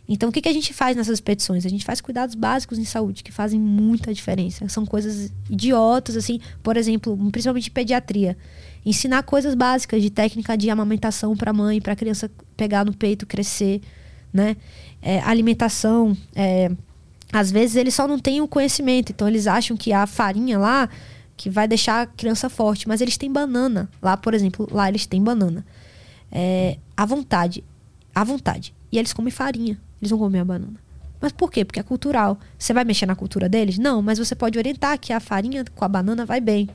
[0.09, 1.64] Então, o que, que a gente faz nessas petições?
[1.64, 4.68] A gente faz cuidados básicos em saúde, que fazem muita diferença.
[4.68, 8.36] São coisas idiotas, assim, por exemplo, principalmente pediatria
[8.84, 12.92] ensinar coisas básicas de técnica de amamentação para a mãe, para a criança pegar no
[12.92, 13.80] peito, crescer,
[14.32, 14.57] né?
[15.00, 16.70] É, alimentação, é,
[17.32, 20.88] às vezes eles só não têm o conhecimento, então eles acham que a farinha lá
[21.36, 25.07] que vai deixar a criança forte, mas eles têm banana lá, por exemplo, lá eles
[25.07, 25.64] têm banana,
[26.30, 27.64] é, à vontade,
[28.14, 30.74] à vontade, e eles comem farinha, eles vão comer a banana.
[31.20, 31.64] Mas por quê?
[31.64, 32.36] Porque é cultural.
[32.58, 33.78] Você vai mexer na cultura deles?
[33.78, 36.68] Não, mas você pode orientar que a farinha com a banana vai bem.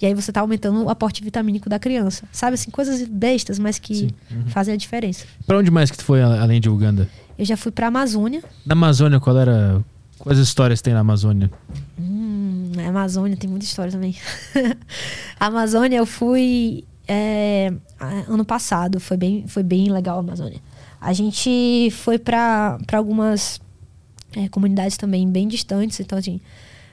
[0.00, 2.24] E aí você está aumentando o aporte vitamínico da criança.
[2.32, 4.46] Sabe assim, coisas bestas, mas que uhum.
[4.46, 5.26] fazem a diferença.
[5.44, 7.08] Para onde mais que tu foi além de Uganda?
[7.36, 8.42] Eu já fui para Amazônia.
[8.64, 9.84] Na Amazônia, qual era
[10.18, 11.50] quais histórias tem na Amazônia?
[11.98, 14.16] Hum, na Amazônia tem muita história também.
[15.38, 17.72] a Amazônia eu fui é,
[18.28, 20.60] ano passado, foi bem, foi bem legal a Amazônia.
[21.00, 23.60] A gente foi para algumas
[24.36, 26.00] é, comunidades também bem distantes.
[26.00, 26.40] Então, assim,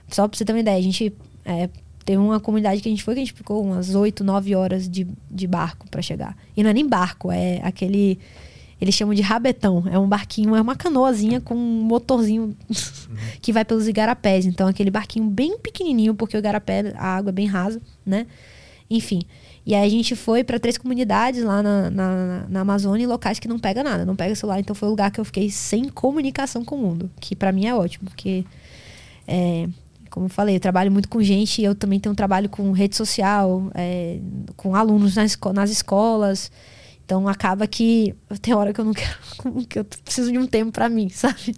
[0.10, 1.70] só pra você ter uma ideia, a gente é,
[2.06, 4.90] teve uma comunidade que a gente foi que a gente ficou umas 8, 9 horas
[4.90, 6.38] de, de barco para chegar.
[6.56, 8.18] E não é nem barco, é aquele.
[8.80, 9.84] Eles chamam de rabetão.
[9.92, 12.56] É um barquinho, é uma canoazinha com um motorzinho
[13.42, 14.46] que vai pelos igarapés.
[14.46, 18.26] Então, aquele barquinho bem pequenininho, porque o igarapé, a água é bem rasa, né?
[18.90, 19.22] Enfim.
[19.68, 23.50] E aí a gente foi para três comunidades lá na, na, na, Amazônia, locais que
[23.50, 24.62] não pega nada, não pega celular.
[24.62, 27.66] Então foi o lugar que eu fiquei sem comunicação com o mundo, que para mim
[27.66, 28.46] é ótimo, porque
[29.28, 29.68] é,
[30.10, 32.96] como eu falei, eu trabalho muito com gente, eu também tenho um trabalho com rede
[32.96, 34.22] social, é,
[34.56, 36.50] com alunos nas, nas escolas.
[37.06, 39.18] Então acaba que tem hora que eu não quero,
[39.68, 41.54] que eu preciso de um tempo para mim, sabe?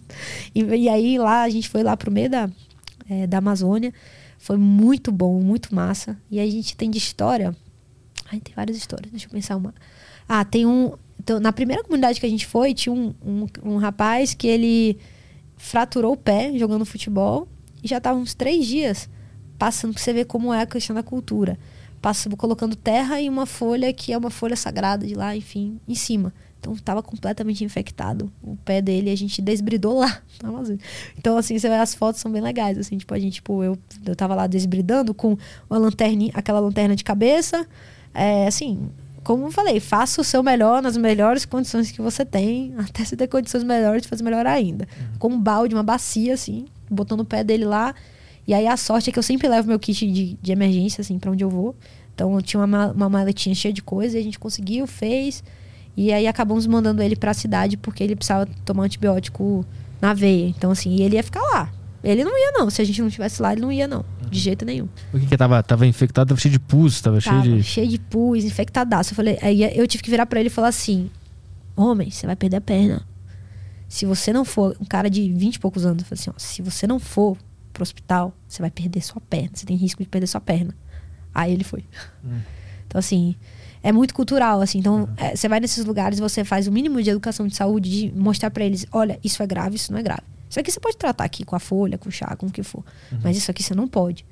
[0.56, 2.50] E, e, aí lá a gente foi lá pro meio da,
[3.08, 3.94] é, da Amazônia,
[4.40, 6.18] foi muito bom, muito massa.
[6.32, 7.56] E a gente tem de história
[8.32, 9.12] Ai, tem várias histórias.
[9.12, 9.74] Deixa eu pensar uma.
[10.28, 10.94] Ah, tem um.
[11.20, 14.98] Então, na primeira comunidade que a gente foi, tinha um, um, um rapaz que ele
[15.58, 17.48] fraturou o pé jogando futebol
[17.84, 19.10] e já estava uns três dias
[19.58, 21.60] passando pra você ver como é a questão da cultura.
[22.02, 25.96] Passando, colocando terra e uma folha que é uma folha sagrada de lá, enfim, em
[25.96, 26.34] cima.
[26.60, 30.22] Então estava completamente infectado o pé dele, a gente desbridou lá.
[31.18, 33.78] Então, assim, você vê, as fotos são bem legais, assim, tipo, a gente, tipo, eu,
[34.06, 35.38] eu tava lá desbridando com
[35.70, 37.68] uma lanterna, aquela lanterna de cabeça,
[38.14, 38.90] é, assim,
[39.24, 43.16] como eu falei, faça o seu melhor nas melhores condições que você tem, até se
[43.16, 44.86] ter condições melhores de fazer melhor ainda.
[44.86, 45.18] Uhum.
[45.20, 47.94] Com um balde, uma bacia, assim, botando o pé dele lá.
[48.48, 51.20] E aí a sorte é que eu sempre levo meu kit de, de emergência, assim,
[51.20, 51.76] para onde eu vou.
[52.16, 55.44] Então eu tinha uma, uma maletinha cheia de coisa e a gente conseguiu, fez.
[55.96, 59.66] E aí acabamos mandando ele para a cidade porque ele precisava tomar antibiótico
[60.02, 60.48] na veia.
[60.48, 61.72] Então, assim, ele ia ficar lá.
[62.04, 62.70] Ele não ia, não.
[62.70, 64.04] Se a gente não tivesse lá, ele não ia, não.
[64.30, 64.88] De jeito nenhum.
[65.14, 65.62] O que que tava?
[65.64, 67.64] Tava infectado, tava cheio de pus, tava, tava cheio de...
[67.64, 69.12] cheio de pus, infectadaço.
[69.12, 71.10] Eu falei, aí eu tive que virar para ele e falar assim,
[71.76, 73.06] homem, você vai perder a perna.
[73.88, 76.34] Se você não for, um cara de 20 e poucos anos, eu falei assim, ó,
[76.38, 77.38] se você não for
[77.74, 79.52] pro hospital, você vai perder sua perna.
[79.54, 80.76] Você tem risco de perder sua perna.
[81.34, 81.84] Aí ele foi.
[82.24, 82.40] Hum.
[82.88, 83.36] Então, assim,
[83.82, 84.80] é muito cultural, assim.
[84.80, 88.20] Então, é, você vai nesses lugares, você faz o mínimo de educação de saúde, de
[88.20, 90.24] mostrar para eles, olha, isso é grave, isso não é grave.
[90.50, 92.64] Isso aqui você pode tratar aqui com a folha, com o chá, com o que
[92.64, 92.84] for.
[93.12, 93.20] Uhum.
[93.24, 94.26] Mas isso aqui você não pode.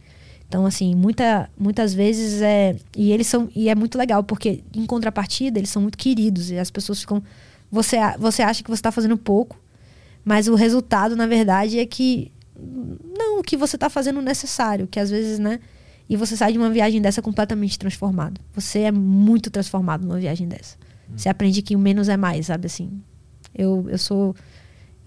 [0.47, 2.75] Então, assim, muita, muitas vezes é.
[2.95, 3.49] E eles são.
[3.55, 6.49] E é muito legal, porque em contrapartida, eles são muito queridos.
[6.49, 7.21] E as pessoas ficam.
[7.69, 9.59] Você, você acha que você está fazendo pouco,
[10.23, 12.31] mas o resultado, na verdade, é que.
[13.17, 14.87] Não, o que você está fazendo necessário.
[14.87, 15.59] Que às vezes, né?
[16.09, 18.39] E você sai de uma viagem dessa completamente transformado.
[18.53, 20.77] Você é muito transformado numa viagem dessa.
[21.09, 21.17] Uhum.
[21.17, 23.01] Você aprende que o menos é mais, sabe assim?
[23.53, 24.33] Eu, eu sou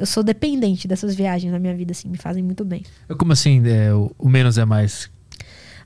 [0.01, 2.83] eu sou dependente dessas viagens na minha vida, assim, me fazem muito bem.
[3.19, 5.11] Como assim, é, o menos é mais?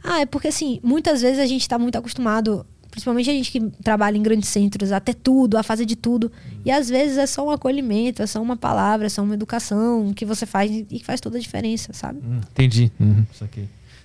[0.04, 3.60] Ah, é porque assim, muitas vezes a gente está muito acostumado, principalmente a gente que
[3.82, 6.30] trabalha em grandes centros, a ter tudo, a fazer de tudo.
[6.64, 10.12] E às vezes é só um acolhimento, é só uma palavra, é só uma educação
[10.14, 12.20] que você faz e que faz toda a diferença, sabe?
[12.24, 12.92] Hum, entendi.
[13.00, 13.24] Uhum.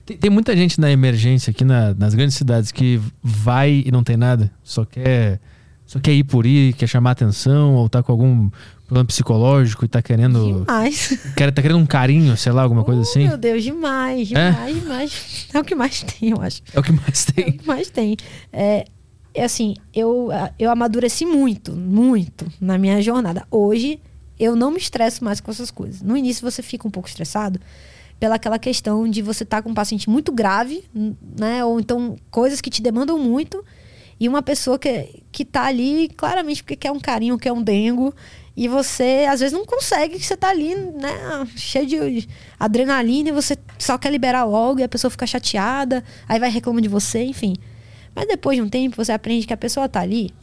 [0.07, 4.03] Tem, tem, muita gente na emergência aqui na, nas grandes cidades que vai e não
[4.03, 5.39] tem nada, só quer
[5.89, 8.51] só quer ir por ir, quer chamar atenção, ou tá com algum
[8.89, 10.65] problema psicológico e tá querendo.
[10.65, 11.17] Demais.
[11.35, 13.27] Quer, tá querendo um carinho, sei lá, alguma coisa assim?
[13.27, 14.79] Meu Deus, demais, demais, é?
[14.79, 15.47] demais.
[15.53, 16.61] É o que mais tem, eu acho.
[16.73, 17.45] É o que mais tem.
[17.45, 18.17] É o que mais tem.
[18.51, 18.85] É,
[19.33, 23.45] é assim, eu, eu amadureci muito, muito na minha jornada.
[23.51, 23.99] Hoje,
[24.39, 26.01] eu não me estresso mais com essas coisas.
[26.01, 27.59] No início, você fica um pouco estressado
[28.19, 31.63] pela aquela questão de você estar tá com um paciente muito grave, né?
[31.63, 33.63] Ou então coisas que te demandam muito.
[34.19, 38.13] E uma pessoa que, que tá ali claramente porque quer um carinho, quer um dengo.
[38.59, 42.27] E você, às vezes, não consegue, que você tá ali, né, cheio de
[42.59, 46.81] adrenalina, e você só quer liberar logo, e a pessoa fica chateada, aí vai reclamar
[46.81, 47.55] de você, enfim.
[48.13, 50.33] Mas depois de um tempo, você aprende que a pessoa tá ali.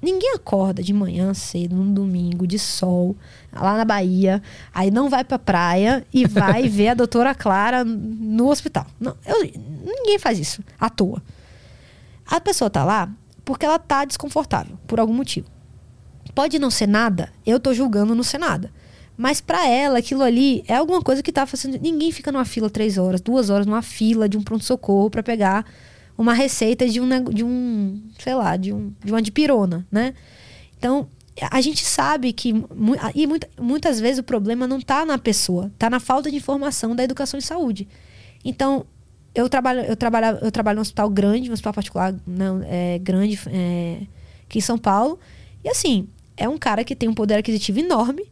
[0.00, 3.14] Ninguém acorda de manhã cedo, num domingo, de sol,
[3.52, 4.42] lá na Bahia,
[4.72, 8.86] aí não vai pra praia e vai ver a doutora Clara no hospital.
[8.98, 9.42] Não, eu,
[9.84, 11.22] ninguém faz isso à toa.
[12.26, 13.10] A pessoa tá lá
[13.44, 15.57] porque ela tá desconfortável, por algum motivo.
[16.34, 18.70] Pode não ser nada, eu tô julgando não ser nada.
[19.16, 21.76] Mas para ela, aquilo ali é alguma coisa que tá fazendo.
[21.80, 25.66] Ninguém fica numa fila três horas, duas horas numa fila de um pronto-socorro para pegar
[26.16, 30.14] uma receita de um, de um, sei lá, de, um, de uma dipirona, né?
[30.78, 31.08] Então,
[31.50, 32.54] a gente sabe que.
[33.14, 36.94] E muita, muitas vezes o problema não tá na pessoa, tá na falta de informação
[36.94, 37.88] da educação em saúde.
[38.44, 38.86] Então,
[39.34, 43.38] eu trabalho, eu trabalho, eu trabalho num hospital grande, um hospital particular não, é, grande
[43.46, 44.02] é,
[44.44, 45.18] aqui em São Paulo.
[45.64, 46.08] E assim,
[46.38, 48.30] é um cara que tem um poder aquisitivo enorme,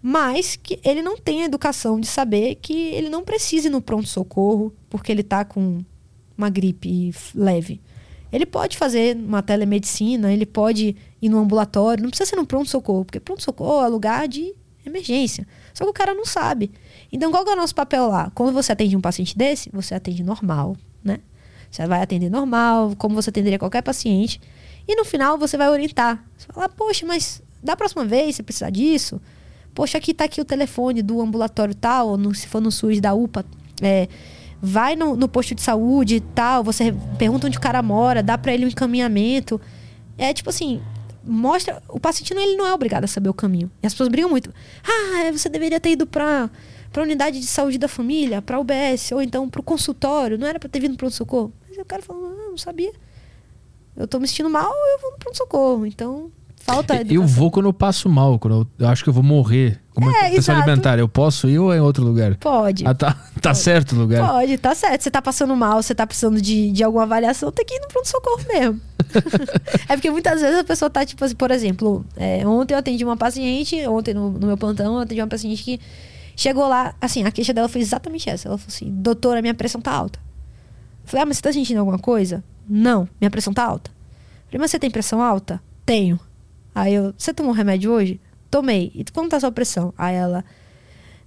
[0.00, 3.82] mas que ele não tem a educação de saber que ele não precisa ir no
[3.82, 5.84] pronto-socorro porque ele está com
[6.38, 7.80] uma gripe leve.
[8.32, 13.04] Ele pode fazer uma telemedicina, ele pode ir no ambulatório, não precisa ser no pronto-socorro,
[13.04, 14.54] porque pronto-socorro é lugar de
[14.86, 15.46] emergência.
[15.74, 16.70] Só que o cara não sabe.
[17.12, 18.30] Então, qual é o nosso papel lá?
[18.34, 21.18] Quando você atende um paciente desse, você atende normal, né?
[21.70, 24.40] Você vai atender normal, como você atenderia qualquer paciente.
[24.86, 26.24] E no final você vai orientar.
[26.36, 29.20] Você vai falar, poxa, mas da próxima vez você precisar disso,
[29.74, 33.00] poxa, aqui tá aqui o telefone do ambulatório tal, ou no, se for no SUS
[33.00, 33.44] da UPA,
[33.82, 34.08] é,
[34.60, 38.36] vai no, no, posto de saúde e tal, você pergunta onde o cara mora, dá
[38.36, 39.60] para ele um encaminhamento.
[40.18, 40.82] É tipo assim,
[41.24, 41.82] mostra.
[41.88, 43.70] O paciente não, ele não é obrigado a saber o caminho.
[43.82, 44.52] E as pessoas brigam muito.
[44.84, 46.50] Ah, você deveria ter ido pra,
[46.92, 50.68] pra unidade de saúde da família, pra UBS, ou então pro consultório, não era pra
[50.68, 51.52] ter vindo pro pronto-socorro.
[51.68, 52.92] Mas o cara falou, não, não sabia.
[54.00, 55.86] Eu tô me sentindo mal, eu vou no pronto-socorro.
[55.86, 56.94] Então, falta.
[56.94, 57.22] Educação.
[57.22, 59.80] Eu vou quando eu passo mal, quando eu, eu acho que eu vou morrer.
[59.94, 62.36] Como é, questão alimentar, eu posso ir ou é em outro lugar?
[62.36, 62.86] Pode.
[62.86, 64.26] Ah, tá, tá certo o lugar?
[64.26, 65.02] Pode, tá certo.
[65.02, 67.88] Você tá passando mal, você tá precisando de, de alguma avaliação, tem que ir no
[67.88, 68.80] pronto-socorro mesmo.
[69.88, 73.04] é porque muitas vezes a pessoa tá, tipo assim, por exemplo, é, ontem eu atendi
[73.04, 75.78] uma paciente, ontem no, no meu plantão, eu atendi uma paciente que
[76.36, 78.48] chegou lá, assim, a queixa dela foi exatamente essa.
[78.48, 80.18] Ela falou assim: doutora, minha pressão tá alta.
[81.10, 82.44] Falei, ah, mas você tá sentindo alguma coisa?
[82.68, 83.90] Não, minha pressão tá alta.
[84.46, 85.60] Falei, mas você tem pressão alta?
[85.84, 86.20] Tenho.
[86.72, 88.20] Aí eu, você tomou remédio hoje?
[88.48, 88.92] Tomei.
[88.94, 89.92] E como tá a sua pressão?
[89.98, 90.44] Aí ela,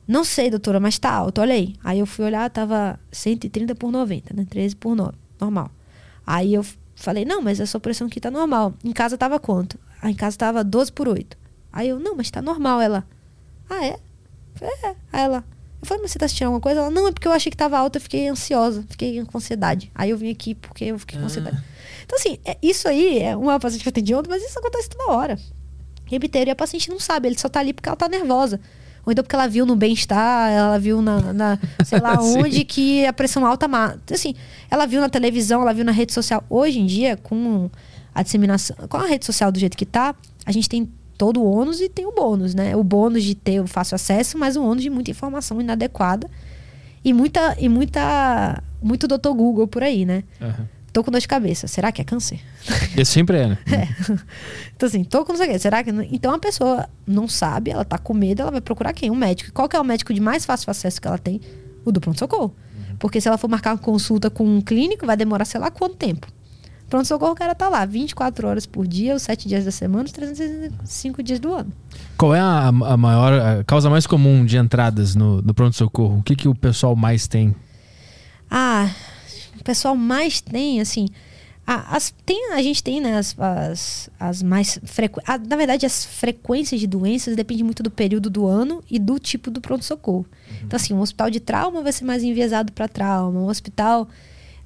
[0.08, 1.76] não sei, doutora, mas tá alto, olha aí.
[1.84, 4.48] Aí eu fui olhar, tava 130 por 90, né?
[4.50, 5.70] 13 por 9, normal.
[6.26, 6.66] Aí eu
[6.96, 8.74] falei, não, mas a sua pressão aqui tá normal.
[8.86, 9.78] Em casa tava quanto?
[10.02, 11.38] Aí em casa tava 12 por 8.
[11.74, 12.80] Aí eu, não, mas tá normal.
[12.80, 13.06] Ela,
[13.70, 14.00] ah, é?
[14.56, 14.96] falei, é.
[15.12, 15.44] Aí ela,
[15.84, 16.80] eu falei, mas você tá sentindo alguma coisa?
[16.80, 19.92] Ela, não, é porque eu achei que tava alta, eu fiquei ansiosa, fiquei com ansiedade.
[19.94, 21.58] Aí eu vim aqui porque eu fiquei com ansiedade.
[21.60, 21.64] Ah.
[22.06, 24.90] Então, assim, é, isso aí é uma paciente que eu atendi ontem, mas isso acontece
[24.90, 25.38] toda hora.
[26.06, 28.60] Repeteiro, e a paciente não sabe, ele só tá ali porque ela tá nervosa.
[29.06, 33.06] Ou então porque ela viu no bem-estar, ela viu na, na sei lá onde que
[33.06, 34.14] a pressão alta mata.
[34.14, 34.34] Assim,
[34.72, 36.44] ela viu na televisão, ela viu na rede social.
[36.50, 37.70] Hoje em dia, com
[38.16, 40.16] a disseminação, com a rede social do jeito que tá,
[40.46, 40.90] a gente tem
[41.24, 42.76] todo o ônus e tem o bônus, né?
[42.76, 46.30] O bônus de ter o fácil acesso, mas o ônus de muita informação inadequada
[47.02, 50.26] e muita e muita muito doutor Google por aí, né?
[50.42, 50.66] Uhum.
[50.92, 51.66] Tô com dor de cabeça.
[51.66, 52.42] Será que é câncer?
[52.98, 53.58] Esse sempre é, né?
[53.72, 53.88] é.
[54.76, 55.60] Então, assim, tô com não sei o quê.
[55.60, 55.92] Será que.
[56.12, 59.10] Então a pessoa não sabe, ela tá com medo, ela vai procurar quem?
[59.10, 59.54] Um médico.
[59.54, 61.40] qual que é o médico de mais fácil acesso que ela tem?
[61.86, 62.54] O do pronto-socorro.
[62.76, 62.98] Uhum.
[63.00, 65.96] Porque se ela for marcar uma consulta com um clínico, vai demorar sei lá quanto
[65.96, 66.28] tempo.
[66.94, 70.12] Pronto-socorro, o cara tá lá 24 horas por dia, os 7 dias da semana, os
[70.12, 71.74] 365 dias do ano.
[72.16, 76.20] Qual é a, a maior, a causa mais comum de entradas no, no pronto-socorro?
[76.20, 77.56] O que, que o pessoal mais tem?
[78.48, 78.92] Ah,
[79.60, 81.08] o pessoal mais tem, assim.
[81.66, 85.48] A, as, tem, a gente tem né, as, as, as mais frequentes.
[85.50, 89.50] Na verdade, as frequências de doenças dependem muito do período do ano e do tipo
[89.50, 90.28] do pronto-socorro.
[90.48, 90.58] Uhum.
[90.66, 94.08] Então, assim, um hospital de trauma vai ser mais enviesado para trauma, um hospital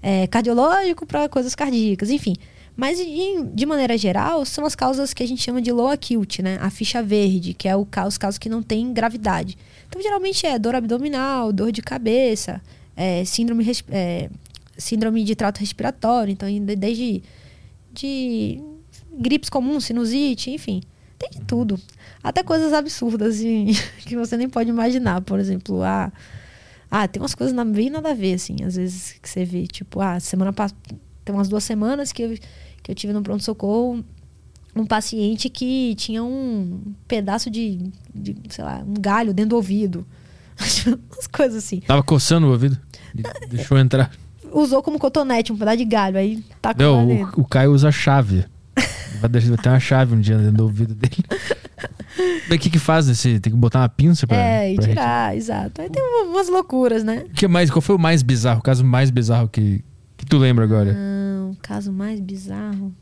[0.02, 2.36] é, cardiológico para coisas cardíacas, enfim.
[2.76, 6.60] Mas, de, maneira geral, são as causas que a gente chama de low acute, né?
[6.62, 9.58] A ficha verde, que é o, os casos que não têm gravidade.
[9.90, 12.62] Então, geralmente é dor abdominal, dor de cabeça,
[12.96, 14.30] é, síndrome é,
[14.78, 16.48] síndrome de trato respiratório, então
[16.78, 17.24] desde
[17.92, 18.62] de
[19.12, 20.84] gripes comuns, sinusite, enfim,
[21.18, 21.80] tem de tudo.
[22.24, 23.68] Até coisas absurdas assim,
[24.06, 26.12] que você nem pode imaginar, por exemplo, ah,
[26.90, 30.00] ah, tem umas coisas bem nada a ver, assim, às vezes que você vê, tipo,
[30.02, 30.80] ah, semana passada,
[31.24, 32.38] tem umas duas semanas que eu,
[32.84, 34.04] que eu tive no pronto-socorro
[34.76, 40.06] um paciente que tinha um pedaço de, de, sei lá, um galho dentro do ouvido.
[41.12, 41.80] umas coisas assim.
[41.80, 42.80] Tava coçando o ouvido?
[43.50, 44.12] Deixou entrar
[44.52, 46.18] usou como cotonete, um pedaço de galho.
[46.18, 48.46] Aí tá Não, o, o, Caio usa chave.
[49.20, 51.24] Vai ter uma chave um dia dentro do ouvido dele.
[52.50, 53.40] O que que faz nesse?
[53.40, 54.38] Tem que botar uma pinça pra.
[54.38, 55.82] É, e tirar, exato.
[55.82, 57.26] Aí tem umas loucuras, né?
[57.36, 57.70] que mais?
[57.70, 58.60] Qual foi o mais bizarro?
[58.60, 59.84] O caso mais bizarro que,
[60.16, 60.94] que tu lembra agora?
[60.94, 62.94] Não, o caso mais bizarro.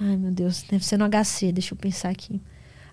[0.00, 2.40] Ai, meu Deus, deve ser no HC, deixa eu pensar aqui.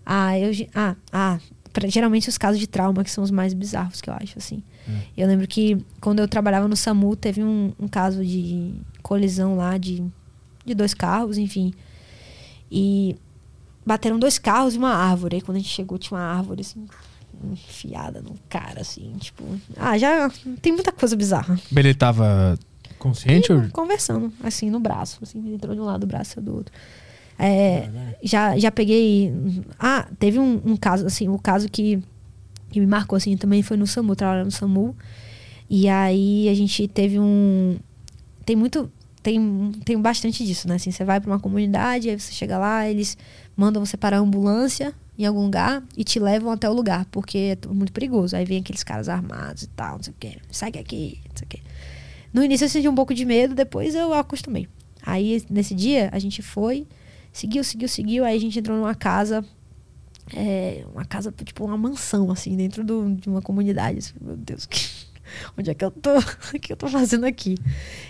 [0.05, 0.51] Ah, eu.
[0.73, 1.39] Ah, ah,
[1.71, 4.63] pra, geralmente os casos de trauma que são os mais bizarros que eu acho, assim.
[4.87, 5.23] É.
[5.23, 9.77] Eu lembro que quando eu trabalhava no SAMU, teve um, um caso de colisão lá
[9.77, 10.03] de,
[10.65, 11.73] de dois carros, enfim.
[12.71, 13.15] E
[13.85, 15.37] bateram dois carros e uma árvore.
[15.37, 16.85] Aí quando a gente chegou, tinha uma árvore assim,
[17.51, 19.43] enfiada no cara, assim, tipo.
[19.77, 20.29] Ah, já
[20.61, 21.59] tem muita coisa bizarra.
[21.75, 22.57] Ele tava
[22.99, 23.51] consciente?
[23.51, 23.69] Ou...
[23.69, 25.19] Conversando, assim, no braço.
[25.21, 26.73] Assim, ele entrou de um lado, o braço do outro.
[27.37, 27.89] É,
[28.23, 29.33] já, já peguei.
[29.79, 32.01] Ah, teve um, um caso, assim, o um caso que
[32.73, 34.95] que me marcou assim também foi no SAMU, trabalhando no SAMU.
[35.69, 37.77] E aí a gente teve um.
[38.45, 38.91] Tem muito.
[39.23, 40.75] Tem, tem bastante disso, né?
[40.75, 43.17] Assim, você vai para uma comunidade, aí você chega lá, eles
[43.55, 47.57] mandam você parar a ambulância em algum lugar e te levam até o lugar, porque
[47.57, 48.35] é muito perigoso.
[48.35, 50.37] Aí vem aqueles caras armados e tal, não sei o quê.
[50.51, 51.59] Sai aqui, não sei o quê.
[52.33, 54.67] No início eu senti um pouco de medo, depois eu acostumei.
[55.01, 56.85] Aí nesse dia a gente foi,
[57.31, 58.25] seguiu, seguiu, seguiu.
[58.25, 59.45] Aí a gente entrou numa casa
[60.31, 64.13] é, uma casa, tipo uma mansão, assim, dentro do, de uma comunidade.
[64.21, 64.79] Meu Deus, que,
[65.57, 66.11] onde é que eu tô?
[66.53, 67.57] O que eu tô fazendo aqui?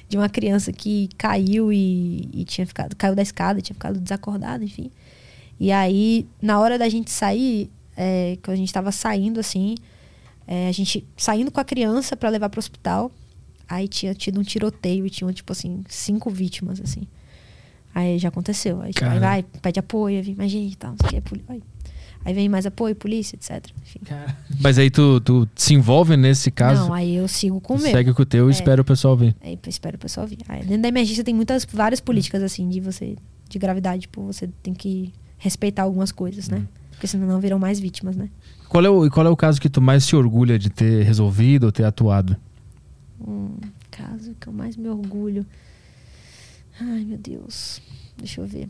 [0.10, 4.64] De uma criança que caiu e, e tinha ficado, caiu da escada, tinha ficado desacordada,
[4.64, 4.92] enfim.
[5.60, 9.76] E aí, na hora da gente sair, é, quando a gente tava saindo, assim,
[10.48, 13.12] é, a gente saindo com a criança para levar pro hospital,
[13.68, 17.08] aí tinha tido um tiroteio e tinham, tipo assim, cinco vítimas, assim.
[17.94, 18.82] Aí já aconteceu.
[18.82, 21.42] Aí, tipo, aí vai, pede apoio, vem mais gente e tal, não sei o que,
[21.48, 21.64] aí,
[22.26, 23.66] aí vem mais apoio, polícia, etc.
[23.82, 24.00] Enfim.
[24.62, 26.88] Mas aí tu, tu se envolve nesse caso?
[26.88, 27.92] Não, aí eu sigo com o meu.
[27.92, 28.52] segue com o teu e É.
[28.54, 29.36] espera o pessoal vir.
[29.42, 30.40] Aí espera o pessoal vir.
[30.48, 33.16] Aí, dentro da emergência tem muitas, várias políticas, assim, de você,
[33.50, 36.66] de gravidade, tipo, você tem que respeitar algumas coisas, né?
[36.92, 38.30] Porque senão não viram mais vítimas, né?
[38.70, 41.04] Qual é, o, e qual é o caso que tu mais se orgulha de ter
[41.04, 42.38] resolvido ou ter atuado?
[43.20, 43.56] Um
[43.92, 45.46] caso que eu mais me orgulho.
[46.80, 47.82] Ai, meu Deus.
[48.18, 48.68] Deixa eu ver.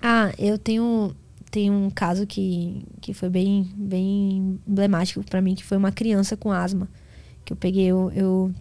[0.00, 1.14] Ah, eu tenho,
[1.56, 6.36] tenho um caso que, que foi bem, bem emblemático pra mim, que foi uma criança
[6.36, 6.86] com asma.
[7.46, 8.54] Que eu peguei, eu, eu,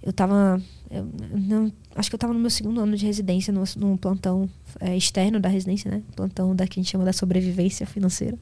[0.00, 0.62] eu tava.
[0.88, 4.48] eu não, acho que eu tava no meu segundo ano de residência, no, num plantão
[4.78, 6.04] é, externo da residência, né?
[6.14, 8.38] Plantão da que a gente chama da sobrevivência financeira.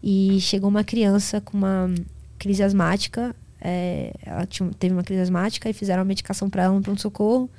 [0.00, 1.92] E chegou uma criança com uma
[2.38, 3.34] crise asmática.
[3.60, 7.50] é, ela tinha, teve uma crise asmática e fizeram a medicação para ela no pronto-socorro.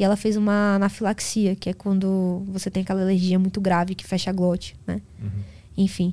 [0.00, 4.02] E ela fez uma anafilaxia, que é quando você tem aquela alergia muito grave que
[4.02, 5.02] fecha a glote, né?
[5.76, 6.10] Enfim.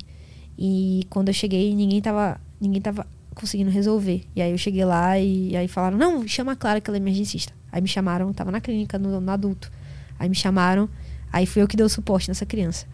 [0.59, 4.25] E quando eu cheguei, ninguém tava, ninguém tava conseguindo resolver.
[4.35, 6.99] E aí eu cheguei lá e, aí falaram: não, chama a Clara, que ela é
[6.99, 7.53] emergencista.
[7.71, 9.71] Aí me chamaram, tava na clínica, no, no adulto.
[10.19, 10.89] Aí me chamaram,
[11.31, 12.85] aí fui eu que dei o suporte nessa criança.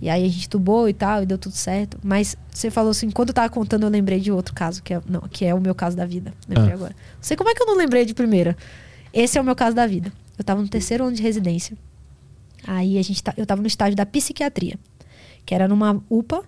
[0.00, 1.96] E aí a gente tubou e tal, e deu tudo certo.
[2.02, 5.00] Mas você falou assim, enquanto eu tava contando, eu lembrei de outro caso, que é,
[5.06, 6.32] não, que é o meu caso da vida.
[6.48, 6.74] Lembrei Ah.
[6.74, 6.96] agora.
[7.14, 8.56] Não sei como é que eu não lembrei de primeira.
[9.12, 10.10] Esse é o meu caso da vida.
[10.40, 11.76] Eu tava no terceiro ano de residência.
[12.66, 14.78] Aí a gente tá, eu tava no estágio da psiquiatria,
[15.44, 16.42] que era numa UPA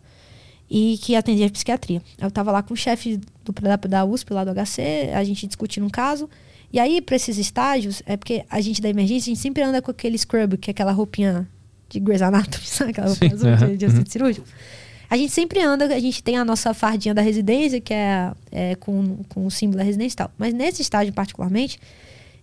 [0.70, 2.00] e que atendia psiquiatria.
[2.18, 5.46] Eu tava lá com o chefe do, da, da USP, lá do HC, a gente
[5.46, 6.26] discutindo um caso.
[6.72, 9.82] E aí, pra esses estágios, é porque a gente da emergência, a gente sempre anda
[9.82, 11.46] com aquele scrub, que é aquela roupinha
[11.90, 12.92] de Grey's Anatomy, sabe?
[12.92, 14.46] Aquela roupinha Sim, azul de, de cirúrgico.
[15.10, 18.74] A gente sempre anda, a gente tem a nossa fardinha da residência, que é, é
[18.76, 20.32] com, com o símbolo da residência e tal.
[20.38, 21.78] Mas nesse estágio, particularmente,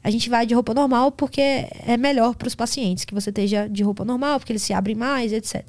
[0.04, 3.68] a gente vai de roupa normal porque é melhor para os pacientes que você esteja
[3.68, 5.68] de roupa normal, porque eles se abrem mais, etc.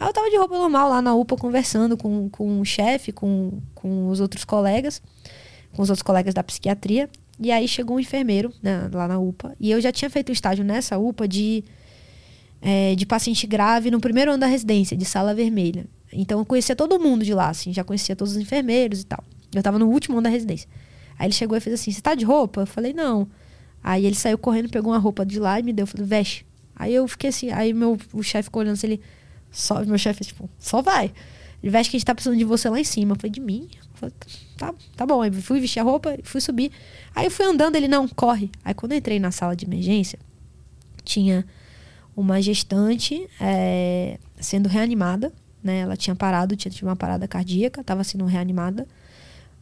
[0.00, 3.60] Aí eu tava de roupa normal lá na UPA conversando com, com o chefe, com,
[3.74, 5.02] com os outros colegas,
[5.72, 7.10] com os outros colegas da psiquiatria.
[7.40, 9.54] E aí chegou um enfermeiro né, lá na UPA.
[9.60, 11.64] E eu já tinha feito um estágio nessa UPA de,
[12.62, 15.86] é, de paciente grave no primeiro ano da residência, de sala vermelha.
[16.12, 19.22] Então eu conhecia todo mundo de lá, assim, já conhecia todos os enfermeiros e tal.
[19.54, 20.68] Eu tava no último ano da residência.
[21.18, 22.62] Aí ele chegou e fez assim: Você tá de roupa?
[22.62, 23.28] Eu falei: Não.
[23.82, 25.84] Aí ele saiu correndo, pegou uma roupa de lá e me deu.
[25.84, 26.46] Eu falei: Veste.
[26.74, 27.50] Aí eu fiquei assim.
[27.50, 29.00] Aí meu, o chefe ficou olhando assim, ele.
[29.50, 31.12] Só, meu chefe, tipo, só vai.
[31.62, 33.12] Ele veste que a gente tá precisando de você lá em cima.
[33.14, 33.68] Eu falei: De mim?
[33.94, 34.14] Falei,
[34.56, 35.22] tá, tá bom.
[35.22, 36.70] Aí fui vestir a roupa, fui subir.
[37.14, 38.50] Aí eu fui andando, ele: Não, corre.
[38.64, 40.18] Aí quando eu entrei na sala de emergência,
[41.04, 41.44] tinha
[42.16, 45.32] uma gestante é, sendo reanimada,
[45.62, 45.80] né?
[45.80, 48.86] Ela tinha parado, tinha tido uma parada cardíaca, estava sendo reanimada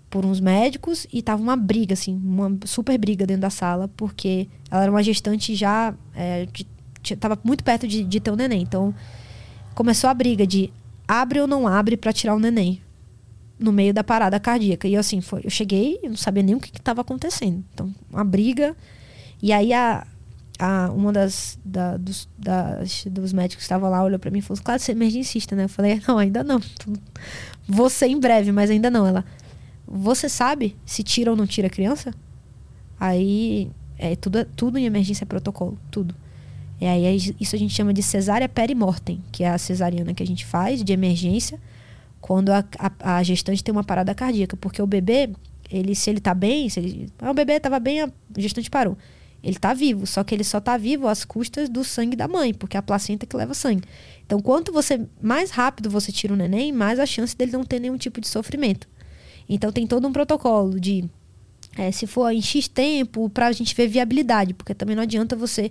[0.09, 4.49] por uns médicos e tava uma briga, assim, uma super briga dentro da sala, porque
[4.71, 6.47] ela era uma gestante já, é,
[7.03, 8.63] de, tava muito perto de, de ter um neném.
[8.63, 8.95] Então,
[9.75, 10.73] começou a briga de
[11.07, 12.81] abre ou não abre para tirar o neném
[13.59, 14.87] no meio da parada cardíaca.
[14.87, 17.65] E eu, assim, foi, eu cheguei e não sabia nem o que estava acontecendo.
[17.75, 18.77] Então, uma briga.
[19.43, 20.07] E aí a,
[20.95, 24.63] uma das, da- dos, das- dos médicos que estavam lá olhou para mim e falou:
[24.63, 25.65] Claro, você é emergencista, né?
[25.65, 26.61] Eu falei: Não, ainda não.
[27.91, 29.07] Ser em breve, mas ainda não.
[29.07, 29.25] Ela,
[29.87, 32.13] você sabe se tira ou não tira a criança?
[32.99, 36.15] Aí, é, tudo, tudo em emergência é protocolo, tudo.
[36.81, 40.23] E aí, é isso a gente chama de cesárea perimortem, que é a cesariana que
[40.23, 41.61] a gente faz de emergência
[42.21, 44.57] quando a, a, a gestante tem uma parada cardíaca.
[44.57, 45.31] Porque o bebê,
[45.71, 48.97] ele, se ele tá bem, se ele, ah, o bebê tava bem, a gestante parou.
[49.43, 52.53] Ele tá vivo, só que ele só tá vivo às custas do sangue da mãe,
[52.53, 53.85] porque é a placenta que leva sangue.
[54.25, 57.79] Então, quanto você mais rápido você tira o neném, mais a chance dele não ter
[57.79, 58.89] nenhum tipo de sofrimento.
[59.49, 61.09] Então, tem todo um protocolo de
[61.77, 65.71] é, se for em X tempo, pra gente ver viabilidade, porque também não adianta você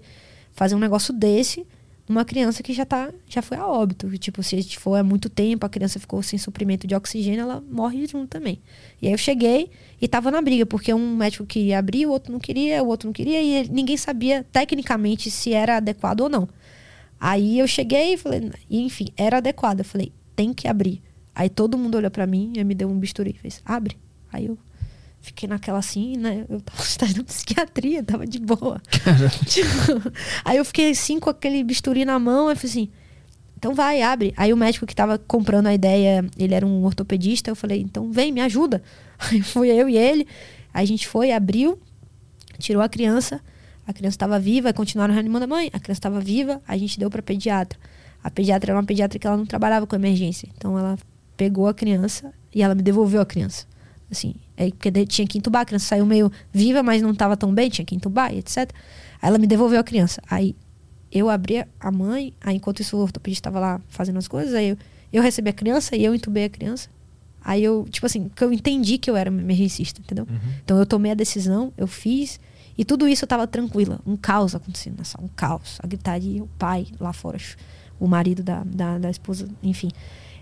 [0.51, 1.65] fazer um negócio desse
[2.07, 4.15] numa criança que já tá, já foi a óbito.
[4.17, 8.05] Tipo, se for há muito tempo, a criança ficou sem suprimento de oxigênio, ela morre
[8.05, 8.59] junto também.
[9.01, 12.31] E aí eu cheguei e tava na briga, porque um médico queria abrir, o outro
[12.31, 16.47] não queria, o outro não queria, e ninguém sabia tecnicamente se era adequado ou não.
[17.19, 19.79] Aí eu cheguei e falei, enfim, era adequado.
[19.79, 21.01] Eu falei, tem que abrir.
[21.35, 23.97] Aí todo mundo olhou pra mim e me deu um bisturi e fez, abre.
[24.31, 24.57] Aí eu
[25.19, 26.45] fiquei naquela assim, né?
[26.47, 26.81] Eu tava
[27.13, 28.81] da psiquiatria, tava de boa.
[29.45, 30.11] Tipo,
[30.45, 32.89] aí eu fiquei assim com aquele bisturi na mão, eu falei assim,
[33.57, 34.33] então vai, abre.
[34.37, 38.11] Aí o médico que estava comprando a ideia, ele era um ortopedista, eu falei, então
[38.11, 38.81] vem, me ajuda.
[39.19, 40.27] Aí fui eu e ele,
[40.73, 41.79] aí a gente foi, abriu,
[42.59, 43.39] tirou a criança,
[43.87, 47.09] a criança estava viva, continuaram reanimando a mãe, a criança estava viva, a gente deu
[47.09, 47.79] para pediatra.
[48.21, 50.97] A pediatra era uma pediatra que ela não trabalhava com emergência, então ela
[51.35, 53.65] pegou a criança e ela me devolveu a criança.
[54.09, 57.53] Assim, aí porque tinha que entubar, a criança saiu meio viva, mas não estava tão
[57.53, 58.71] bem, tinha que entubar e etc.
[59.21, 60.21] Aí ela me devolveu a criança.
[60.29, 60.55] Aí
[61.11, 64.69] eu abri a mãe, aí enquanto isso o ortopedista estava lá fazendo as coisas, aí
[64.69, 64.77] eu,
[65.11, 66.89] eu recebi a criança e eu entubei a criança.
[67.43, 70.25] Aí eu, tipo assim, que eu entendi que eu era emergencista, entendeu?
[70.29, 70.53] Uhum.
[70.63, 72.39] Então eu tomei a decisão, eu fiz,
[72.77, 73.99] e tudo isso eu tava tranquila.
[74.05, 75.77] Um caos acontecendo na sala, um caos.
[75.81, 77.37] A gritaria, o pai lá fora,
[77.99, 79.89] o marido da, da, da esposa, enfim.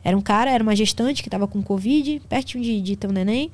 [0.04, 3.12] Era um cara, era uma gestante que tava com Covid, pertinho de, de ter um
[3.12, 3.52] neném.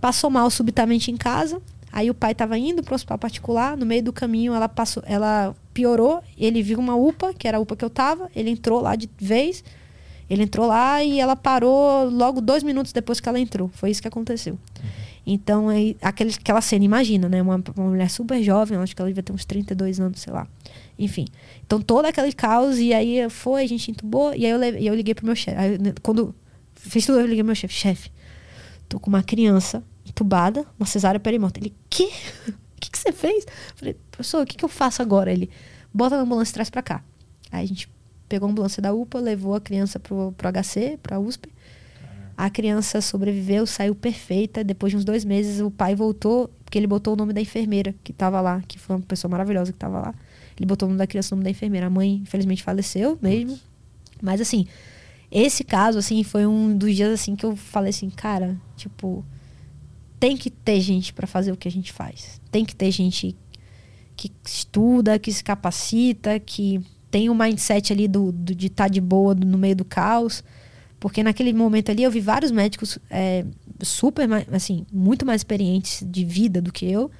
[0.00, 1.60] Passou mal subitamente em casa.
[1.92, 3.76] Aí o pai tava indo pro hospital particular.
[3.76, 6.22] No meio do caminho, ela passou, ela piorou.
[6.38, 8.30] Ele viu uma UPA, que era a UPA que eu tava.
[8.34, 9.64] Ele entrou lá de vez
[10.30, 13.68] ele entrou lá e ela parou logo dois minutos depois que ela entrou.
[13.74, 14.54] Foi isso que aconteceu.
[14.54, 14.88] Uhum.
[15.26, 17.42] Então, aí, aquele, aquela cena, imagina, né?
[17.42, 20.46] Uma, uma mulher super jovem, acho que ela devia ter uns 32 anos, sei lá.
[21.00, 21.24] Enfim.
[21.64, 25.14] Então, todo aquele caos, e aí foi, a gente entubou, e aí eu, eu liguei
[25.14, 25.78] pro meu chefe.
[25.78, 26.34] Né, quando
[26.74, 27.72] fiz tudo, eu liguei pro meu chefe.
[27.72, 28.12] Chefe,
[28.86, 31.58] tô com uma criança entubada, uma cesárea perimorta.
[31.58, 32.10] Ele, quê?
[32.48, 33.44] O que, que você fez?
[33.44, 35.32] Eu falei, professor, o que, que eu faço agora?
[35.32, 35.48] Ele,
[35.92, 37.02] bota a ambulância e traz pra cá.
[37.50, 37.90] Aí a gente
[38.28, 41.50] pegou a ambulância da UPA, levou a criança pro, pro HC, pra USP.
[42.36, 44.62] A criança sobreviveu, saiu perfeita.
[44.62, 47.94] Depois de uns dois meses, o pai voltou, porque ele botou o nome da enfermeira
[48.04, 50.14] que estava lá, que foi uma pessoa maravilhosa que estava lá.
[50.60, 51.86] Ele botou o nome da criança, o nome da enfermeira.
[51.86, 53.58] A mãe, infelizmente, faleceu mesmo.
[54.20, 54.66] Mas, assim,
[55.30, 59.24] esse caso, assim, foi um dos dias, assim, que eu falei assim, cara, tipo,
[60.18, 62.38] tem que ter gente para fazer o que a gente faz.
[62.50, 63.34] Tem que ter gente
[64.14, 66.78] que estuda, que se capacita, que
[67.10, 69.84] tem o um mindset ali do, do de estar tá de boa no meio do
[69.84, 70.44] caos.
[70.98, 73.46] Porque naquele momento ali eu vi vários médicos é,
[73.82, 77.10] super, assim, muito mais experientes de vida do que eu,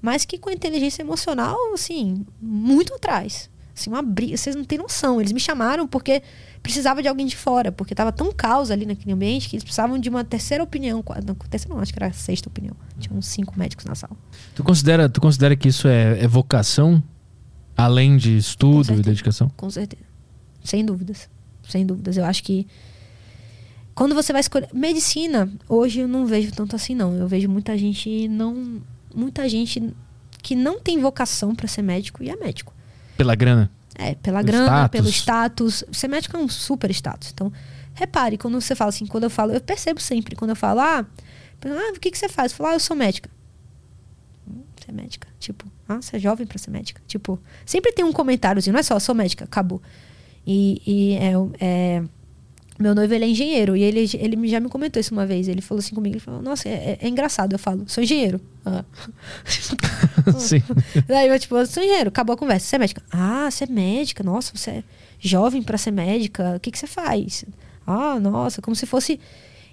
[0.00, 3.50] mas que com inteligência emocional, assim, muito atrás.
[3.76, 5.20] Assim, uma briga, vocês não têm noção.
[5.20, 6.22] Eles me chamaram porque
[6.62, 9.98] precisava de alguém de fora, porque estava tão caos ali naquele ambiente que eles precisavam
[9.98, 11.04] de uma terceira opinião.
[11.26, 12.74] Não, terceira não, acho que era a sexta opinião.
[12.98, 14.16] Tinha uns cinco médicos na sala.
[14.54, 17.02] Tu considera, tu considera que isso é, é vocação?
[17.76, 19.50] Além de estudo e dedicação?
[19.54, 20.02] Com certeza.
[20.64, 21.28] Sem dúvidas.
[21.68, 22.16] Sem dúvidas.
[22.16, 22.66] Eu acho que
[23.94, 27.14] quando você vai escolher medicina, hoje eu não vejo tanto assim não.
[27.14, 28.80] Eu vejo muita gente não
[29.16, 29.94] muita gente
[30.42, 32.72] que não tem vocação para ser médico e é médico.
[33.16, 33.70] Pela grana.
[33.94, 34.90] É, pela grana, status.
[34.90, 35.84] pelo status.
[35.90, 37.30] Ser médico é um super status.
[37.32, 37.52] Então,
[37.94, 41.04] repare, quando você fala assim, quando eu falo, eu percebo sempre, quando eu falo, ah,
[41.64, 42.52] ah o que, que você faz?
[42.52, 43.30] Eu falo, ah, eu sou médica
[44.86, 45.28] ser médica.
[45.38, 47.02] Tipo, ah, você é jovem para ser médica.
[47.06, 49.82] Tipo, sempre tem um comentáriozinho, não é só, sou médica, acabou.
[50.46, 52.04] E, e é, é,
[52.78, 53.76] meu noivo, ele é engenheiro.
[53.76, 55.48] E ele, ele já me comentou isso uma vez.
[55.48, 57.52] Ele falou assim comigo, ele falou, nossa, é, é engraçado.
[57.52, 58.40] Eu falo, sou engenheiro.
[58.64, 58.84] Ah.
[60.38, 60.62] Sim.
[61.06, 62.08] Daí eu, tipo, sou engenheiro.
[62.08, 62.66] Acabou a conversa.
[62.66, 63.02] Você é médica?
[63.10, 64.22] Ah, você é médica.
[64.22, 64.84] Nossa, você é
[65.18, 66.54] jovem para ser médica.
[66.56, 67.44] O que, que você faz?
[67.86, 69.18] Ah, nossa, como se fosse...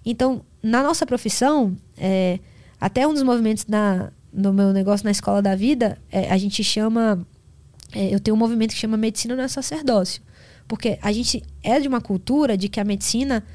[0.05, 2.39] Então, na nossa profissão, é,
[2.79, 6.63] até um dos movimentos na, no meu negócio na escola da vida, é, a gente
[6.63, 7.25] chama.
[7.93, 10.21] É, eu tenho um movimento que chama Medicina não é sacerdócio.
[10.73, 13.45] Porque a gente é de uma cultura de que a medicina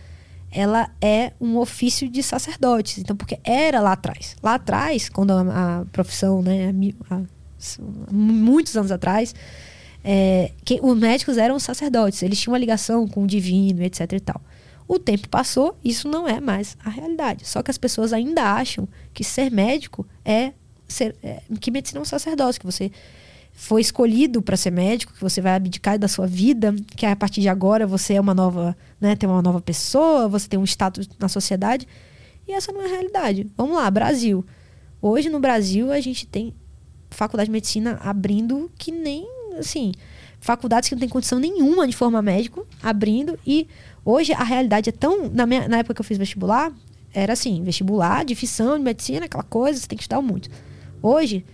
[0.52, 2.98] ela é um ofício de sacerdotes.
[2.98, 4.36] Então, porque era lá atrás.
[4.40, 6.72] Lá atrás, quando a, a profissão, né,
[7.10, 7.22] a,
[8.12, 9.34] muitos anos atrás,
[10.04, 12.22] é, que os médicos eram sacerdotes.
[12.22, 14.40] Eles tinham uma ligação com o divino, etc e tal.
[14.86, 17.48] O tempo passou, isso não é mais a realidade.
[17.48, 20.52] Só que as pessoas ainda acham que ser médico é
[20.86, 22.92] ser, é, que medicina é um sacerdócio, que você
[23.60, 27.40] foi escolhido para ser médico, que você vai abdicar da sua vida, que a partir
[27.40, 31.08] de agora você é uma nova, né, tem uma nova pessoa, você tem um status
[31.18, 31.86] na sociedade.
[32.46, 33.50] E essa não é a realidade.
[33.56, 34.46] Vamos lá, Brasil.
[35.02, 36.54] Hoje no Brasil a gente tem
[37.10, 39.26] faculdade de medicina abrindo que nem
[39.58, 39.90] assim,
[40.38, 43.66] faculdades que não tem condição nenhuma de formar médico abrindo e
[44.04, 46.72] hoje a realidade é tão na, minha, na época que eu fiz vestibular
[47.12, 50.48] era assim, vestibular, difissão de medicina, aquela coisa, você tem que estudar muito.
[51.02, 51.44] Hoje,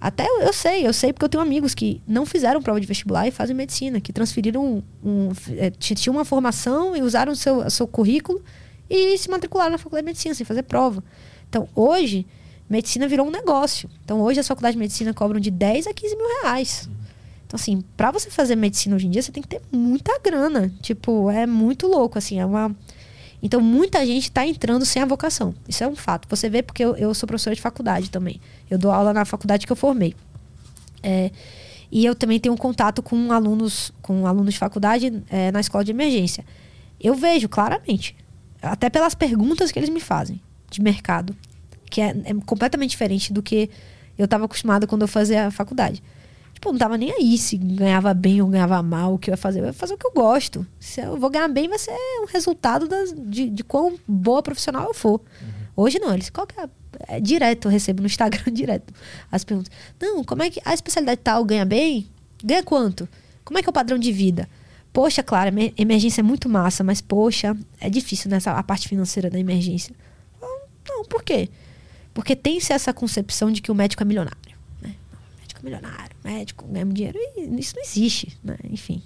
[0.00, 2.86] até eu, eu, sei, eu sei porque eu tenho amigos que não fizeram prova de
[2.86, 4.82] vestibular e fazem medicina, que transferiram um.
[5.02, 8.42] um é, tinham uma formação e usaram o seu, seu currículo
[8.88, 11.02] e se matricularam na faculdade de medicina sem fazer prova.
[11.48, 12.26] Então, hoje,
[12.68, 13.88] medicina virou um negócio.
[14.04, 16.88] Então, hoje as faculdades de medicina cobram de 10 a 15 mil reais.
[17.46, 20.72] Então, assim, para você fazer medicina hoje em dia, você tem que ter muita grana.
[20.82, 22.74] Tipo, é muito louco, assim, é uma
[23.46, 25.54] então, muita gente está entrando sem a vocação.
[25.68, 26.26] Isso é um fato.
[26.28, 28.40] Você vê porque eu, eu, sou professora de faculdade também.
[28.68, 30.16] Eu dou aula na faculdade que eu formei.
[31.00, 31.30] É,
[31.92, 35.92] E eu também tenho contato com alunos, com alunos de faculdade é, na escola de
[35.92, 36.44] emergência.
[37.00, 38.16] Eu vejo claramente,
[38.60, 41.32] até pelas perguntas que eles me fazem de mercado,
[41.88, 43.70] que é, é completamente diferente do que
[44.18, 46.02] eu estava acostumada quando eu fazia a faculdade.
[46.56, 49.36] Tipo, não tava nem aí se ganhava bem ou ganhava mal, o que eu ia
[49.36, 49.60] fazer.
[49.60, 50.66] Eu ia fazer o que eu gosto.
[50.80, 51.92] Se eu vou ganhar bem, vai ser
[52.22, 55.20] um resultado das, de, de quão boa profissional eu for.
[55.20, 55.84] Uhum.
[55.84, 56.66] Hoje não, eles, qual que é,
[57.08, 58.90] é direto, eu recebo no Instagram direto
[59.30, 59.70] as perguntas.
[60.00, 62.08] Não, como é que a especialidade tal ganha bem?
[62.42, 63.06] Ganha quanto?
[63.44, 64.48] Como é que é o padrão de vida?
[64.94, 69.38] Poxa, claro, emergência é muito massa, mas poxa, é difícil nessa a parte financeira da
[69.38, 69.94] emergência.
[70.40, 71.50] Não, não por quê?
[72.14, 74.55] Porque tem-se essa concepção de que o médico é milionário
[75.64, 77.18] milionário, médico, ganha dinheiro.
[77.36, 78.56] E isso não existe, né?
[78.70, 79.02] Enfim.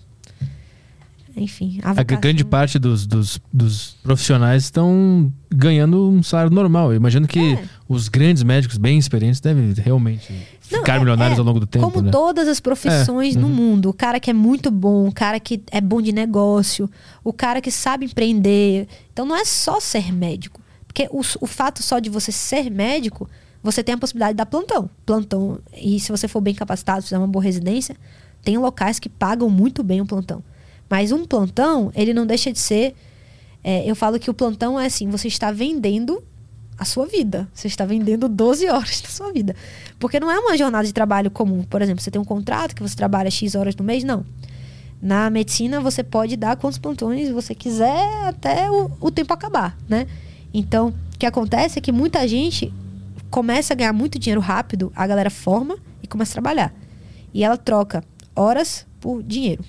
[1.36, 1.78] Enfim.
[1.82, 6.92] A, a grande parte dos, dos, dos, profissionais estão ganhando um salário normal.
[6.92, 7.64] Eu imagino que é.
[7.88, 10.32] os grandes médicos bem experientes devem realmente
[10.70, 11.90] não, ficar é, milionários é, ao longo do tempo.
[11.90, 12.10] Como né?
[12.10, 13.54] todas as profissões é, no uhum.
[13.54, 13.90] mundo.
[13.90, 16.90] O cara que é muito bom, o cara que é bom de negócio,
[17.22, 18.88] o cara que sabe empreender.
[19.12, 20.60] Então não é só ser médico.
[20.86, 23.28] Porque o, o fato só de você ser médico
[23.62, 24.88] você tem a possibilidade de dar plantão.
[25.04, 27.96] Plantão, e se você for bem capacitado, fizer uma boa residência,
[28.42, 30.42] tem locais que pagam muito bem o plantão.
[30.88, 32.94] Mas um plantão, ele não deixa de ser.
[33.62, 36.22] É, eu falo que o plantão é assim: você está vendendo
[36.80, 37.46] a sua vida.
[37.52, 39.54] Você está vendendo 12 horas da sua vida.
[39.98, 41.62] Porque não é uma jornada de trabalho comum.
[41.62, 44.24] Por exemplo, você tem um contrato que você trabalha X horas no mês, não.
[45.00, 50.06] Na medicina, você pode dar quantos plantões você quiser até o, o tempo acabar, né?
[50.52, 52.72] Então, o que acontece é que muita gente
[53.30, 56.74] começa a ganhar muito dinheiro rápido, a galera forma e começa a trabalhar.
[57.32, 58.02] E ela troca
[58.34, 59.64] horas por dinheiro.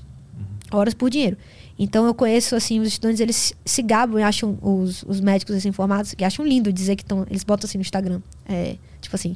[0.72, 1.38] Horas por dinheiro.
[1.78, 5.70] Então eu conheço assim, os estudantes, eles se gabam e acham os, os médicos assim,
[5.70, 7.26] informados, que acham lindo dizer que estão.
[7.30, 8.22] Eles botam assim no Instagram.
[8.48, 9.36] É, tipo assim,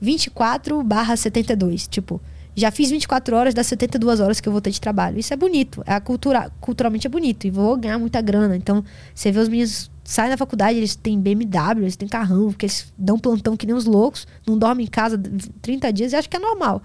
[0.00, 1.86] 24 barra 72.
[1.88, 2.20] Tipo,
[2.54, 5.18] já fiz 24 horas das 72 horas que eu vou ter de trabalho.
[5.18, 5.82] Isso é bonito.
[5.86, 7.46] É a cultura, culturalmente é bonito.
[7.46, 8.56] E vou ganhar muita grana.
[8.56, 8.84] Então,
[9.14, 12.90] você vê os meninos saem da faculdade, eles têm BMW, eles têm carrão, porque eles
[12.96, 15.20] dão plantão que nem os loucos, não dormem em casa
[15.60, 16.82] 30 dias e acham que é normal.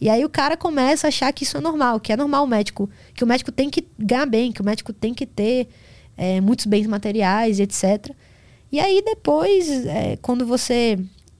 [0.00, 2.48] E aí o cara começa a achar que isso é normal, que é normal o
[2.48, 5.68] médico, que o médico tem que ganhar bem, que o médico tem que ter
[6.16, 8.10] é, muitos bens materiais, etc.
[8.72, 10.98] E aí depois, é, quando você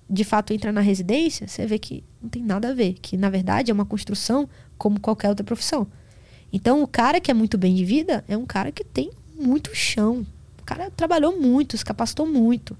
[0.08, 3.28] de fato entra na residência, você vê que não tem nada a ver, que na
[3.28, 5.84] verdade é uma construção como qualquer outra profissão.
[6.52, 9.74] Então o cara que é muito bem de vida é um cara que tem muito
[9.74, 10.24] chão,
[10.68, 12.76] cara trabalhou muito, se capacitou muito.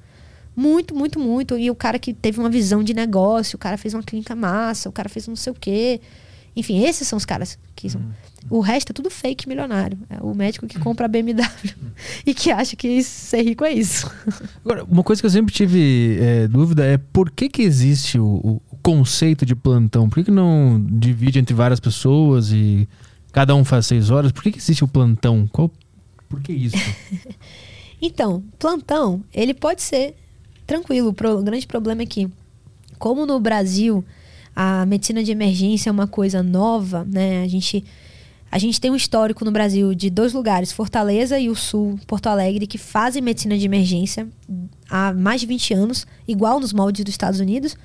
[0.55, 1.57] Muito, muito, muito.
[1.57, 4.89] E o cara que teve uma visão de negócio, o cara fez uma clínica massa,
[4.89, 6.01] o cara fez não sei o quê.
[6.55, 8.01] Enfim, esses são os caras que são.
[8.01, 8.11] Uhum.
[8.51, 9.97] O resto é tudo fake milionário.
[10.11, 11.45] É o médico que compra BMW
[12.27, 14.11] e que acha que ser rico é isso.
[14.65, 18.61] Agora, uma coisa que eu sempre tive é, dúvida é por que, que existe o,
[18.71, 20.09] o conceito de plantão?
[20.09, 22.89] Por que, que não divide entre várias pessoas e
[23.33, 24.33] cada um faz seis horas?
[24.33, 25.49] Por que, que existe o plantão?
[25.53, 25.71] Qual,
[26.29, 26.77] por que isso?
[28.01, 30.15] Então, plantão, ele pode ser
[30.67, 31.09] tranquilo.
[31.09, 32.29] O grande problema é que,
[32.99, 34.05] como no Brasil
[34.55, 37.43] a medicina de emergência é uma coisa nova, né?
[37.43, 37.85] A gente,
[38.51, 42.27] a gente tem um histórico no Brasil de dois lugares, Fortaleza e o Sul, Porto
[42.27, 44.29] Alegre, que fazem medicina de emergência
[44.91, 47.77] há mais de 20 anos, igual nos moldes dos Estados Unidos,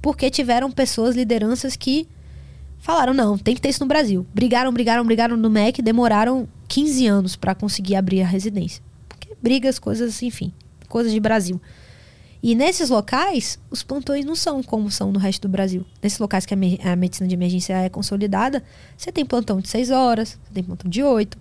[0.00, 2.08] porque tiveram pessoas, lideranças que
[2.78, 4.26] falaram: não, tem que ter isso no Brasil.
[4.34, 8.82] Brigaram, brigaram, brigaram no MEC, demoraram 15 anos para conseguir abrir a residência
[9.42, 10.52] brigas, coisas, enfim,
[10.88, 11.60] coisas de Brasil.
[12.42, 15.86] E nesses locais, os plantões não são como são no resto do Brasil.
[16.02, 18.64] Nesses locais que a, me a medicina de emergência é consolidada,
[18.96, 21.38] você tem plantão de 6 horas, você tem plantão de 8.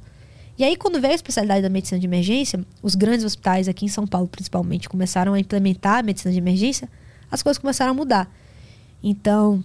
[0.60, 3.88] E aí, quando veio a especialidade da medicina de emergência, os grandes hospitais aqui em
[3.88, 6.88] São Paulo, principalmente, começaram a implementar a medicina de emergência,
[7.32, 8.32] as coisas começaram a mudar.
[9.02, 9.64] Então,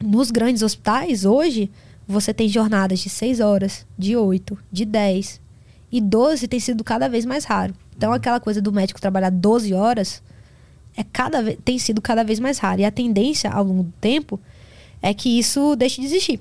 [0.00, 1.68] nos grandes hospitais, hoje,
[2.06, 5.40] você tem jornadas de 6 horas, de 8, de 10,
[5.90, 7.74] e 12 tem sido cada vez mais raro.
[7.96, 10.22] Então, aquela coisa do médico trabalhar 12 horas
[10.96, 12.80] é cada vez, tem sido cada vez mais raro.
[12.80, 14.38] E a tendência ao longo do tempo
[15.02, 16.40] é que isso deixe de existir.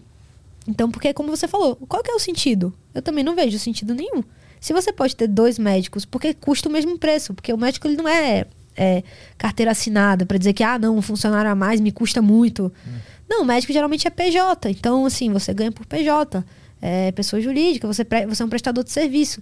[0.67, 2.73] Então, porque, como você falou, qual que é o sentido?
[2.93, 4.23] Eu também não vejo sentido nenhum.
[4.59, 7.33] Se você pode ter dois médicos, porque custa o mesmo preço?
[7.33, 8.45] Porque o médico ele não é,
[8.75, 9.03] é
[9.37, 12.71] carteira assinada para dizer que, ah, não, um funcionário a mais me custa muito.
[12.85, 12.99] Hum.
[13.29, 14.69] Não, o médico geralmente é PJ.
[14.69, 16.43] Então, assim, você ganha por PJ
[16.81, 19.41] é, pessoa jurídica, você, você é um prestador de serviço.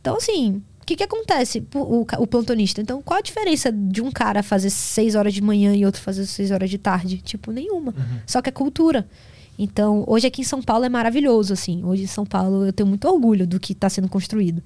[0.00, 1.66] Então, assim, o que, que acontece?
[1.74, 2.80] O, o, plantonista.
[2.80, 6.24] Então, qual a diferença de um cara fazer seis horas de manhã e outro fazer
[6.26, 7.18] seis horas de tarde?
[7.18, 7.92] Tipo, nenhuma.
[7.96, 8.20] Uhum.
[8.24, 9.08] Só que é cultura.
[9.58, 11.82] Então, hoje aqui em São Paulo é maravilhoso, assim.
[11.84, 14.62] Hoje em São Paulo eu tenho muito orgulho do que está sendo construído.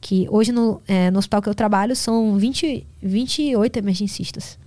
[0.00, 4.58] Que hoje no, é, no hospital que eu trabalho são 20, 28 emergencistas.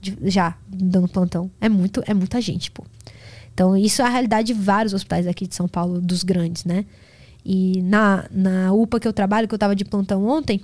[0.00, 1.50] De, já, dando plantão.
[1.60, 2.84] É muito, é muita gente, pô.
[3.54, 6.84] Então, isso é a realidade de vários hospitais aqui de São Paulo, dos grandes, né?
[7.44, 10.60] E na, na UPA que eu trabalho, que eu estava de plantão ontem,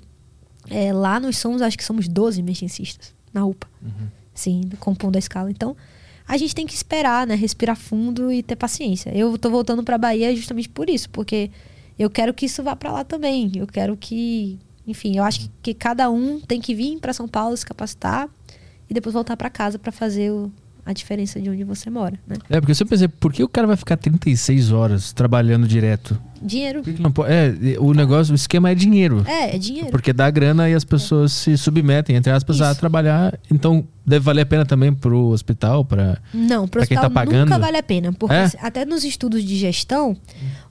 [0.69, 3.69] é, lá nós somos, acho que somos 12 emergencistas na UPA.
[3.81, 4.09] Uhum.
[4.35, 5.51] Sim, compondo a escala.
[5.51, 5.77] Então,
[6.27, 7.37] a gente tem que esperar, né?
[7.37, 9.11] Respirar fundo e ter paciência.
[9.17, 11.51] Eu tô voltando para Bahia justamente por isso, porque
[11.99, 13.53] eu quero que isso vá para lá também.
[13.55, 17.29] Eu quero que, enfim, eu acho que, que cada um tem que vir para São
[17.29, 18.29] Paulo se capacitar
[18.89, 20.51] e depois voltar para casa para fazer o,
[20.91, 22.37] a diferença de onde você mora, né?
[22.49, 26.21] É, porque eu sempre pensei, por que o cara vai ficar 36 horas trabalhando direto?
[26.43, 26.83] Dinheiro.
[26.99, 27.12] Não?
[27.27, 29.23] É, o negócio, o esquema é dinheiro.
[29.27, 29.91] É, é dinheiro.
[29.91, 31.35] Porque dá grana e as pessoas é.
[31.35, 32.65] se submetem, entre aspas, Isso.
[32.65, 33.39] a trabalhar.
[33.51, 37.51] Então, deve valer a pena também pro hospital, para Não, pro quem hospital tá pagando?
[37.51, 38.12] nunca vale a pena.
[38.12, 38.51] Porque é?
[38.61, 40.17] até nos estudos de gestão,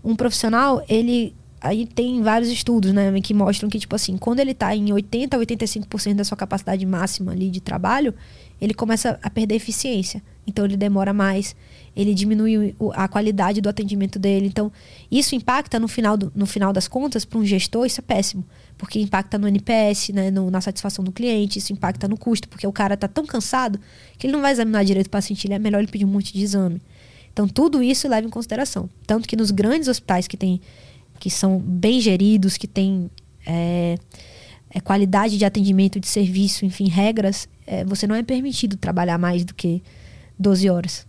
[0.04, 4.52] um profissional, ele aí tem vários estudos, né, que mostram que, tipo assim, quando ele
[4.52, 8.14] está em 80% a 85% da sua capacidade máxima ali de trabalho,
[8.62, 10.22] ele começa a perder eficiência.
[10.46, 11.56] Então ele demora mais,
[11.96, 14.48] ele diminui a qualidade do atendimento dele.
[14.48, 14.72] Então,
[15.12, 18.44] isso impacta no final, do, no final das contas, para um gestor, isso é péssimo.
[18.78, 22.66] Porque impacta no NPS, né, no, na satisfação do cliente, isso impacta no custo, porque
[22.66, 23.80] o cara está tão cansado
[24.18, 26.34] que ele não vai examinar direito o paciente, ele é melhor ele pedir um monte
[26.34, 26.82] de exame.
[27.32, 28.90] Então, tudo isso leva em consideração.
[29.06, 30.60] Tanto que nos grandes hospitais que tem
[31.20, 33.12] que são bem geridos, que têm
[33.46, 33.98] é,
[34.70, 39.44] é, qualidade de atendimento, de serviço, enfim, regras, é, você não é permitido trabalhar mais
[39.44, 39.82] do que
[40.38, 41.08] 12 horas.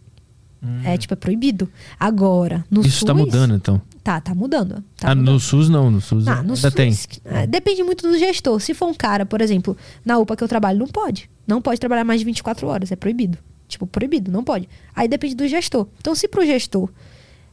[0.62, 0.82] Hum.
[0.84, 1.70] É tipo, é proibido.
[1.98, 3.80] Agora, no Isso está mudando, então.
[4.02, 4.84] Tá, tá mudando.
[4.96, 5.32] Tá ah, mudando.
[5.32, 6.94] no SUS não, no SUS ah, no ainda SUS, tem.
[7.24, 8.60] É, depende muito do gestor.
[8.60, 11.30] Se for um cara, por exemplo, na UPA que eu trabalho, não pode.
[11.46, 13.38] Não pode trabalhar mais de 24 horas, é proibido.
[13.68, 14.68] Tipo, proibido, não pode.
[14.94, 15.86] Aí depende do gestor.
[15.98, 16.90] Então, se pro gestor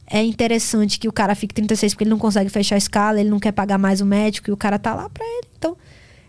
[0.06, 3.30] é interessante que o cara fique 36 porque ele não consegue fechar a escala, ele
[3.30, 5.48] não quer pagar mais o médico e o cara tá lá pra ele.
[5.56, 5.76] Então,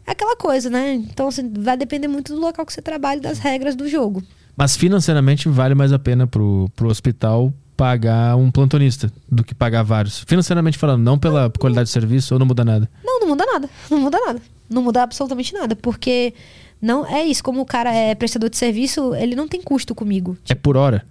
[0.09, 0.93] é aquela coisa, né?
[0.93, 4.23] Então, assim, vai depender muito do local que você trabalha e das regras do jogo.
[4.57, 9.83] Mas financeiramente vale mais a pena pro, pro hospital pagar um plantonista do que pagar
[9.83, 10.25] vários.
[10.27, 12.89] Financeiramente falando, não pela não, qualidade de serviço ou não muda nada?
[13.05, 13.69] Não, não muda nada.
[13.89, 14.41] Não muda nada.
[14.69, 15.75] Não muda absolutamente nada.
[15.75, 16.33] Porque
[16.81, 17.43] não é isso.
[17.43, 20.37] Como o cara é prestador de serviço, ele não tem custo comigo.
[20.49, 21.05] É por hora?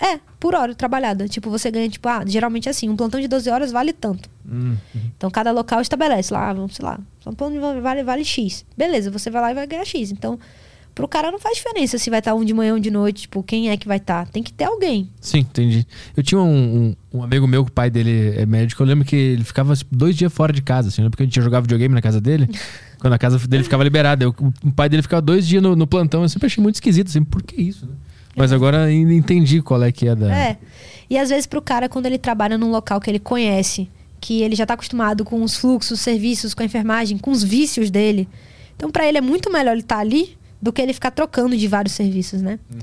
[0.00, 1.28] É, por hora trabalhada.
[1.28, 4.28] Tipo, você ganha, tipo, ah, geralmente é assim, um plantão de 12 horas vale tanto.
[4.48, 4.76] Uhum.
[5.16, 8.64] Então, cada local estabelece lá, vamos, sei lá, um plantão vale, vale X.
[8.76, 10.10] Beleza, você vai lá e vai ganhar X.
[10.10, 10.38] Então,
[10.94, 13.22] pro cara não faz diferença se vai estar um de manhã ou um de noite,
[13.22, 14.28] tipo, quem é que vai estar.
[14.28, 15.10] Tem que ter alguém.
[15.20, 15.86] Sim, entendi.
[16.16, 19.04] Eu tinha um, um, um amigo meu, que o pai dele é médico, eu lembro
[19.04, 22.02] que ele ficava dois dias fora de casa, assim, porque a gente jogava videogame na
[22.02, 22.48] casa dele.
[22.98, 24.24] quando a casa dele ficava liberada.
[24.24, 27.08] Eu, o pai dele ficava dois dias no, no plantão, eu sempre achei muito esquisito,
[27.08, 27.92] assim, por que isso, né?
[28.36, 30.34] Mas agora ainda entendi qual é que é da.
[30.34, 30.58] É.
[31.08, 33.88] E às vezes pro cara, quando ele trabalha num local que ele conhece,
[34.20, 37.90] que ele já está acostumado com os fluxos, serviços, com a enfermagem, com os vícios
[37.90, 38.28] dele.
[38.76, 41.56] Então, para ele é muito melhor ele estar tá ali do que ele ficar trocando
[41.56, 42.58] de vários serviços, né?
[42.70, 42.78] Uhum.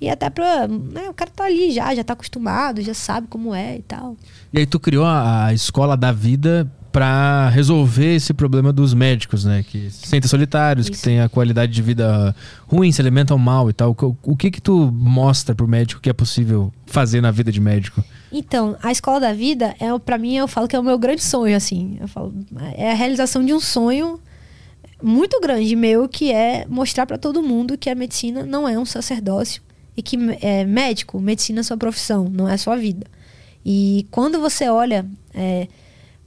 [0.00, 0.68] E até pra.
[0.68, 4.16] Né, o cara tá ali já, já tá acostumado, já sabe como é e tal.
[4.52, 9.44] E aí tu criou a, a escola da vida para resolver esse problema dos médicos,
[9.44, 9.62] né?
[9.62, 10.92] Que se sentem solitários, Isso.
[10.96, 12.34] que têm a qualidade de vida
[12.66, 13.94] ruim, se alimentam mal e tal.
[14.00, 17.60] O, o que que tu mostra pro médico que é possível fazer na vida de
[17.60, 18.02] médico?
[18.32, 21.22] Então, a escola da vida é para mim eu falo que é o meu grande
[21.22, 21.98] sonho assim.
[22.00, 22.32] Eu falo,
[22.74, 24.18] é a realização de um sonho
[25.02, 28.86] muito grande meu que é mostrar para todo mundo que a medicina não é um
[28.86, 29.60] sacerdócio
[29.94, 33.06] e que é médico, medicina é sua profissão, não é sua vida.
[33.62, 35.04] E quando você olha
[35.34, 35.68] é,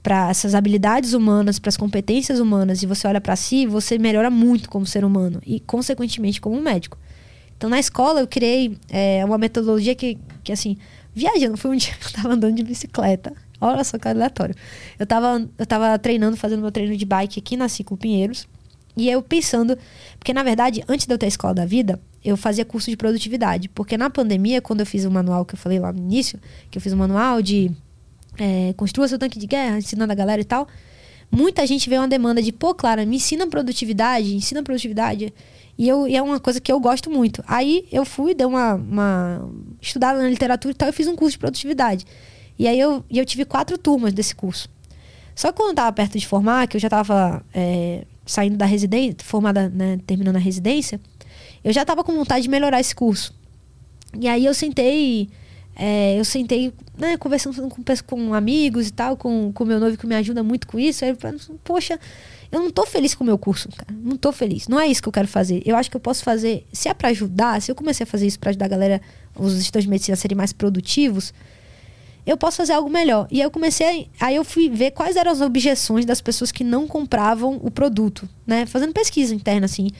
[0.02, 4.30] para essas habilidades humanas, para as competências humanas e você olha para si, você melhora
[4.30, 6.98] muito como ser humano e, consequentemente, como médico.
[7.56, 10.78] Então, na escola, eu criei é, uma metodologia que, que, assim,
[11.14, 11.56] viajando.
[11.58, 13.34] Foi um dia que eu estava andando de bicicleta.
[13.60, 14.54] Olha só que aleatório.
[14.98, 18.48] Eu estava eu tava treinando, fazendo meu treino de bike aqui na Ciclo Pinheiros.
[18.96, 19.78] E eu pensando,
[20.18, 22.96] porque na verdade, antes de eu ter a escola da vida, eu fazia curso de
[22.96, 23.68] produtividade.
[23.68, 26.40] Porque na pandemia, quando eu fiz o manual que eu falei lá no início,
[26.70, 27.70] que eu fiz um manual de
[28.40, 30.66] é, construa seu tanque de guerra, ensinando a galera e tal.
[31.30, 35.32] Muita gente vê uma demanda de, pô, Clara, me ensina produtividade, ensina produtividade.
[35.78, 37.44] E, eu, e é uma coisa que eu gosto muito.
[37.46, 39.48] Aí eu fui, dei uma, uma
[39.80, 42.04] estudada na literatura e tal, eu fiz um curso de produtividade.
[42.58, 44.68] E aí eu, eu tive quatro turmas desse curso.
[45.34, 48.66] Só que quando eu tava perto de formar, que eu já tava é, saindo da
[48.66, 51.00] residência, formada, né, terminando a residência,
[51.62, 53.32] eu já tava com vontade de melhorar esse curso.
[54.18, 55.30] E aí eu sentei
[55.76, 60.06] é, eu sentei, né, conversando com, com amigos e tal, com o meu noivo que
[60.06, 61.04] me ajuda muito com isso.
[61.04, 61.98] Aí eu falei, poxa,
[62.52, 63.92] eu não tô feliz com o meu curso, cara.
[63.92, 64.66] Não tô feliz.
[64.68, 65.62] Não é isso que eu quero fazer.
[65.64, 68.26] Eu acho que eu posso fazer, se é para ajudar, se eu comecei a fazer
[68.26, 69.00] isso para ajudar a galera,
[69.34, 71.32] os estudantes de medicina a serem mais produtivos,
[72.26, 73.26] eu posso fazer algo melhor.
[73.30, 76.64] E aí eu comecei, aí eu fui ver quais eram as objeções das pessoas que
[76.64, 78.66] não compravam o produto, né?
[78.66, 79.90] Fazendo pesquisa interna assim.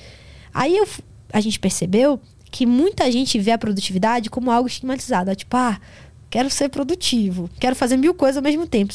[0.53, 0.87] Aí eu,
[1.33, 2.21] a gente percebeu
[2.51, 5.35] que muita gente vê a produtividade como algo estigmatizado.
[5.35, 5.81] Tipo, ah,
[6.29, 8.95] quero ser produtivo, quero fazer mil coisas ao mesmo tempo.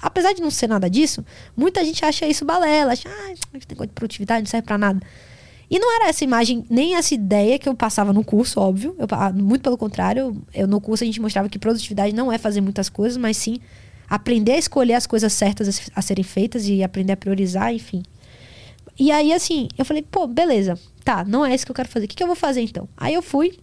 [0.00, 1.24] Apesar de não ser nada disso,
[1.56, 5.00] muita gente acha isso balela, acha, ah, esse negócio de produtividade não serve pra nada.
[5.70, 8.96] E não era essa imagem, nem essa ideia que eu passava no curso, óbvio.
[8.98, 12.38] Eu, ah, muito pelo contrário, eu, no curso a gente mostrava que produtividade não é
[12.38, 13.60] fazer muitas coisas, mas sim
[14.08, 18.02] aprender a escolher as coisas certas a serem feitas e aprender a priorizar, enfim.
[19.00, 22.04] E aí, assim, eu falei, pô, beleza, tá, não é isso que eu quero fazer.
[22.04, 22.86] O que, que eu vou fazer então?
[22.94, 23.58] Aí eu fui,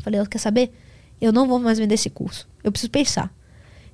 [0.00, 0.72] falei, quer saber?
[1.20, 2.48] Eu não vou mais vender esse curso.
[2.62, 3.34] Eu preciso pensar.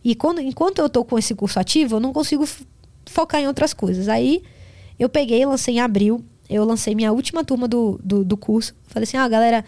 [0.04, 2.46] E quando, enquanto eu tô com esse curso ativo, eu não consigo
[3.06, 4.06] focar em outras coisas.
[4.06, 4.42] Aí
[4.98, 8.74] eu peguei, lancei em abril, eu lancei minha última turma do, do, do curso.
[8.84, 9.64] Falei assim, ah, galera.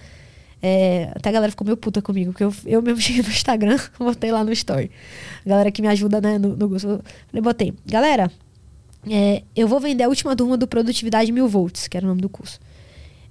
[0.60, 3.78] É, até a galera ficou meio puta comigo, porque eu, eu mesmo cheguei no Instagram,
[3.98, 4.90] botei lá no story.
[5.46, 7.00] A galera que me ajuda, né, no, no curso.
[7.28, 8.30] Falei, botei, galera,
[9.10, 12.20] é, eu vou vender a última turma do Produtividade Mil Volts, que era o nome
[12.20, 12.58] do curso.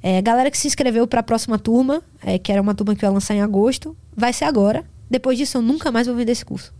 [0.01, 3.03] É, galera que se inscreveu para a próxima turma, é, que era uma turma que
[3.03, 4.85] eu ia lançar em agosto, vai ser agora.
[5.09, 6.73] Depois disso, eu nunca mais vou vender esse curso.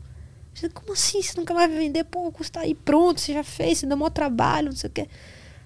[0.74, 1.22] Como assim?
[1.22, 2.04] Você nunca mais vai vender?
[2.06, 4.90] Pô, o curso tá aí pronto, você já fez, você deu maior trabalho, não sei
[4.90, 5.08] o quê.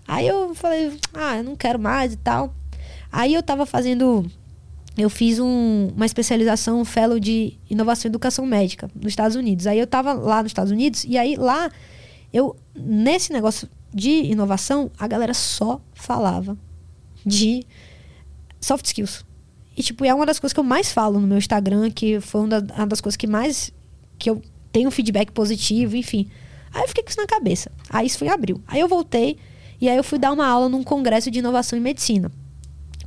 [0.07, 2.53] Aí eu falei, ah, eu não quero mais e tal.
[3.11, 4.25] Aí eu tava fazendo.
[4.97, 9.65] Eu fiz um, uma especialização, um fellow de inovação e educação médica nos Estados Unidos.
[9.65, 11.71] Aí eu tava lá nos Estados Unidos, e aí lá,
[12.33, 16.57] eu, nesse negócio de inovação, a galera só falava
[17.25, 17.65] de
[18.59, 19.25] soft skills.
[19.75, 22.41] E, tipo, é uma das coisas que eu mais falo no meu Instagram, que foi
[22.41, 23.71] uma das coisas que mais.
[24.17, 24.41] que eu
[24.71, 26.29] tenho feedback positivo, enfim.
[26.73, 27.71] Aí eu fiquei com isso na cabeça.
[27.89, 28.61] Aí isso foi em abril.
[28.67, 29.37] Aí eu voltei
[29.79, 32.31] e aí eu fui dar uma aula num congresso de inovação em medicina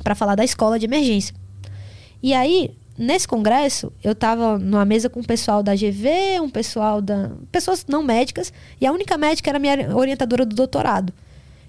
[0.03, 1.35] para falar da escola de emergência.
[2.23, 7.01] E aí, nesse congresso, eu estava numa mesa com o pessoal da GV, um pessoal
[7.01, 11.13] da pessoas não médicas, e a única médica era a minha orientadora do doutorado.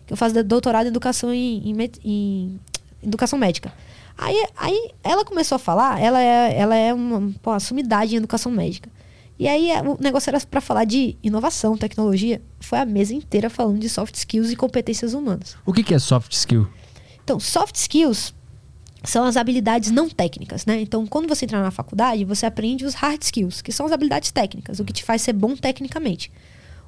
[0.05, 2.59] Que eu faço doutorado em educação em, em, em
[3.03, 3.73] educação médica.
[4.17, 8.17] Aí, aí ela começou a falar, ela é, ela é uma, pô, uma sumidade em
[8.17, 8.89] educação médica.
[9.37, 12.41] E aí o negócio era para falar de inovação, tecnologia.
[12.61, 15.57] Foi a mesa inteira falando de soft skills e competências humanas.
[15.65, 16.67] O que, que é soft skill?
[17.23, 18.34] Então, soft skills
[19.05, 20.81] são as habilidades não técnicas, né?
[20.81, 24.31] Então, quando você entra na faculdade, você aprende os hard skills, que são as habilidades
[24.31, 26.31] técnicas, o que te faz ser bom tecnicamente.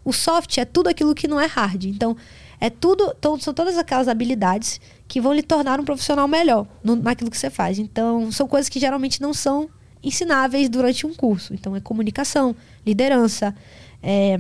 [0.03, 1.85] O soft é tudo aquilo que não é hard.
[1.85, 2.15] Então,
[2.59, 6.95] é tudo, então, são todas aquelas habilidades que vão lhe tornar um profissional melhor no,
[6.95, 7.77] naquilo que você faz.
[7.77, 9.69] Então, são coisas que geralmente não são
[10.03, 11.53] ensináveis durante um curso.
[11.53, 13.53] Então, é comunicação, liderança,
[14.01, 14.39] é,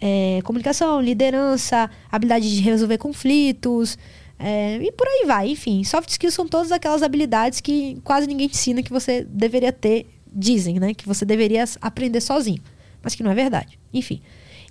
[0.00, 3.98] é, comunicação, liderança, habilidade de resolver conflitos,
[4.38, 5.50] é, e por aí vai.
[5.50, 10.06] Enfim, soft skills são todas aquelas habilidades que quase ninguém ensina que você deveria ter,
[10.32, 10.94] dizem, né?
[10.94, 12.62] Que você deveria aprender sozinho.
[13.02, 13.78] Mas que não é verdade.
[13.92, 14.20] Enfim.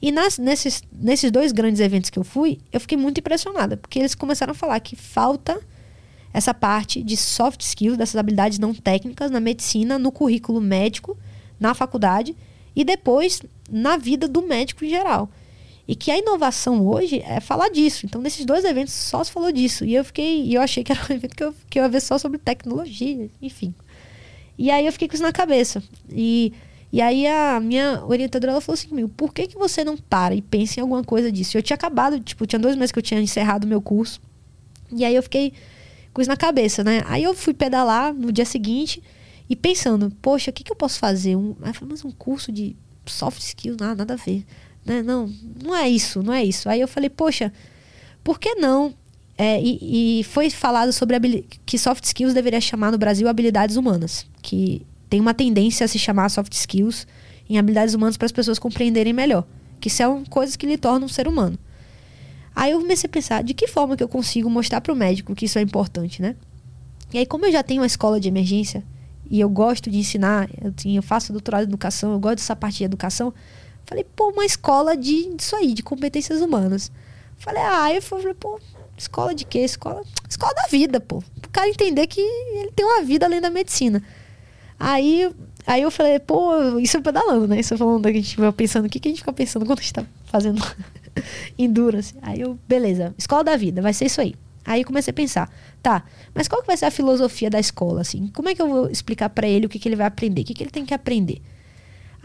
[0.02, 4.00] E nas, nesses, nesses dois grandes eventos que eu fui, eu fiquei muito impressionada, porque
[4.00, 5.60] eles começaram a falar que falta
[6.32, 11.18] essa parte de soft skills, dessas habilidades não técnicas na medicina, no currículo médico,
[11.60, 12.36] na faculdade
[12.76, 15.30] e depois na vida do médico em geral.
[15.88, 18.06] E que a inovação hoje é falar disso.
[18.06, 19.86] Então, nesses dois eventos só se falou disso.
[19.86, 21.90] E eu fiquei, e eu achei que era um evento que eu, que eu ia
[21.90, 23.74] ver só sobre tecnologia, enfim.
[24.58, 25.82] E aí eu fiquei com isso na cabeça.
[26.10, 26.52] E,
[26.92, 30.36] e aí a minha orientadora ela falou assim comigo, por que, que você não para
[30.36, 31.58] e pensa em alguma coisa disso?
[31.58, 34.20] Eu tinha acabado, tipo, tinha dois meses que eu tinha encerrado meu curso.
[34.92, 35.54] E aí eu fiquei
[36.14, 37.02] com isso na cabeça, né?
[37.06, 39.02] Aí eu fui pedalar no dia seguinte
[39.50, 41.36] e pensando, poxa, o que, que eu posso fazer?
[41.36, 44.44] Um, mas um curso de soft skills, nada, nada a ver.
[44.88, 45.04] Né?
[45.04, 45.32] Não,
[45.64, 46.70] não é isso, não é isso.
[46.70, 47.52] Aí eu falei, poxa,
[48.24, 48.94] por que não?
[49.38, 54.26] É, e, e, foi falado sobre que soft skills deveria chamar no Brasil habilidades humanas,
[54.42, 57.06] que tem uma tendência a se chamar soft skills
[57.48, 59.46] em habilidades humanas para as pessoas compreenderem melhor,
[59.80, 61.58] que são coisas que lhe tornam um ser humano.
[62.56, 65.36] Aí eu comecei a pensar, de que forma que eu consigo mostrar para o médico
[65.36, 66.36] que isso é importante, né?
[67.14, 68.84] E aí, como eu já tenho uma escola de emergência
[69.30, 72.80] e eu gosto de ensinar, eu, eu faço doutorado em educação, eu gosto dessa parte
[72.80, 73.32] de educação,
[73.88, 76.92] falei, pô, uma escola de, disso aí, de competências humanas.
[77.38, 78.60] Falei, ah, eu falei, pô,
[78.98, 79.60] escola de quê?
[79.60, 81.18] Escola, escola da vida, pô.
[81.18, 84.04] O cara entender que ele tem uma vida além da medicina.
[84.78, 85.32] Aí,
[85.66, 87.60] aí eu falei, pô, isso é pedalando, né?
[87.60, 89.66] Isso é falando que a gente vai pensando, o que, que a gente fica pensando
[89.66, 90.62] quando a gente tá fazendo
[91.58, 92.14] Endurance.
[92.22, 94.36] Aí eu, beleza, escola da vida, vai ser isso aí.
[94.66, 95.50] Aí comecei a pensar,
[95.82, 96.04] tá,
[96.36, 98.28] mas qual que vai ser a filosofia da escola, assim?
[98.34, 100.42] Como é que eu vou explicar para ele o que, que ele vai aprender?
[100.42, 101.42] O que, que ele tem que aprender?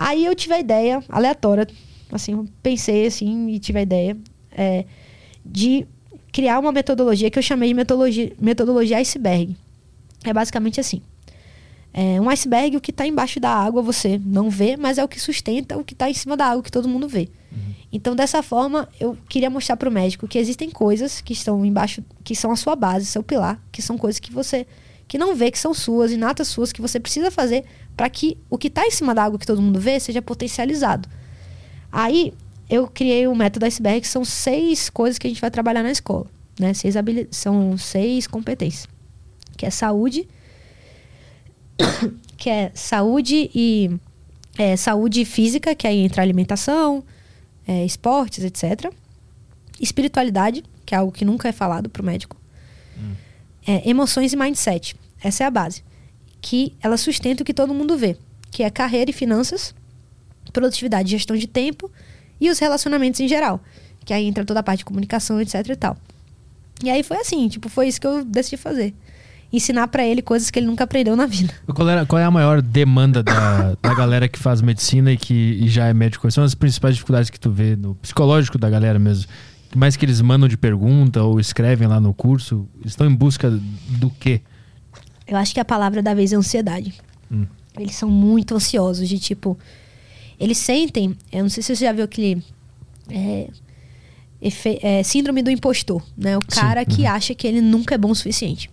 [0.03, 1.66] Aí eu tive a ideia, aleatória,
[2.11, 4.16] assim, pensei assim e tive a ideia
[4.51, 4.85] é,
[5.45, 5.87] de
[6.33, 9.57] criar uma metodologia que eu chamei de metodologia, metodologia iceberg.
[10.24, 11.03] É basicamente assim.
[11.95, 15.09] É um iceberg, o que está embaixo da água você não vê, mas é o
[15.09, 17.29] que sustenta o que está em cima da água que todo mundo vê.
[17.53, 17.74] Uhum.
[17.93, 22.03] Então, dessa forma, eu queria mostrar para o médico que existem coisas que estão embaixo,
[22.24, 24.66] que são a sua base, seu pilar, que são coisas que você
[25.07, 27.65] que não vê que são suas, inatas suas, que você precisa fazer
[27.97, 31.09] para que o que está em cima da água que todo mundo vê seja potencializado.
[31.90, 32.32] Aí
[32.69, 35.90] eu criei o método iceberg, que são seis coisas que a gente vai trabalhar na
[35.90, 36.27] escola.
[36.59, 36.73] Né?
[36.73, 36.94] Seis
[37.31, 38.89] são seis competências.
[39.56, 40.27] Que é saúde,
[42.39, 43.90] que é saúde e
[44.56, 47.05] é, saúde física, que aí entra alimentação,
[47.66, 48.90] é, esportes, etc.
[49.81, 52.36] Espiritualidade, que é algo que nunca é falado para o médico.
[52.98, 53.12] Hum.
[53.66, 54.97] É, emoções e mindset.
[55.23, 55.85] Essa é a base.
[56.43, 58.19] Que ela sustenta o que todo mundo vê,
[58.51, 59.74] que é carreira e finanças,
[60.52, 61.90] produtividade e gestão de tempo
[62.39, 63.60] e os relacionamentos em geral.
[64.05, 65.97] Que aí entra toda a parte de comunicação, etc e tal.
[66.82, 68.93] E aí foi assim, tipo, foi isso que eu decidi fazer.
[69.52, 71.52] Ensinar para ele coisas que ele nunca aprendeu na vida.
[71.73, 75.35] Qual é, qual é a maior demanda da, da galera que faz medicina e que
[75.35, 76.23] e já é médico?
[76.23, 79.31] Quais são as principais dificuldades que tu vê no psicológico da galera mesmo?
[79.77, 82.66] Mais que eles mandam de pergunta ou escrevem lá no curso?
[82.85, 84.40] Estão em busca do quê?
[85.27, 86.94] Eu acho que a palavra da vez é ansiedade.
[87.31, 87.47] Hum.
[87.78, 89.59] Eles são muito ansiosos, de tipo.
[90.39, 91.16] Eles sentem.
[91.31, 92.43] Eu não sei se você já viu aquele.
[93.09, 93.49] É,
[94.40, 96.36] efe, é, síndrome do impostor, né?
[96.36, 96.86] O cara Sim.
[96.86, 97.11] que uhum.
[97.11, 98.70] acha que ele nunca é bom o suficiente.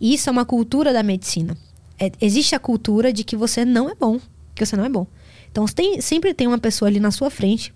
[0.00, 1.56] E isso é uma cultura da medicina.
[1.98, 4.18] É, existe a cultura de que você não é bom,
[4.54, 5.06] que você não é bom.
[5.50, 7.72] Então tem, sempre tem uma pessoa ali na sua frente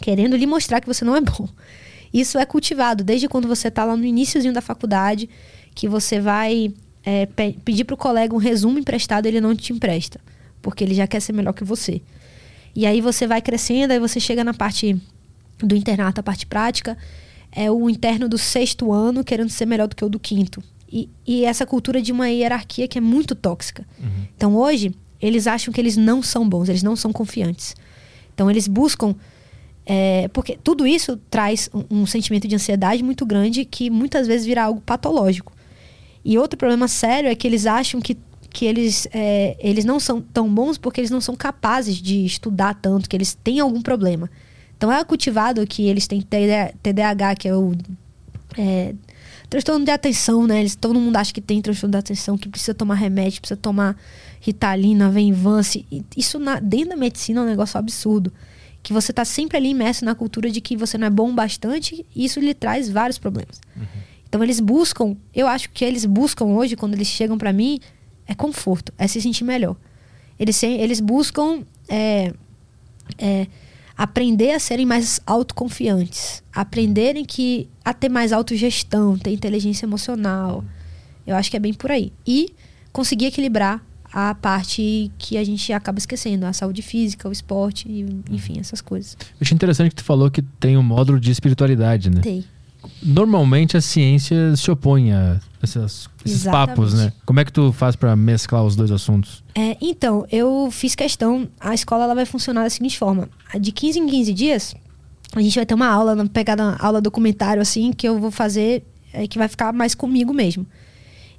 [0.00, 1.48] querendo lhe mostrar que você não é bom.
[2.12, 5.28] Isso é cultivado desde quando você está lá no iníciozinho da faculdade,
[5.74, 6.72] que você vai
[7.04, 10.20] é, pe pedir para o colega um resumo emprestado, ele não te empresta,
[10.60, 12.02] porque ele já quer ser melhor que você.
[12.74, 14.96] E aí você vai crescendo, aí você chega na parte
[15.58, 16.96] do internato, a parte prática,
[17.50, 20.62] é o interno do sexto ano querendo ser melhor do que o do quinto.
[20.90, 23.86] E, e essa cultura de uma hierarquia que é muito tóxica.
[23.98, 24.26] Uhum.
[24.36, 27.74] Então hoje, eles acham que eles não são bons, eles não são confiantes.
[28.32, 29.14] Então eles buscam
[29.90, 34.46] é, porque tudo isso traz um, um, sentimento de ansiedade muito grande que muitas vezes
[34.46, 35.52] vira algo patológico.
[36.28, 38.14] E outro problema sério é que eles acham que,
[38.50, 42.74] que eles, é, eles não são tão bons porque eles não são capazes de estudar
[42.74, 44.30] tanto, que eles têm algum problema.
[44.76, 47.72] Então é cultivado que eles têm TDAH, que é o
[48.58, 48.94] é,
[49.48, 50.60] transtorno de atenção, né?
[50.60, 53.96] Eles, todo mundo acha que tem transtorno de atenção, que precisa tomar remédio, precisa tomar
[54.38, 55.86] Ritalina, Venvance.
[56.14, 58.30] Isso na, dentro da medicina é um negócio absurdo
[58.82, 62.04] que você está sempre ali imerso na cultura de que você não é bom bastante
[62.14, 63.62] e isso lhe traz vários problemas.
[63.74, 64.07] Uhum.
[64.28, 67.80] Então eles buscam, eu acho que eles buscam hoje, quando eles chegam para mim,
[68.26, 69.76] é conforto, é se sentir melhor.
[70.38, 72.32] Eles, eles buscam é,
[73.16, 73.46] é,
[73.96, 80.62] aprender a serem mais autoconfiantes, aprenderem que a ter mais autogestão, ter inteligência emocional.
[81.26, 82.12] Eu acho que é bem por aí.
[82.26, 82.52] E
[82.92, 87.88] conseguir equilibrar a parte que a gente acaba esquecendo, a saúde física, o esporte,
[88.30, 89.16] enfim, essas coisas.
[89.20, 92.20] Eu achei interessante que tu falou que tem um módulo de espiritualidade, né?
[92.20, 92.44] Tem.
[93.02, 97.12] Normalmente a ciência se opõe a esses, esses papos, né?
[97.26, 99.42] Como é que tu faz para mesclar os dois assuntos?
[99.54, 103.28] É, então, eu fiz questão, a escola ela vai funcionar da seguinte forma:
[103.60, 104.74] de 15 em 15 dias,
[105.34, 109.26] a gente vai ter uma aula, pegada aula documentário assim, que eu vou fazer, é,
[109.26, 110.66] que vai ficar mais comigo mesmo.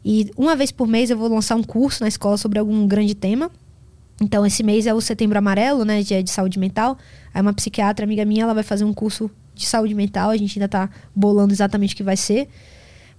[0.04, 3.16] E uma vez por mês eu vou lançar um curso na escola sobre algum grande
[3.16, 3.52] tema.
[4.22, 6.98] Então, esse mês é o Setembro Amarelo, né, de, de saúde mental.
[7.34, 10.30] Aí uma psiquiatra amiga minha, ela vai fazer um curso de saúde mental.
[10.30, 12.48] A gente ainda tá bolando exatamente o que vai ser.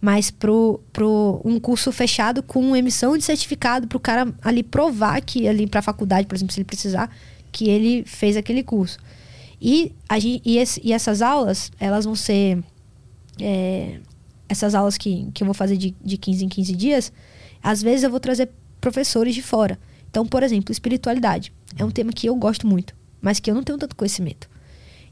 [0.01, 5.21] Mas pro, pro um curso fechado com emissão de certificado para o cara ali provar
[5.21, 7.15] que, ali para a faculdade, por exemplo, se ele precisar,
[7.53, 8.99] que ele fez aquele curso.
[9.61, 12.65] E, a gente, e, esse, e essas aulas, elas vão ser
[13.39, 14.01] é,
[14.49, 17.13] essas aulas que, que eu vou fazer de, de 15 em 15 dias,
[17.63, 18.51] às vezes eu vou trazer
[18.81, 19.79] professores de fora.
[20.11, 21.53] Então, por exemplo, espiritualidade.
[21.79, 24.49] É um tema que eu gosto muito, mas que eu não tenho tanto conhecimento.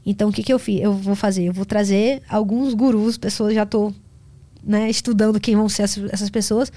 [0.09, 0.81] Então, o que, que eu fiz?
[0.81, 1.43] Eu vou fazer?
[1.43, 3.93] Eu vou trazer alguns gurus, pessoas, já estou
[4.63, 6.71] né, estudando quem vão ser essas pessoas,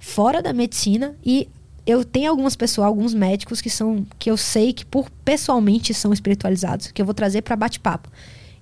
[0.00, 1.14] fora da medicina.
[1.22, 1.50] E
[1.86, 6.14] eu tenho algumas pessoas, alguns médicos que são, que eu sei que por pessoalmente são
[6.14, 8.08] espiritualizados, que eu vou trazer para bate-papo.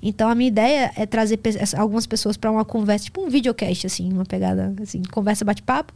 [0.03, 1.39] Então a minha ideia é trazer
[1.77, 5.95] algumas pessoas para uma conversa, tipo um videocast, assim, uma pegada assim, conversa bate-papo.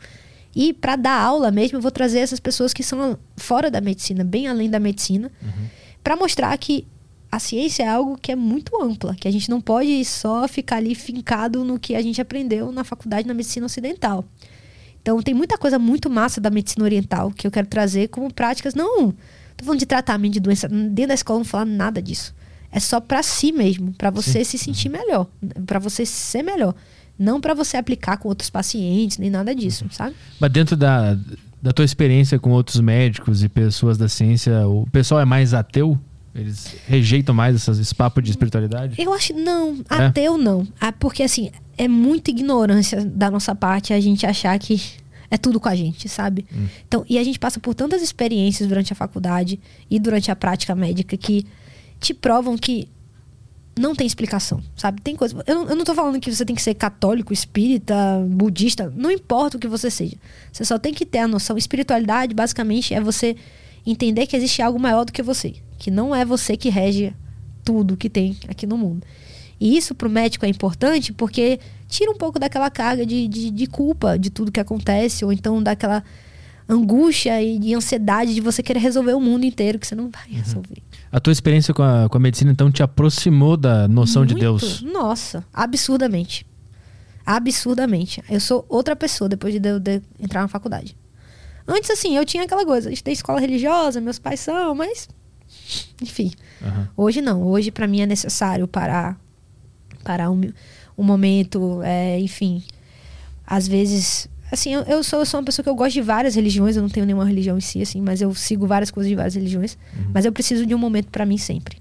[0.55, 4.23] E para dar aula mesmo, eu vou trazer essas pessoas que são fora da medicina,
[4.23, 5.67] bem além da medicina, uhum.
[6.01, 6.87] para mostrar que
[7.35, 10.77] a ciência é algo que é muito ampla, que a gente não pode só ficar
[10.77, 14.25] ali fincado no que a gente aprendeu na faculdade na medicina ocidental.
[15.03, 18.75] Então tem muita coisa muito massa da medicina oriental que eu quero trazer como práticas.
[18.75, 19.11] Não,
[19.57, 20.69] tô falando de tratamento de doença.
[20.69, 22.35] Dentro da escola não falar nada disso
[22.71, 24.57] é só para si mesmo, para você Sim.
[24.57, 25.29] se sentir melhor,
[25.67, 26.75] para você ser melhor.
[27.17, 30.17] Não para você aplicar com outros pacientes, nem nada disso, sabe?
[30.41, 31.17] Mas dentro da,
[31.63, 35.99] da tua experiência com outros médicos e pessoas da ciência, o pessoal é mais ateu?
[36.35, 39.01] Eles rejeitam mais essas, esse papo de espiritualidade?
[39.01, 39.95] Eu acho não, é?
[40.07, 40.67] ateu não.
[40.81, 44.81] Ah, porque assim, é muita ignorância da nossa parte a gente achar que
[45.31, 46.45] é tudo com a gente, sabe?
[46.87, 49.59] Então, e a gente passa por tantas experiências durante a faculdade
[49.91, 51.47] e durante a prática médica que
[52.01, 52.89] te provam que
[53.77, 55.01] não tem explicação, sabe?
[55.03, 55.43] Tem coisa.
[55.47, 57.95] Eu, não- eu não tô falando que você tem que ser católico, espírita,
[58.29, 60.17] budista, não importa o que você seja.
[60.53, 61.57] Você só tem que ter a noção.
[61.59, 63.35] Espiritualidade, basicamente, é você
[63.85, 65.55] entender que existe algo maior do que você.
[65.79, 67.15] Que não é você que rege
[67.65, 69.07] tudo que tem aqui no mundo.
[69.61, 73.67] E isso pro médico é importante porque tira um pouco daquela carga de, de, de
[73.67, 76.03] culpa de tudo que acontece, ou então daquela
[76.69, 80.27] angústia e de ansiedade de você querer resolver o mundo inteiro, que você não vai
[80.29, 80.83] resolver.
[81.13, 84.43] A tua experiência com a, com a medicina, então, te aproximou da noção de Muito.
[84.43, 84.83] Deus.
[84.83, 86.47] Nossa, absurdamente.
[87.25, 88.23] Absurdamente.
[88.29, 90.97] Eu sou outra pessoa depois de eu de entrar na faculdade.
[91.67, 92.93] Antes, assim, eu tinha aquela coisa.
[92.93, 95.09] Estudei escola religiosa, meus pais são, mas.
[96.03, 96.33] Enfim.
[96.63, 96.89] Aham.
[96.97, 97.43] Hoje não.
[97.43, 99.19] Hoje, pra mim, é necessário parar.
[100.05, 100.41] Parar um,
[100.99, 101.81] um momento.
[101.83, 102.63] é, enfim.
[103.47, 104.29] Às vezes.
[104.53, 106.77] Assim, eu, eu sou, eu sou uma pessoa que eu gosto de várias religiões.
[106.77, 108.01] Eu não tenho nenhuma religião em si, assim.
[108.01, 109.77] Mas eu sigo várias coisas de várias religiões.
[110.13, 111.79] Mas eu preciso de um momento pra mim sempre.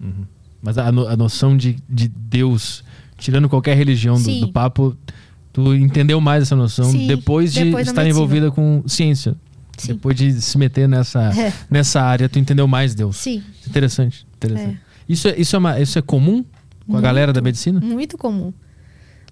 [0.00, 0.24] Uhum.
[0.60, 2.82] Mas a, no- a noção de, de Deus,
[3.18, 4.96] tirando qualquer religião do, do papo,
[5.52, 8.08] tu entendeu mais essa noção Sim, depois de depois estar medicina.
[8.24, 9.34] envolvida com ciência.
[9.82, 9.94] Sim.
[9.94, 11.52] Depois de se meter nessa, É.
[11.70, 13.16] nessa área, tu entendeu mais Deus.
[13.16, 13.42] Sim.
[13.66, 14.26] Interessante.
[14.36, 14.80] interessante.
[15.08, 16.44] Isso, é, isso, é uma- isso é comum
[16.86, 17.80] com a galera da medicina?
[17.80, 18.52] Muito comum.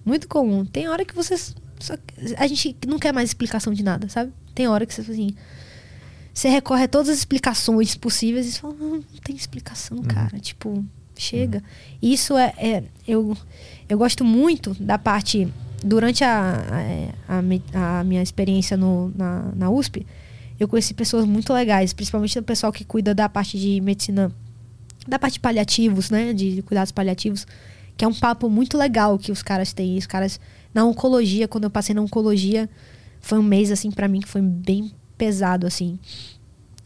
[0.05, 0.63] Muito comum.
[0.65, 1.35] Tem hora que você.
[1.37, 1.95] só-
[2.37, 4.31] a gente não quer mais explicação de nada, sabe?
[4.53, 5.29] Tem hora que você assim.
[6.33, 10.39] Você recorre a todas as explicações possíveis e fala, não, não tem explicação, cara.
[10.39, 10.83] Tipo,
[11.17, 11.61] chega.
[12.01, 13.35] Isso é, é- eu,
[13.89, 15.47] eu gosto muito da parte.
[15.83, 17.09] Durante a, a, é,
[17.73, 20.05] a a minha experiência no, na, na USP,
[20.61, 24.31] eu conheci pessoas muito legais, principalmente o pessoal que cuida da parte de medicina
[25.07, 26.33] da parte de paliativos, né?
[26.33, 27.47] De cuidados paliativos,
[27.97, 29.97] que é um papo muito legal que os caras têm.
[29.97, 30.39] Os caras
[30.71, 32.69] na oncologia, quando eu passei na oncologia,
[33.19, 35.97] foi um mês assim pra mim que foi bem pesado assim,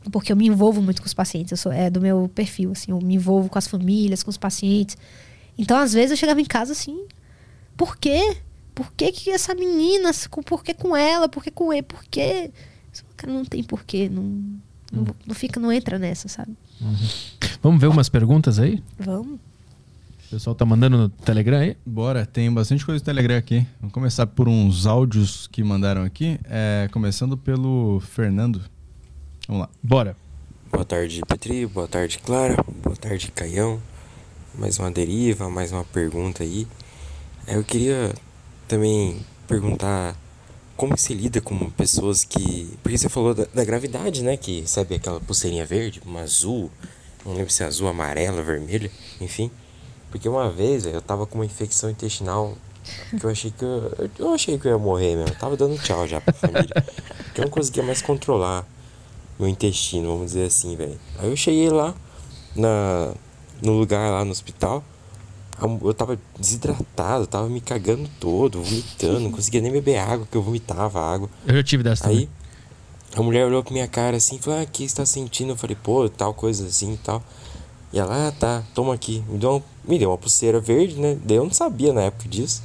[0.09, 1.51] porque eu me envolvo muito com os pacientes.
[1.51, 4.37] Eu sou é do meu perfil assim, eu me envolvo com as famílias, com os
[4.37, 4.97] pacientes.
[5.57, 7.05] Então às vezes eu chegava em casa assim,
[7.75, 8.37] por quê?
[8.73, 10.11] Por que, que essa menina,
[10.45, 12.51] por que com ela, por que com ele, por quê?
[13.17, 14.23] Cara, não tem porquê, não,
[14.91, 16.55] não, não fica, não entra nessa, sabe?
[17.61, 18.83] Vamos ver umas perguntas aí?
[18.99, 19.39] Vamos.
[20.25, 21.77] O pessoal tá mandando no Telegram aí?
[21.85, 23.65] Bora, tem bastante coisa no Telegram aqui.
[23.79, 26.39] Vamos começar por uns áudios que mandaram aqui.
[26.45, 28.61] É, começando pelo Fernando.
[29.47, 29.69] Vamos lá.
[29.81, 30.17] Bora.
[30.71, 31.65] Boa tarde, Petri.
[31.67, 32.57] Boa tarde, Clara.
[32.83, 33.79] Boa tarde, Caião.
[34.57, 36.67] Mais uma deriva, mais uma pergunta aí.
[37.47, 38.13] É, Eu queria
[38.67, 39.17] também
[39.47, 40.15] perguntar
[40.75, 42.77] como se lida com pessoas que.
[42.83, 44.37] Porque você falou da, da gravidade, né?
[44.37, 46.71] Que recebe aquela pulseirinha verde, uma azul.
[47.25, 49.49] Não lembro se é azul, amarela, vermelha, enfim.
[50.11, 52.55] Porque uma vez eu tava com uma infecção intestinal
[53.19, 55.29] que eu achei que eu, eu achei que eu ia morrer mesmo.
[55.29, 56.85] Eu tava dando tchau já pra família.
[57.33, 58.65] Que eu não conseguia mais controlar
[59.39, 60.99] meu intestino, vamos dizer assim, velho.
[61.19, 61.93] Aí eu cheguei lá
[62.55, 63.13] na
[63.61, 64.83] no lugar lá no hospital.
[65.83, 70.41] Eu tava desidratado, tava me cagando todo, vomitando, não conseguia nem beber água, que eu
[70.41, 71.29] vomitava água.
[71.47, 72.29] Eu já tive dessa Aí também.
[73.15, 75.51] a mulher olhou pra minha cara assim e falou: Ah, o que você tá sentindo?
[75.51, 77.23] Eu falei, pô, tal coisa assim e tal.
[77.93, 79.23] E ela, ah, tá, toma aqui.
[79.29, 81.17] Me deu, uma, me deu uma pulseira verde, né?
[81.23, 82.61] Daí eu não sabia na época disso.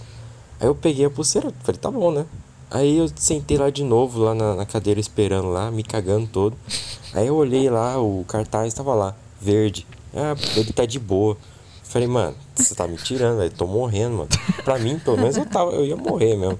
[0.59, 2.27] Aí eu peguei a pulseira, falei, tá bom, né?
[2.71, 6.57] Aí eu sentei lá de novo, lá na, na cadeira esperando lá, me cagando todo.
[7.15, 9.87] Aí eu olhei lá, o cartaz tava lá, verde.
[10.15, 11.37] Ah, ele tá de boa.
[11.91, 13.51] Falei, mano, você tá me tirando, velho.
[13.51, 14.29] Tô morrendo, mano.
[14.65, 16.57] Pra mim, pelo menos, eu, tava, eu ia morrer mesmo.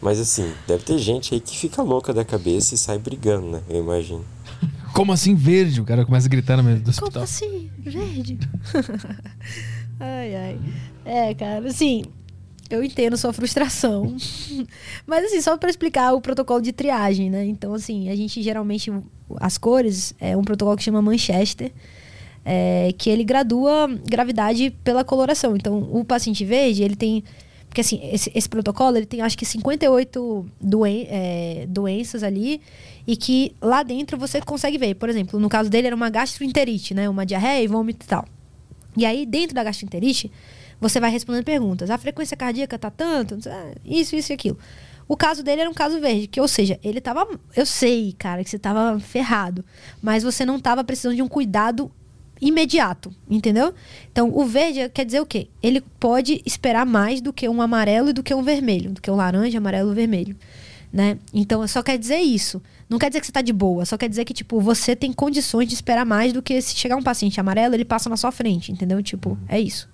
[0.00, 3.60] Mas assim, deve ter gente aí que fica louca da cabeça e sai brigando, né?
[3.68, 4.24] Eu imagino.
[4.94, 5.80] Como assim verde?
[5.80, 7.22] O cara começa a gritar no meio do Como hospital.
[7.24, 7.70] assim?
[7.76, 8.38] Verde?
[9.98, 10.60] ai, ai.
[11.04, 12.04] É, cara, assim,
[12.70, 14.16] eu entendo sua frustração.
[15.04, 17.44] Mas, assim, só pra explicar o protocolo de triagem, né?
[17.46, 18.92] Então, assim, a gente geralmente.
[19.40, 21.72] As cores é um protocolo que chama Manchester.
[22.44, 25.56] É, que ele gradua gravidade pela coloração.
[25.56, 27.24] Então, o paciente verde, ele tem.
[27.68, 32.60] Porque, assim, esse, esse protocolo, ele tem acho que 58 doen é, doenças ali.
[33.06, 34.94] E que lá dentro você consegue ver.
[34.94, 37.08] Por exemplo, no caso dele era uma gastroenterite, né?
[37.08, 38.24] Uma diarreia e vômito e tal.
[38.96, 40.30] E aí, dentro da gastroenterite,
[40.80, 41.90] você vai respondendo perguntas.
[41.90, 43.38] A frequência cardíaca tá tanto?
[43.48, 44.58] Ah, Isso, isso e aquilo.
[45.08, 47.26] O caso dele era um caso verde, que, ou seja, ele tava.
[47.56, 49.64] Eu sei, cara, que você tava ferrado.
[50.00, 51.90] Mas você não tava precisando de um cuidado
[52.42, 53.72] imediato, entendeu?
[54.10, 55.46] Então, o verde quer dizer o quê?
[55.62, 59.08] Ele pode esperar mais do que um amarelo e do que um vermelho, do que
[59.08, 60.36] um laranja, amarelo vermelho,
[60.92, 61.16] né?
[61.32, 62.60] Então, só quer dizer isso.
[62.90, 65.12] Não quer dizer que você tá de boa, só quer dizer que, tipo, você tem
[65.12, 68.32] condições de esperar mais do que se chegar um paciente amarelo, ele passa na sua
[68.32, 69.00] frente, entendeu?
[69.02, 69.88] Tipo, é isso.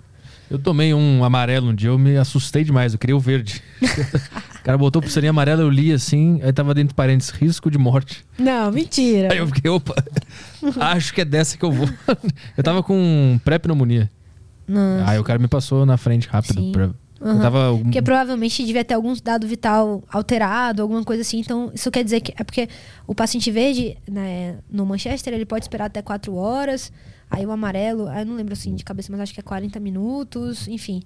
[0.51, 3.63] Eu tomei um amarelo um dia, eu me assustei demais, eu queria o verde.
[3.83, 7.77] o cara botou pulseirinha amarela, eu li assim, aí tava dentro de parênteses, risco de
[7.77, 8.25] morte.
[8.39, 9.33] Não, mentira.
[9.33, 9.95] Aí eu fiquei, opa,
[10.81, 11.89] acho que é dessa que eu vou.
[12.57, 14.11] eu tava com pré-pneumonia.
[14.67, 15.11] Nossa.
[15.11, 16.61] Aí o cara me passou na frente rápido.
[16.61, 16.73] Sim.
[16.73, 16.91] Pra...
[17.21, 17.41] Eu Aham.
[17.41, 17.79] tava.
[17.83, 21.41] Porque provavelmente devia ter algum dado vital alterado, alguma coisa assim.
[21.41, 22.33] Então, isso quer dizer que.
[22.37, 22.69] É porque
[23.07, 26.93] o paciente verde, né, no Manchester, ele pode esperar até 4 horas.
[27.31, 29.79] Aí o amarelo, aí eu não lembro assim de cabeça, mas acho que é 40
[29.81, 30.67] minutos.
[30.69, 31.03] Enfim.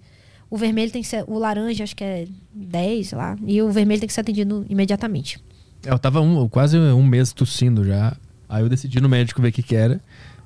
[0.50, 1.24] O vermelho tem que ser.
[1.26, 3.36] O laranja, acho que é 10, sei lá.
[3.46, 5.42] E o vermelho tem que ser atendido imediatamente.
[5.84, 8.16] Eu tava um- quase um mês tossindo já.
[8.48, 10.00] Aí eu decidi no médico ver o que, que era.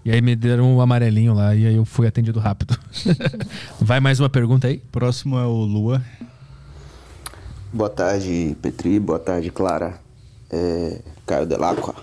[0.04, 2.78] E aí me deram o amarelinho lá e aí eu fui atendido rápido.
[3.80, 4.78] Vai mais uma pergunta aí?
[4.92, 6.00] Próximo é o Lua.
[7.72, 9.00] Boa tarde, Petri.
[9.00, 9.98] Boa tarde, Clara.
[10.50, 11.94] É, Caio Delacqua.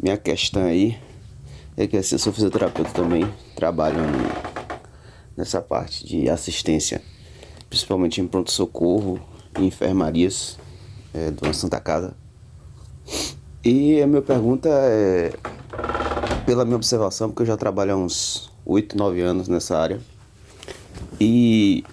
[0.00, 0.98] Minha questão aí
[1.76, 3.26] é que eu sou fisioterapeuta também,
[3.56, 4.00] trabalho
[5.36, 7.02] nessa parte de assistência,
[7.68, 9.20] principalmente em pronto-socorro
[9.58, 10.58] e enfermarias
[11.14, 12.14] é, do Santa Casa.
[13.64, 15.32] E a minha pergunta é,
[16.44, 20.00] pela minha observação, porque eu já trabalho há uns 8, 9 anos nessa área,
[21.20, 21.84] e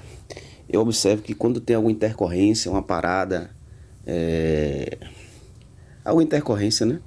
[0.67, 3.49] eu observo que quando tem alguma intercorrência, uma parada,
[4.05, 4.97] é...
[6.03, 6.99] alguma intercorrência, né?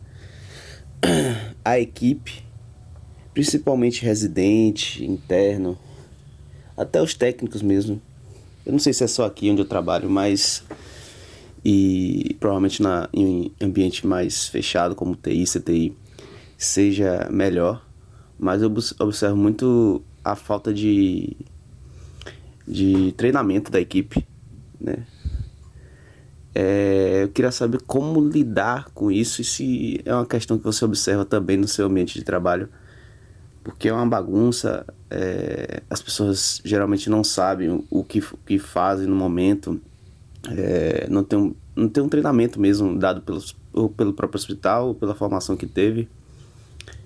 [1.65, 2.44] A equipe,
[3.35, 5.79] principalmente residente, interno,
[6.77, 8.01] até os técnicos mesmo.
[8.65, 10.65] Eu não sei se é só aqui onde eu trabalho, mas
[11.65, 15.97] e provavelmente na, em ambiente mais fechado como TI, CTI,
[16.59, 17.87] seja melhor.
[18.39, 21.37] Mas eu obs- observo muito a falta de
[22.67, 24.25] de treinamento da equipe,
[24.81, 25.05] né?
[26.55, 30.85] É, eu queria saber como lidar com isso e se é uma questão que você
[30.85, 32.69] observa também no seu ambiente de trabalho,
[33.62, 39.06] porque é uma bagunça, é, as pessoas geralmente não sabem o que, o que fazem
[39.06, 39.80] no momento,
[40.48, 44.89] é, não, tem um, não tem um treinamento mesmo dado pelos, ou pelo próprio hospital
[44.89, 46.09] ou pela formação que teve.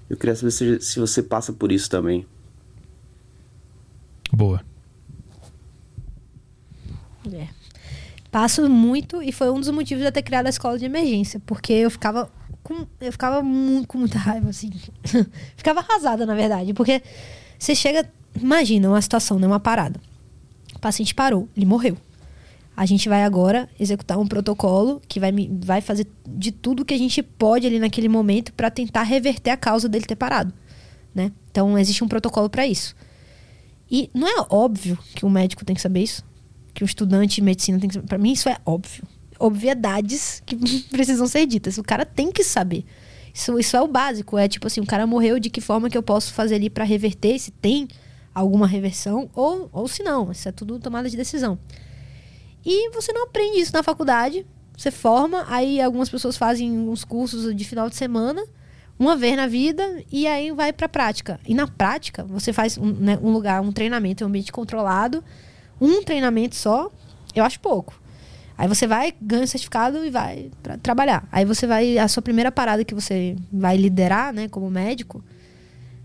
[0.09, 2.25] Eu queria saber se, se você passa por isso também.
[4.33, 4.63] Boa.
[7.33, 7.49] É.
[8.31, 11.41] Passo muito e foi um dos motivos de eu ter criado a escola de emergência,
[11.45, 12.31] porque eu ficava
[12.67, 14.73] com, eu ficava muito, com muita raiva, assim.
[15.57, 17.01] ficava arrasada, na verdade, porque
[17.57, 20.01] você chega, imagina uma situação, né, uma parada.
[20.75, 21.97] O paciente parou, ele morreu.
[22.77, 25.33] A gente vai agora executar um protocolo que vai,
[25.63, 29.57] vai fazer de tudo que a gente pode ali naquele momento para tentar reverter a
[29.57, 30.53] causa dele ter parado,
[31.15, 31.31] né?
[31.51, 32.97] Então existe um protocolo para isso.
[33.89, 36.25] E não é óbvio que o médico tem que saber isso?
[36.75, 38.09] Que o estudante de medicina tem que saber?
[38.09, 39.05] Pra mim, isso é óbvio.
[39.39, 40.57] Obviedades que
[40.91, 41.79] precisam ser ditas.
[41.79, 42.85] O cara tem que saber.
[43.33, 44.39] Isso, isso é o básico.
[44.39, 46.85] É tipo assim, o cara morreu, de que forma que eu posso fazer ali pra
[46.85, 47.39] reverter?
[47.39, 47.89] Se tem
[48.35, 50.31] alguma reversão ou, ou se não.
[50.31, 51.59] Isso é tudo tomada de decisão.
[52.65, 54.45] E você não aprende isso na faculdade.
[54.77, 58.45] Você forma, aí algumas pessoas fazem uns cursos de final de semana,
[58.99, 61.41] uma vez na vida, e aí vai pra prática.
[61.47, 65.25] E na prática, você faz um, né, um lugar, um treinamento, um ambiente controlado,
[65.81, 66.91] um treinamento só,
[67.35, 67.99] eu acho pouco.
[68.59, 71.29] Aí você vai, ganha o certificado e vai pra trabalhar.
[71.31, 75.23] Aí você vai, a sua primeira parada que você vai liderar, né, como médico,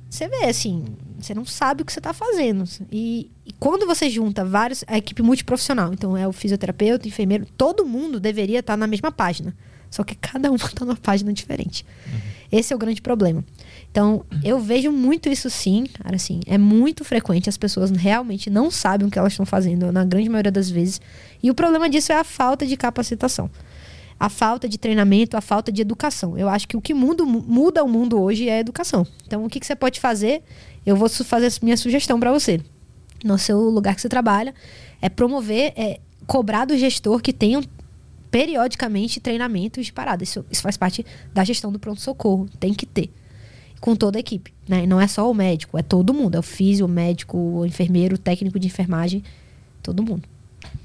[0.10, 0.84] você vê assim,
[1.18, 2.66] você não sabe o que você está fazendo.
[2.92, 7.86] E, e quando você junta vários, a equipe multiprofissional, então é o fisioterapeuta, enfermeiro, todo
[7.86, 9.56] mundo deveria estar na mesma página.
[9.90, 11.86] Só que cada um está numa página diferente.
[12.52, 13.44] Esse é o grande problema.
[13.92, 18.72] Então, eu vejo muito isso sim, cara, assim, é muito frequente, as pessoas realmente não
[18.72, 21.02] sabem o que elas estão fazendo, na grande maioria das vezes.
[21.44, 23.50] E o problema disso é a falta de capacitação.
[24.18, 26.38] A falta de treinamento, a falta de educação.
[26.38, 29.06] Eu acho que o que muda, muda o mundo hoje é a educação.
[29.28, 30.42] Então, o que, que você pode fazer?
[30.86, 32.62] Eu vou fazer minha sugestão para você.
[33.26, 34.54] No seu lugar que você trabalha,
[35.02, 37.62] é promover, é cobrar do gestor que tenham
[38.30, 40.24] periodicamente treinamentos de parada.
[40.24, 42.48] Isso, isso faz parte da gestão do pronto-socorro.
[42.60, 43.12] Tem que ter.
[43.82, 44.54] Com toda a equipe.
[44.70, 44.86] Né?
[44.86, 46.36] Não é só o médico, é todo mundo.
[46.36, 49.22] É o físio, o médico, o enfermeiro, o técnico de enfermagem,
[49.84, 50.24] todo mundo.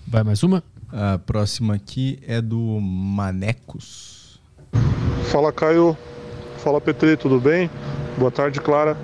[0.06, 0.64] Vai mais uma?
[0.90, 4.40] A próxima aqui é do Manecos.
[5.30, 5.96] Fala Caio,
[6.58, 7.68] fala Petri, tudo bem?
[8.18, 8.96] Boa tarde, Clara.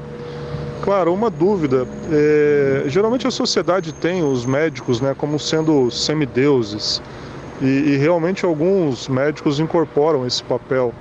[0.82, 1.86] Clara, uma dúvida.
[2.10, 7.02] é, geralmente a sociedade tem os médicos né, como sendo semideuses.
[7.62, 10.93] E, e realmente alguns médicos incorporam esse papel.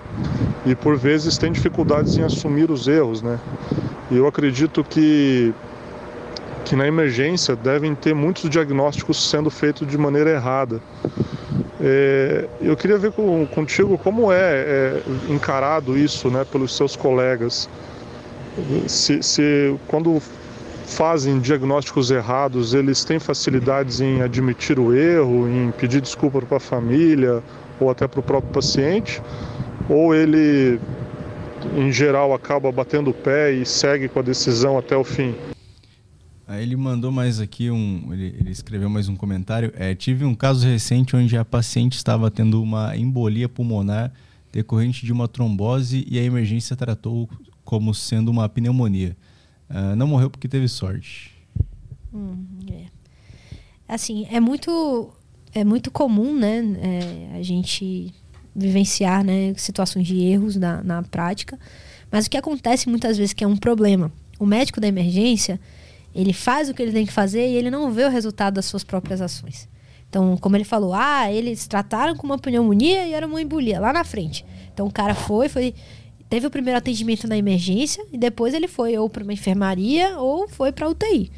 [0.63, 3.23] E por vezes têm dificuldades em assumir os erros.
[3.23, 3.39] Né?
[4.11, 5.51] E eu acredito que,
[6.63, 10.79] que na emergência devem ter muitos diagnósticos sendo feitos de maneira errada.
[11.83, 17.67] É, eu queria ver com, contigo como é, é, encarado isso né, pelos seus colegas.
[18.87, 20.21] Se, se quando
[20.91, 26.59] fazem diagnósticos errados, eles têm facilidades em admitir o erro, em pedir desculpa para a
[26.59, 27.41] família
[27.79, 29.21] ou até para o próprio paciente,
[29.89, 30.79] ou ele,
[31.75, 35.33] em geral, acaba batendo o pé e segue com a decisão até o fim.
[36.49, 38.09] Ele mandou mais aqui um.
[38.11, 39.71] Ele, ele escreveu mais um comentário.
[39.73, 44.11] É, tive um caso recente onde a paciente estava tendo uma embolia pulmonar
[44.51, 47.29] decorrente de uma trombose e a emergência tratou
[47.63, 49.15] como sendo uma pneumonia.
[49.71, 51.31] Uh, não morreu porque teve sorte.
[52.13, 52.85] Hum, é.
[53.87, 55.09] Assim, é muito,
[55.53, 58.13] é muito comum, né, é, a gente
[58.55, 61.57] vivenciar, né, situações de erros na, na prática.
[62.11, 64.11] Mas o que acontece muitas vezes que é um problema.
[64.37, 65.59] O médico da emergência,
[66.13, 68.65] ele faz o que ele tem que fazer e ele não vê o resultado das
[68.65, 69.69] suas próprias ações.
[70.09, 73.93] Então, como ele falou, ah, eles trataram com uma pneumonia e era uma embolia lá
[73.93, 74.45] na frente.
[74.73, 75.73] Então o cara foi, foi
[76.31, 80.47] teve o primeiro atendimento na emergência e depois ele foi ou para uma enfermaria ou
[80.47, 81.29] foi para UTI.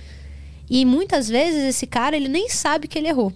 [0.69, 3.33] E muitas vezes esse cara ele nem sabe que ele errou.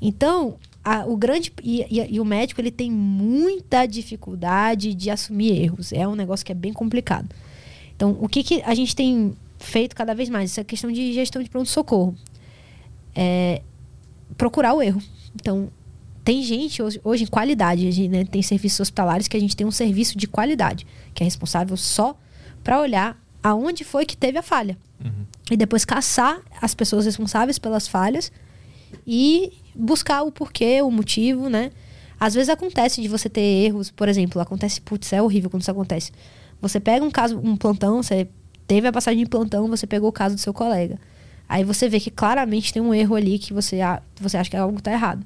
[0.00, 5.62] Então, a, o grande e, e, e, o médico ele tem muita dificuldade de assumir
[5.62, 5.92] erros.
[5.92, 7.28] É um negócio que é bem complicado.
[7.94, 10.52] Então, o que, que a gente tem feito cada vez mais?
[10.52, 12.16] Essa questão de gestão de pronto socorro.
[13.14, 13.60] É
[14.38, 15.02] procurar o erro.
[15.34, 15.70] Então,
[16.28, 19.66] tem gente hoje, hoje em qualidade, gente, né, tem serviços hospitalares que a gente tem
[19.66, 22.14] um serviço de qualidade, que é responsável só
[22.62, 24.76] para olhar aonde foi que teve a falha.
[25.02, 25.24] Uhum.
[25.50, 28.30] E depois caçar as pessoas responsáveis pelas falhas
[29.06, 31.70] e buscar o porquê, o motivo, né?
[32.20, 35.70] Às vezes acontece de você ter erros, por exemplo, acontece, putz, é horrível quando isso
[35.70, 36.12] acontece.
[36.60, 38.28] Você pega um caso, um plantão, você
[38.66, 41.00] teve a passagem de plantão, você pegou o caso do seu colega.
[41.48, 43.78] Aí você vê que claramente tem um erro ali que você,
[44.20, 45.24] você acha que algo está errado.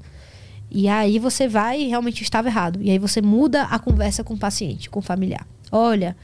[0.75, 2.81] E aí você vai realmente estava errado.
[2.83, 5.47] E aí você muda a conversa com o paciente, com o familiar.
[5.71, 6.17] Olha,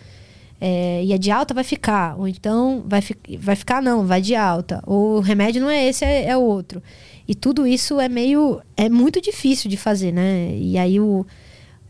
[0.61, 2.19] é, e a de alta vai ficar.
[2.19, 4.83] Ou então vai, fi vai ficar, não, vai de alta.
[4.87, 6.83] Ou o remédio não é esse, é, é outro.
[7.27, 8.61] E tudo isso é meio.
[8.77, 10.57] É muito difícil de fazer, né?
[10.57, 11.27] E aí o.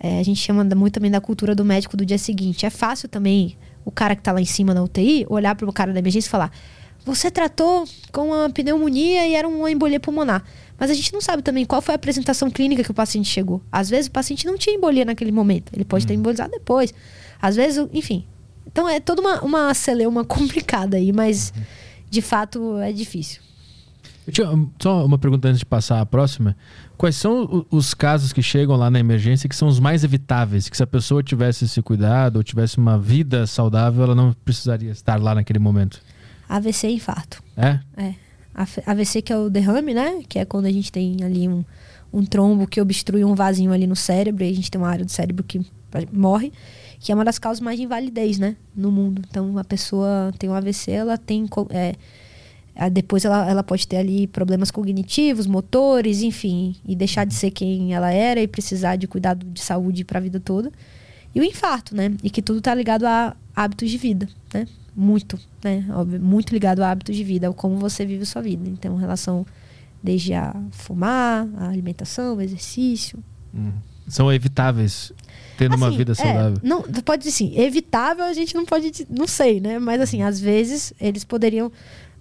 [0.00, 2.66] É, a gente chama muito também da cultura do médico do dia seguinte.
[2.66, 5.72] É fácil também o cara que está lá em cima na UTI olhar para o
[5.72, 6.52] cara da emergência e falar:
[7.04, 10.44] Você tratou com uma pneumonia e era uma embolia pulmonar.
[10.78, 13.60] Mas a gente não sabe também qual foi a apresentação clínica que o paciente chegou.
[13.70, 15.72] Às vezes o paciente não tinha embolia naquele momento.
[15.74, 16.20] Ele pode ter uhum.
[16.20, 16.94] embolizado depois.
[17.42, 18.24] Às vezes, enfim.
[18.66, 21.62] Então é toda uma, uma celeuma complicada aí, mas uhum.
[22.08, 23.42] de fato é difícil.
[24.30, 24.46] Tinha,
[24.78, 26.54] só uma pergunta antes de passar a próxima.
[26.96, 30.68] Quais são os casos que chegam lá na emergência que são os mais evitáveis?
[30.68, 34.90] Que se a pessoa tivesse esse cuidado ou tivesse uma vida saudável, ela não precisaria
[34.90, 36.00] estar lá naquele momento?
[36.48, 37.42] AVC e infarto.
[37.56, 37.80] É?
[37.96, 38.27] É.
[38.86, 40.22] AVC que é o derrame, né?
[40.28, 41.64] Que é quando a gente tem ali um,
[42.12, 45.04] um trombo que obstrui um vasinho ali no cérebro e a gente tem uma área
[45.04, 45.60] do cérebro que
[46.12, 46.52] morre,
[46.98, 48.56] que é uma das causas mais de invalidez, né?
[48.74, 49.22] No mundo.
[49.28, 51.48] Então, a pessoa tem um AVC, ela tem...
[51.70, 51.94] É,
[52.90, 57.92] depois ela, ela pode ter ali problemas cognitivos, motores, enfim, e deixar de ser quem
[57.92, 60.70] ela era e precisar de cuidado de saúde para a vida toda.
[61.34, 62.14] E o infarto, né?
[62.22, 64.66] E que tudo está ligado a hábitos de vida, né?
[64.98, 65.86] Muito, né?
[65.90, 68.68] Óbvio, muito ligado a hábitos de vida, ao como você vive a sua vida.
[68.68, 69.46] Então, relação
[70.02, 73.22] desde a fumar, a alimentação, o exercício.
[73.54, 73.72] Uhum.
[74.08, 75.12] São evitáveis
[75.56, 76.58] tendo assim, uma vida é, saudável.
[76.62, 79.78] É, não, pode dizer assim, evitável a gente não pode, não sei, né?
[79.78, 81.70] Mas assim, às vezes eles poderiam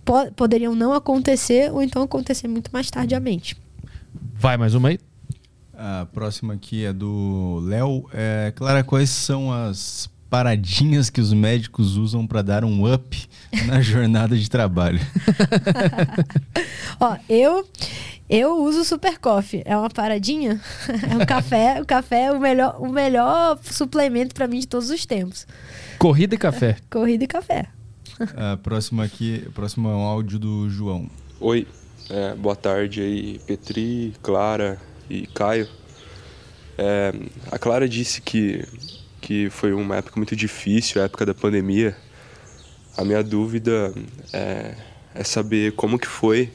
[0.06, 3.58] po poderiam não acontecer ou então acontecer muito mais tardiamente.
[4.36, 5.00] Vai mais uma aí.
[5.74, 8.06] A próxima aqui é do Léo.
[8.14, 13.30] É, Clara, quais são as paradinhas que os médicos usam para dar um up
[13.66, 15.00] na jornada de trabalho?
[17.00, 17.68] Ó, eu
[18.30, 19.64] eu uso Super Coffee.
[19.66, 20.60] É uma paradinha.
[21.10, 21.82] É um café.
[21.82, 25.48] O café é o melhor, o melhor suplemento para mim de todos os tempos.
[25.98, 26.78] Corrida e café.
[26.90, 27.68] Corrida e café.
[28.36, 31.10] A próxima aqui, próximo é um áudio do João.
[31.40, 31.68] Oi,
[32.10, 35.68] é, boa tarde aí, Petri, Clara e Caio.
[36.78, 37.14] É,
[37.52, 38.66] a Clara disse que
[39.28, 41.94] que foi uma época muito difícil, a época da pandemia.
[42.96, 43.94] A minha dúvida
[44.32, 44.74] é,
[45.14, 46.50] é saber como que foi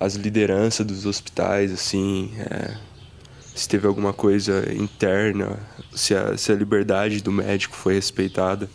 [0.00, 2.76] as lideranças dos hospitais, assim, é,
[3.54, 5.56] se teve alguma coisa interna,
[5.94, 8.68] se a, se a liberdade do médico foi respeitada.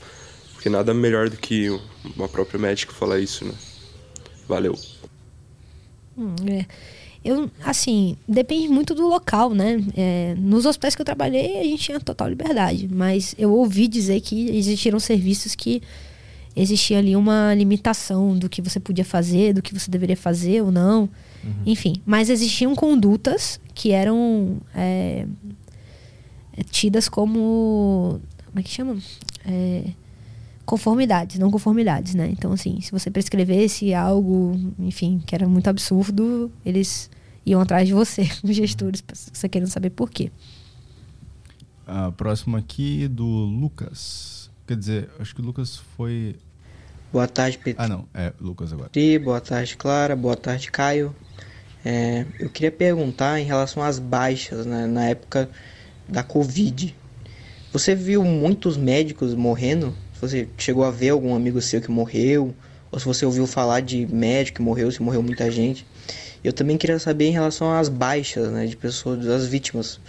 [0.53, 1.67] Porque nada melhor do que
[2.15, 3.53] uma própria médica falar isso, né?
[4.47, 4.79] Valeu.
[6.17, 6.65] Hum, é.
[7.23, 9.83] Eu, assim, depende muito do local, né?
[9.95, 12.87] É, nos hospitais que eu trabalhei, a gente tinha total liberdade.
[12.89, 15.81] Mas eu ouvi dizer que existiram serviços que
[16.55, 20.71] existia ali uma limitação do que você podia fazer, do que você deveria fazer ou
[20.71, 21.09] não.
[21.43, 21.53] Uhum.
[21.65, 25.25] Enfim, mas existiam condutas que eram é,
[26.71, 28.19] tidas como.
[28.45, 28.97] Como é que chama?
[29.45, 29.83] É,
[30.69, 32.29] conformidades, não conformidades, né?
[32.29, 37.09] Então, assim, se você prescrevesse algo, enfim, que era muito absurdo, eles
[37.43, 40.31] iam atrás de você, os gestores, você querendo saber por quê.
[41.87, 44.51] A próxima aqui do Lucas.
[44.67, 46.35] Quer dizer, acho que o Lucas foi.
[47.11, 47.81] Boa tarde, Pedro.
[47.81, 48.91] Ah, não, é Lucas agora.
[49.23, 50.15] Boa tarde, Clara.
[50.15, 51.15] Boa tarde, Caio.
[51.83, 55.49] É, eu queria perguntar em relação às baixas né, na época
[56.07, 56.95] da Covid.
[57.73, 59.95] Você viu muitos médicos morrendo?
[60.19, 62.53] Você chegou a ver algum amigo seu que morreu?
[62.91, 65.85] Ou se você ouviu falar de médico que morreu, se morreu muita gente?
[66.43, 69.99] Eu também queria saber em relação às baixas, né, de pessoas, das vítimas.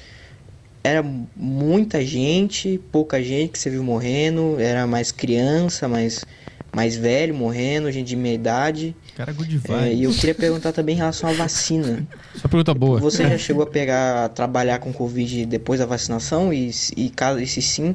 [0.82, 1.04] Era
[1.36, 6.24] muita gente, pouca gente que você viu morrendo, era mais criança, mais,
[6.72, 8.96] mais velho morrendo, gente de meia idade.
[9.14, 12.06] Cara, good é, E eu queria perguntar também em relação à vacina.
[12.36, 12.98] Só pergunta boa.
[12.98, 16.52] Você já chegou a pegar, a trabalhar com Covid depois da vacinação?
[16.52, 17.94] E, e, caso, e se sim,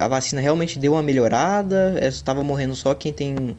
[0.00, 1.98] a vacina realmente deu uma melhorada?
[2.00, 3.56] Estava morrendo só quem tem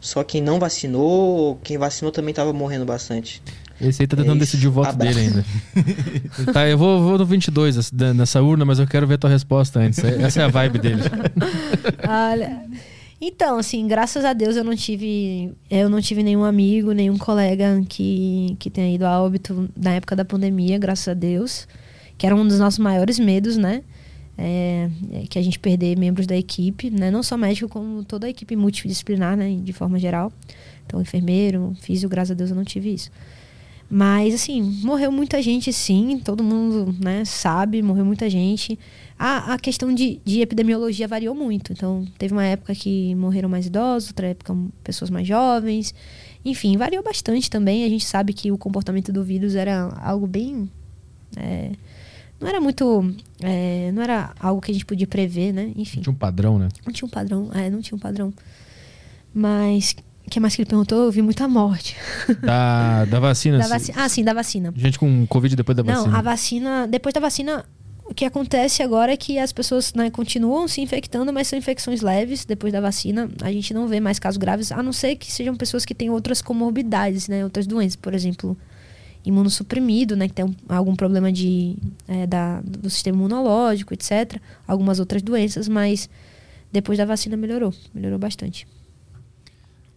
[0.00, 3.42] só quem não vacinou, quem vacinou também tava morrendo bastante.
[3.80, 5.14] Esse aí tá tentando é decidir o voto Abraço.
[5.14, 5.44] dele ainda.
[6.52, 9.80] tá, eu vou, vou no 22 nessa urna, mas eu quero ver a tua resposta
[9.80, 10.02] antes.
[10.02, 11.02] É, essa é a vibe dele.
[12.08, 12.62] Olha.
[13.20, 15.52] Então, assim, graças a Deus eu não tive.
[15.68, 20.14] Eu não tive nenhum amigo, nenhum colega que, que tenha ido a óbito na época
[20.14, 21.66] da pandemia, graças a Deus.
[22.16, 23.82] Que era um dos nossos maiores medos, né?
[24.38, 27.10] É, é, que a gente perder membros da equipe, né?
[27.10, 29.58] não só médico, como toda a equipe multidisciplinar, né?
[29.62, 30.32] de forma geral.
[30.86, 33.10] Então, enfermeiro, físico, graças a Deus eu não tive isso.
[33.88, 38.76] Mas, assim, morreu muita gente, sim, todo mundo né, sabe, morreu muita gente.
[39.16, 41.72] A, a questão de, de epidemiologia variou muito.
[41.72, 45.94] Então, teve uma época que morreram mais idosos, outra época pessoas mais jovens.
[46.44, 47.84] Enfim, variou bastante também.
[47.84, 50.68] A gente sabe que o comportamento do vírus era algo bem.
[51.36, 51.70] É,
[52.40, 53.14] não era muito.
[53.40, 55.72] É, não era algo que a gente podia prever, né?
[55.74, 55.98] Enfim.
[55.98, 56.68] Não tinha um padrão, né?
[56.84, 58.32] Não tinha um padrão, é, não tinha um padrão.
[59.34, 59.96] Mas.
[60.26, 61.04] O que mais que ele perguntou?
[61.04, 61.96] Eu vi muita morte.
[62.42, 63.58] Da, da vacina.
[63.62, 64.74] Da vaci ah, sim, da vacina.
[64.76, 66.12] Gente com Covid depois da não, vacina.
[66.12, 66.88] Não, a vacina.
[66.88, 67.64] Depois da vacina,
[68.04, 72.02] o que acontece agora é que as pessoas né, continuam se infectando, mas são infecções
[72.02, 73.30] leves depois da vacina.
[73.40, 76.10] A gente não vê mais casos graves, a não ser que sejam pessoas que têm
[76.10, 77.44] outras comorbidades, né?
[77.44, 78.56] Outras doenças, por exemplo
[79.26, 81.76] imunossuprimido, né, que tem um, algum problema de,
[82.06, 84.40] é, da, do sistema imunológico, etc.
[84.66, 86.08] Algumas outras doenças, mas
[86.72, 88.66] depois da vacina melhorou, melhorou bastante.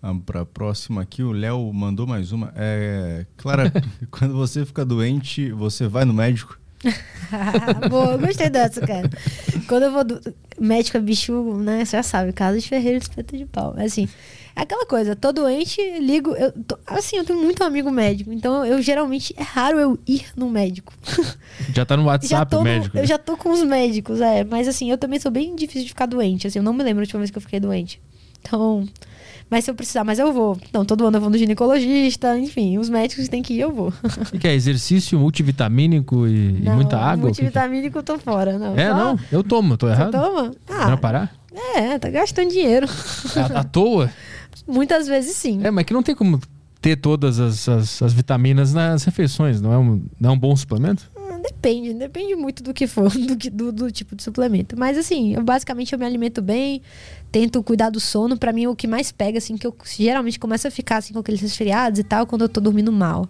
[0.01, 2.51] Vamos para a próxima aqui, o Léo mandou mais uma.
[2.55, 3.71] É, Clara,
[4.09, 6.57] quando você fica doente, você vai no médico?
[7.89, 9.09] Boa, gostei dessa, cara.
[9.67, 10.19] Quando eu vou do
[10.59, 11.85] médico é bicho, né?
[11.85, 13.75] Você já sabe, casa de ferreiro espeto de pau.
[13.77, 14.07] Assim,
[14.61, 16.31] aquela coisa, tô doente, ligo.
[16.35, 20.25] Eu tô, assim, eu tenho muito amigo médico, então eu geralmente é raro eu ir
[20.35, 20.93] no médico.
[21.73, 22.95] Já tá no WhatsApp o médico.
[22.95, 24.43] No, eu já tô com os médicos, é.
[24.43, 26.47] Mas assim, eu também sou bem difícil de ficar doente.
[26.47, 28.01] Assim, eu não me lembro a última vez que eu fiquei doente.
[28.41, 28.87] Então,
[29.49, 30.57] mas se eu precisar, mas eu vou.
[30.69, 33.93] Então, todo ano eu vou no ginecologista, enfim, os médicos têm que ir, eu vou.
[34.33, 34.53] O que é?
[34.53, 37.25] Exercício multivitamínico e, não, e muita água?
[37.25, 38.77] Multivitamínico eu tô fora, não.
[38.77, 38.95] É, só...
[38.95, 39.19] não?
[39.31, 40.11] Eu tomo, tô errado?
[40.11, 40.51] Você toma?
[40.69, 41.33] Ah, Pra parar?
[41.75, 42.87] É, tá gastando dinheiro.
[43.35, 44.09] À, à toa?
[44.69, 45.59] Muitas vezes sim.
[45.63, 46.39] É, mas que não tem como
[46.79, 50.55] ter todas as, as, as vitaminas nas refeições, não é um, não é um bom
[50.55, 51.09] suplemento?
[51.17, 54.77] Hum, depende, depende muito do que for, do, do, do, tipo de suplemento.
[54.77, 56.81] Mas assim, eu, basicamente eu me alimento bem,
[57.31, 58.37] tento cuidar do sono.
[58.37, 61.19] para mim, o que mais pega, assim, que eu geralmente começo a ficar assim com
[61.19, 63.27] aqueles resfriados e tal, quando eu tô dormindo mal.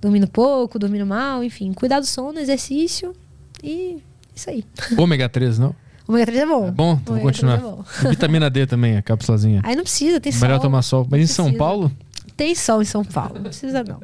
[0.00, 1.72] Dormindo pouco, dormindo mal, enfim.
[1.72, 3.14] Cuidar do sono, exercício
[3.62, 3.98] e
[4.34, 4.64] isso aí.
[4.96, 5.74] Ômega 3, não?
[6.08, 6.68] Ômega 3 é bom.
[6.68, 6.98] É bom?
[7.02, 7.58] Então vou continuar.
[7.58, 7.84] É bom.
[8.08, 9.60] Vitamina D também, a cápsulazinha.
[9.62, 10.48] Aí não precisa, tem sol.
[10.48, 11.06] Melhor tomar sol.
[11.10, 11.92] Mas em São Paulo?
[12.34, 14.00] Tem sol em São Paulo, não precisa não.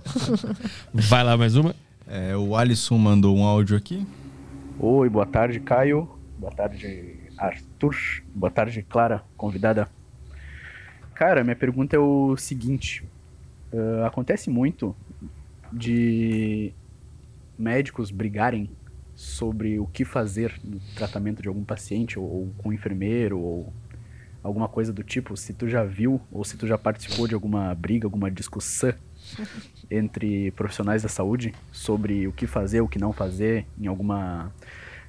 [0.93, 1.75] Vai lá, mais uma.
[2.07, 4.07] É, o Alisson mandou um áudio aqui.
[4.79, 6.07] Oi, boa tarde, Caio.
[6.39, 7.97] Boa tarde, Arthur.
[8.35, 9.89] Boa tarde, Clara, convidada.
[11.15, 13.03] Cara, minha pergunta é o seguinte:
[13.73, 14.95] uh, acontece muito
[15.73, 16.71] de
[17.59, 18.69] médicos brigarem
[19.15, 23.73] sobre o que fazer no tratamento de algum paciente ou, ou com um enfermeiro ou
[24.43, 27.75] alguma coisa do tipo, se tu já viu ou se tu já participou de alguma
[27.75, 28.93] briga, alguma discussão
[29.91, 34.53] entre profissionais da saúde sobre o que fazer, o que não fazer em alguma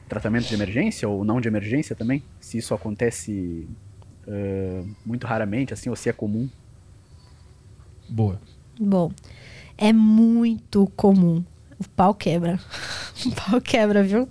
[0.07, 3.68] tratamento de emergência ou não de emergência também, se isso acontece
[4.27, 6.48] uh, muito raramente, assim, ou se é comum.
[8.07, 8.40] Boa.
[8.80, 9.11] Bom,
[9.77, 11.44] é muito comum
[11.80, 12.60] o pau quebra.
[13.26, 14.27] o pau quebra, viu?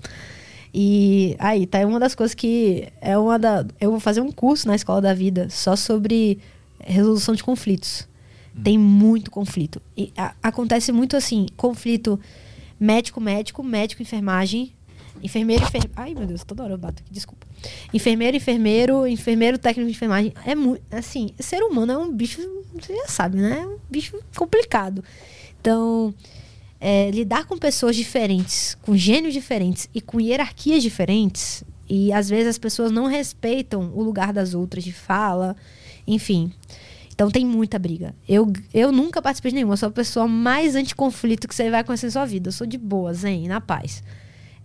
[0.72, 3.64] E aí, tá uma das coisas que é uma da.
[3.80, 6.38] Eu vou fazer um curso na escola da vida só sobre
[6.80, 8.08] resolução de conflitos.
[8.56, 8.62] Hum.
[8.62, 9.80] Tem muito conflito.
[9.96, 12.18] E a, acontece muito assim: conflito
[12.80, 14.74] médico-médico, médico-enfermagem
[15.24, 15.92] Enfermeiro, enfermeiro.
[15.96, 17.46] Ai, meu Deus, toda hora eu bato aqui, desculpa.
[17.94, 20.34] Enfermeiro, enfermeiro, enfermeiro, técnico de enfermagem.
[20.44, 20.82] É muito.
[20.90, 22.42] Assim, ser humano é um bicho,
[22.74, 23.60] você já sabe, né?
[23.60, 25.02] É um bicho complicado.
[25.58, 26.12] Então,
[26.86, 32.46] é, lidar com pessoas diferentes, com gênios diferentes e com hierarquias diferentes, e às vezes
[32.46, 35.56] as pessoas não respeitam o lugar das outras de fala,
[36.06, 36.52] enfim.
[37.10, 38.14] Então tem muita briga.
[38.28, 42.04] Eu, eu nunca participei de nenhuma, sou a pessoa mais anticonflito que você vai conhecer
[42.04, 42.48] na sua vida.
[42.48, 44.02] Eu sou de boa, zen, na paz.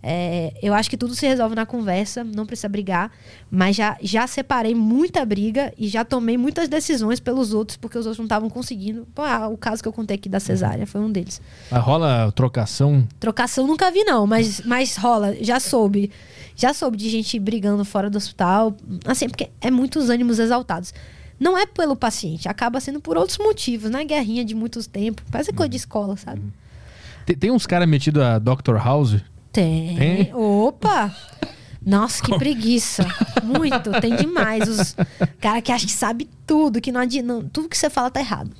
[0.02, 3.10] É, eu acho que tudo se resolve na conversa, não precisa brigar,
[3.50, 8.06] mas já, já separei muita briga e já tomei muitas decisões pelos outros, porque os
[8.06, 9.06] outros não estavam conseguindo.
[9.14, 11.40] Pô, ah, o caso que eu contei aqui da cesárea foi um deles.
[11.70, 13.06] Mas rola trocação?
[13.18, 16.10] Trocação nunca vi, não, mas, mas rola, já soube.
[16.56, 18.74] Já soube de gente brigando fora do hospital,
[19.06, 20.92] assim, porque é muitos ânimos exaltados
[21.40, 24.04] não é pelo paciente, acaba sendo por outros motivos, né?
[24.04, 25.24] Guerrinha de muitos tempos.
[25.30, 26.42] Parece coisa de escola, sabe?
[27.24, 28.76] Tem, tem uns caras metidos a Dr.
[28.76, 29.16] House?
[29.52, 29.96] Tem.
[29.96, 30.34] tem.
[30.34, 31.14] Opa!
[31.84, 33.06] Nossa, que preguiça.
[33.42, 34.68] Muito, tem demais.
[34.68, 34.96] Os
[35.40, 37.48] cara que acha que sabe tudo, que não adianta.
[37.52, 38.50] Tudo que você fala tá errado.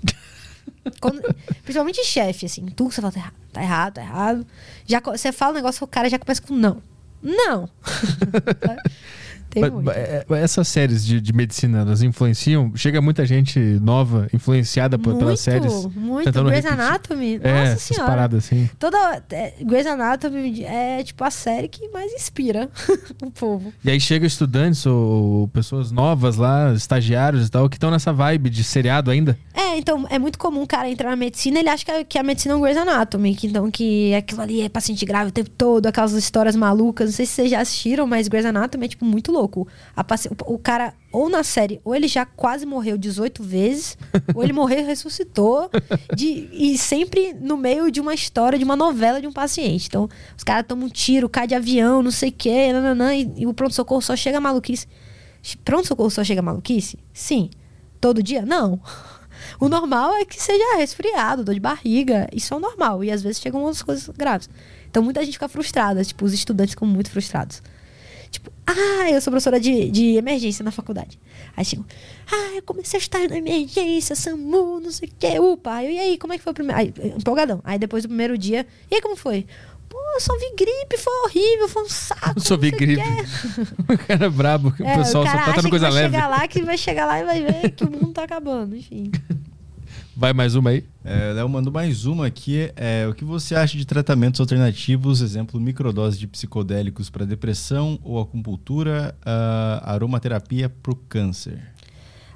[1.01, 1.23] Quando,
[1.63, 3.35] principalmente chefe, assim, tudo que você fala tá errado.
[3.53, 4.47] Tá errado, tá errado.
[4.87, 6.83] Já, você fala um negócio, o cara já começa com não.
[7.23, 7.69] Não.
[9.51, 9.91] Tem muito.
[9.91, 12.73] É, é, essas séries de, de medicina, elas influenciam?
[12.77, 15.87] Chega muita gente nova, influenciada por, muito, pelas séries.
[15.95, 16.67] Muito, Grey's.
[16.67, 17.39] Anatomy.
[17.39, 18.07] Nossa é, senhora.
[18.07, 18.71] paradas assim.
[18.79, 22.71] Toda, é, Grey's Anatomy é tipo a série que mais inspira
[23.23, 23.73] o povo.
[23.85, 28.49] E aí chega estudantes ou pessoas novas lá, estagiários e tal, que estão nessa vibe
[28.49, 29.37] de seriado ainda.
[29.53, 32.19] É, então é muito comum o cara entrar na medicina ele acha que a, que
[32.19, 33.35] a medicina é um Grey's Anatomy.
[33.35, 37.11] Que, então que aquilo ali é paciente grave o tempo todo, aquelas histórias malucas.
[37.11, 39.67] Não sei se vocês já assistiram, mas Grey's Anatomy é tipo muito louco louco.
[39.97, 43.97] o, o, cara, ou na série, ou ele já quase morreu 18 vezes,
[44.35, 45.71] ou ele morreu e ressuscitou.
[46.15, 49.87] De, e sempre no meio de uma história, de uma novela de um paciente.
[49.87, 53.33] Então, os caras tomam um tiro, cai de avião, não sei o quê, nananã, e,
[53.37, 54.87] e o pronto-socorro só chega maluquice.
[55.65, 56.99] Pronto-socorro só chega maluquice?
[57.13, 57.51] Sim.
[58.01, 58.43] Todo dia?
[58.43, 58.81] Não.
[59.59, 62.29] O normal é que seja resfriado, dor de barriga.
[62.33, 63.03] Isso é o normal.
[63.05, 64.49] E às vezes chegam outras coisas graves.
[64.91, 66.05] Então muita gente fica frustrada.
[66.05, 67.63] Tipo, os estudantes ficam muito frustrados.
[68.31, 71.19] Tipo, ah, eu sou professora de, de emergência na faculdade.
[71.57, 71.85] Aí chegam,
[72.31, 75.39] ah, eu comecei a estar na emergência, SAMU, não sei o que.
[75.41, 76.81] Upa, eu, e aí, como é que foi o primeiro?
[76.81, 77.61] Aí, empolgadão.
[77.65, 79.47] Aí depois do primeiro dia, e aí como foi?
[79.89, 82.35] Pô, eu só vi gripe, foi horrível, foi um saco.
[82.37, 83.03] Eu só vi gripe.
[83.93, 86.15] o cara é brabo, que é, o pessoal o só tá dando coisa vai leve.
[86.15, 89.11] Chegar lá, que vai chegar lá e vai ver que o mundo tá acabando, enfim.
[90.21, 90.85] Vai mais uma aí?
[91.03, 92.71] É, Léo mandou mais uma aqui.
[92.77, 98.21] É, o que você acha de tratamentos alternativos, exemplo, microdose de psicodélicos para depressão ou
[98.21, 101.59] acupuntura, uh, aromaterapia para o câncer?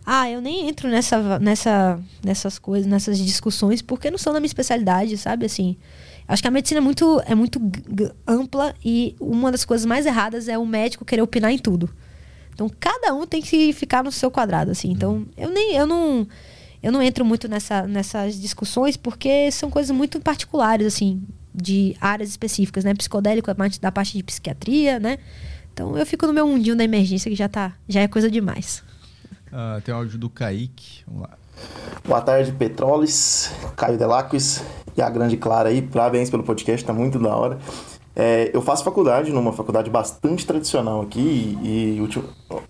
[0.03, 4.47] Ah, eu nem entro nessa, nessa, nessas coisas, nessas discussões, porque não são da minha
[4.47, 5.45] especialidade, sabe?
[5.45, 5.77] Assim,
[6.27, 7.61] acho que a medicina é muito, é muito
[8.27, 11.91] ampla e uma das coisas mais erradas é o médico querer opinar em tudo.
[12.55, 14.91] Então, cada um tem que ficar no seu quadrado, assim.
[14.91, 16.27] Então, eu nem, eu não
[16.85, 21.23] eu não entro muito nessa, nessas discussões porque são coisas muito particulares, assim,
[21.55, 22.93] de áreas específicas, né?
[22.93, 25.17] Psicodélico é da parte de psiquiatria, né?
[25.73, 28.85] Então eu fico no meu mundinho da emergência que já tá, já é coisa demais.
[29.47, 31.03] Uh, tem um áudio do Kaique.
[31.07, 31.39] Vamos lá.
[32.07, 34.63] Boa tarde, Petroles, Caio Delacques
[34.95, 35.81] e a grande Clara aí.
[35.81, 37.59] Parabéns pelo podcast, tá muito da hora.
[38.15, 42.09] É, eu faço faculdade numa faculdade bastante tradicional aqui e, e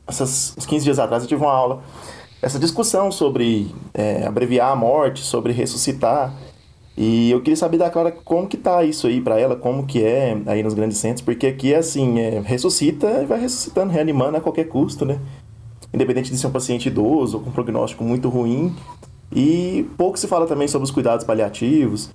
[0.07, 1.83] essas, uns 15 dias atrás eu tive uma aula
[2.45, 6.35] essa discussão sobre é, abreviar a morte, sobre ressuscitar.
[6.95, 10.05] E eu queria saber da Clara como que tá isso aí para ela, como que
[10.05, 14.37] é aí nos grandes centros, porque aqui é assim, é, ressuscita e vai ressuscitando, reanimando
[14.37, 15.19] a qualquer custo, né?
[15.93, 18.77] Independente de ser um paciente idoso ou com prognóstico muito ruim.
[19.35, 22.11] E pouco se fala também sobre os cuidados paliativos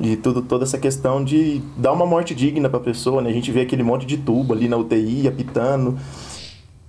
[0.00, 3.28] e tudo, toda essa questão de dar uma morte digna para a pessoa, né?
[3.28, 5.98] A gente vê aquele monte de tubo ali na UTI apitando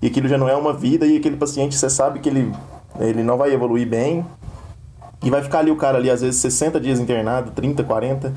[0.02, 2.52] e aquilo já não é uma vida e aquele paciente, você sabe que ele
[3.00, 4.26] ele não vai evoluir bem.
[5.24, 8.34] E vai ficar ali o cara ali, às vezes, 60 dias internado, 30, 40,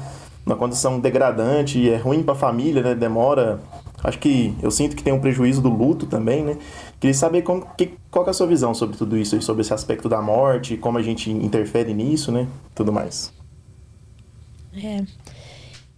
[0.47, 2.95] numa condição degradante, e é ruim para a família, né?
[2.95, 3.61] Demora.
[4.03, 6.57] Acho que eu sinto que tem um prejuízo do luto também, né?
[7.01, 10.09] Queria saber como, que, qual é a sua visão sobre tudo isso, sobre esse aspecto
[10.09, 12.47] da morte, como a gente interfere nisso, né?
[12.75, 13.33] Tudo mais.
[14.75, 15.05] É.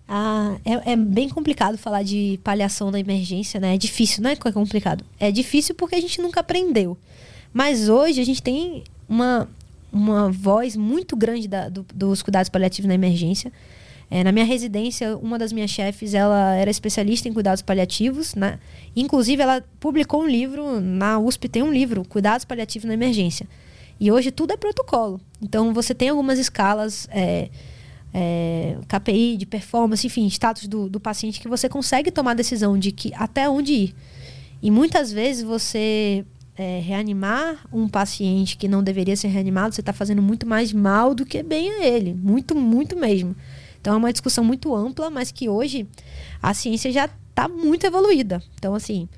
[0.08, 3.76] Ah, é, é, bem complicado falar de paliação na emergência, né?
[3.76, 5.04] É difícil, não é complicado.
[5.20, 6.98] É difícil porque a gente nunca aprendeu.
[7.52, 9.48] Mas hoje a gente tem uma,
[9.92, 13.52] uma voz muito grande da, do, dos cuidados paliativos na emergência.
[14.10, 18.58] É, na minha residência, uma das minhas chefes, ela era especialista em cuidados paliativos, né?
[18.94, 23.46] Inclusive, ela publicou um livro, na USP tem um livro, Cuidados Paliativos na Emergência.
[24.00, 25.20] E hoje tudo é protocolo.
[25.40, 27.50] Então, você tem algumas escalas, é,
[28.12, 32.76] é, KPI, de performance, enfim, status do, do paciente, que você consegue tomar a decisão
[32.76, 33.94] de que até onde ir.
[34.60, 36.24] E muitas vezes você
[36.60, 41.14] é, reanimar um paciente que não deveria ser reanimado, você está fazendo muito mais mal
[41.14, 42.12] do que bem a ele.
[42.12, 43.34] Muito, muito mesmo.
[43.80, 45.88] Então é uma discussão muito ampla, mas que hoje
[46.42, 48.42] a ciência já está muito evoluída.
[48.56, 49.08] Então, assim,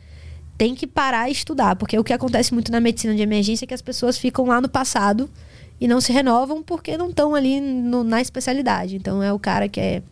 [0.56, 3.66] tem que parar e estudar, porque o que acontece muito na medicina de emergência é
[3.66, 5.28] que as pessoas ficam lá no passado
[5.80, 8.94] e não se renovam porque não estão ali no, na especialidade.
[8.94, 10.02] Então é o cara que é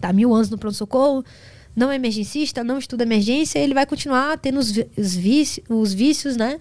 [0.00, 1.24] tá mil anos no pronto-socorro,
[1.78, 6.36] não é emergencista, não estuda emergência, ele vai continuar tendo os, os, vícios, os vícios,
[6.36, 6.58] né?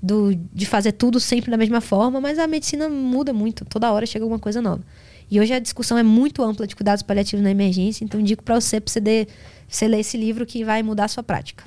[0.00, 4.04] Do, de fazer tudo sempre da mesma forma, mas a medicina muda muito, toda hora
[4.04, 4.82] chega alguma coisa nova.
[5.30, 8.60] E hoje a discussão é muito ampla de cuidados paliativos na emergência, então indico para
[8.60, 9.28] você, para você, de,
[9.68, 11.64] você ler esse livro que vai mudar a sua prática.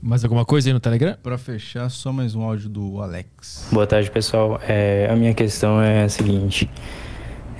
[0.00, 1.16] Mais alguma coisa aí no Telegram?
[1.22, 3.68] Para fechar, só mais um áudio do Alex.
[3.72, 4.60] Boa tarde, pessoal.
[4.62, 6.70] É, a minha questão é a seguinte: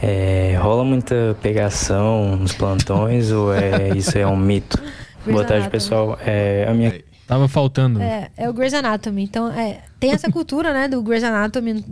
[0.00, 4.80] é, rola muita pegação nos plantões ou é, isso é um mito?
[5.24, 6.18] Boa tarde, pessoal.
[6.24, 8.00] É, a minha Tava faltando.
[8.00, 9.22] É, é o Grey's Anatomy.
[9.22, 11.84] Então, é, tem essa cultura, né, do Grey's Anatomy,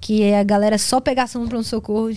[0.00, 2.08] que é a galera só pegação no pronto-socorro.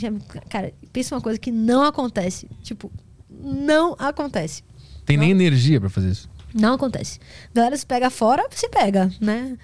[0.48, 2.48] Cara, pensa uma coisa que não acontece.
[2.64, 2.90] Tipo,
[3.30, 4.64] não acontece.
[5.06, 6.30] Tem nem energia para fazer isso.
[6.54, 7.20] Não acontece.
[7.54, 9.58] Galera, se pega fora, se pega, né?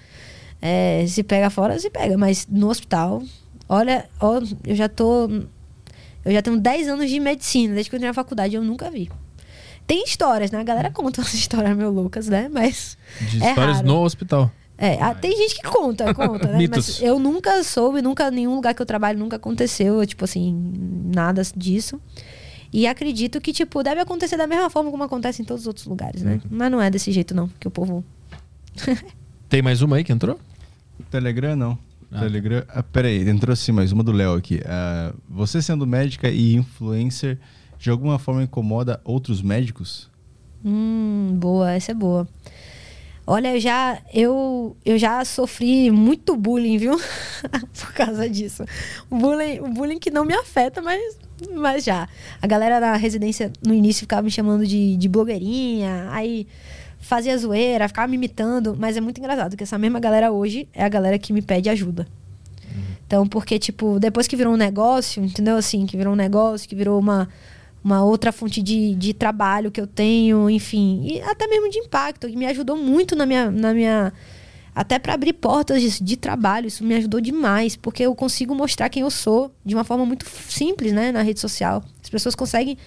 [0.60, 2.18] É, se pega fora, se pega.
[2.18, 3.22] Mas no hospital,
[3.68, 5.28] olha, ó, eu já tô.
[6.24, 8.90] Eu já tenho 10 anos de medicina, desde que eu entrei na faculdade, eu nunca
[8.90, 9.10] vi.
[9.86, 10.60] Tem histórias, né?
[10.60, 12.48] A galera conta umas histórias meio loucas, né?
[12.52, 12.96] Mas.
[13.20, 13.88] De é histórias raro.
[13.88, 14.50] no hospital.
[14.78, 16.66] É, ah, tem gente que conta, conta, né?
[16.68, 20.54] Mas eu nunca soube, nunca, nenhum lugar que eu trabalho nunca aconteceu, tipo assim,
[21.14, 22.00] nada disso.
[22.72, 25.86] E acredito que, tipo, deve acontecer da mesma forma como acontece em todos os outros
[25.86, 26.40] lugares, né?
[26.50, 28.02] Mas não é desse jeito, não, que o povo.
[29.48, 30.40] Tem mais uma aí que entrou?
[31.10, 31.78] Telegram não.
[32.20, 32.64] Telegram.
[32.68, 34.60] Ah, peraí, entrou sim mais uma do Léo aqui.
[34.66, 37.38] Ah, você sendo médica e influencer,
[37.78, 40.10] de alguma forma incomoda outros médicos?
[40.64, 42.28] Hum, boa, essa é boa.
[43.26, 47.00] Olha, eu já, eu, eu já sofri muito bullying, viu?
[47.78, 48.64] Por causa disso.
[49.08, 51.16] O bullying, o bullying que não me afeta, mas,
[51.54, 52.08] mas já.
[52.40, 56.48] A galera da residência no início ficava me chamando de, de blogueirinha, aí
[57.02, 60.84] fazia zoeira, ficava me imitando, mas é muito engraçado que essa mesma galera hoje é
[60.84, 62.06] a galera que me pede ajuda.
[63.06, 65.56] Então, porque, tipo, depois que virou um negócio, entendeu?
[65.56, 67.28] Assim, que virou um negócio, que virou uma,
[67.84, 72.28] uma outra fonte de, de trabalho que eu tenho, enfim, e até mesmo de impacto,
[72.28, 73.50] que me ajudou muito na minha.
[73.50, 74.12] Na minha
[74.74, 78.88] até para abrir portas de, de trabalho, isso me ajudou demais, porque eu consigo mostrar
[78.88, 81.84] quem eu sou de uma forma muito simples, né, na rede social.
[82.02, 82.78] As pessoas conseguem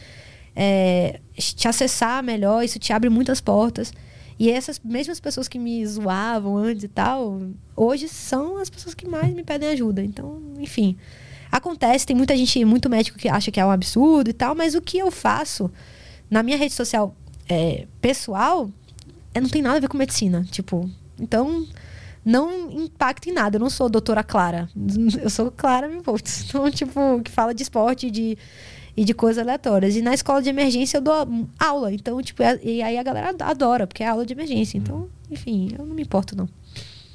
[0.55, 3.93] é, te acessar melhor, isso te abre muitas portas.
[4.37, 7.41] E essas mesmas pessoas que me zoavam antes e tal,
[7.75, 10.03] hoje são as pessoas que mais me pedem ajuda.
[10.03, 10.97] Então, enfim.
[11.51, 14.75] Acontece, tem muita gente, muito médico que acha que é um absurdo e tal, mas
[14.75, 15.71] o que eu faço
[16.29, 17.15] na minha rede social
[17.47, 18.69] é, pessoal
[19.33, 20.45] é, não tem nada a ver com medicina.
[20.49, 20.89] Tipo,
[21.19, 21.65] então
[22.23, 23.57] não impacta em nada.
[23.57, 24.67] Eu não sou doutora Clara.
[25.21, 26.45] Eu sou Clara Mivolts.
[26.47, 28.37] Então, tipo, que fala de esporte de,
[28.97, 29.95] e de coisas aleatórias.
[29.95, 31.13] E na escola de emergência eu dou
[31.59, 31.93] aula.
[31.93, 34.77] Então, tipo, é- e aí a galera adora, porque é aula de emergência.
[34.77, 36.47] Então, enfim, eu não me importo, não.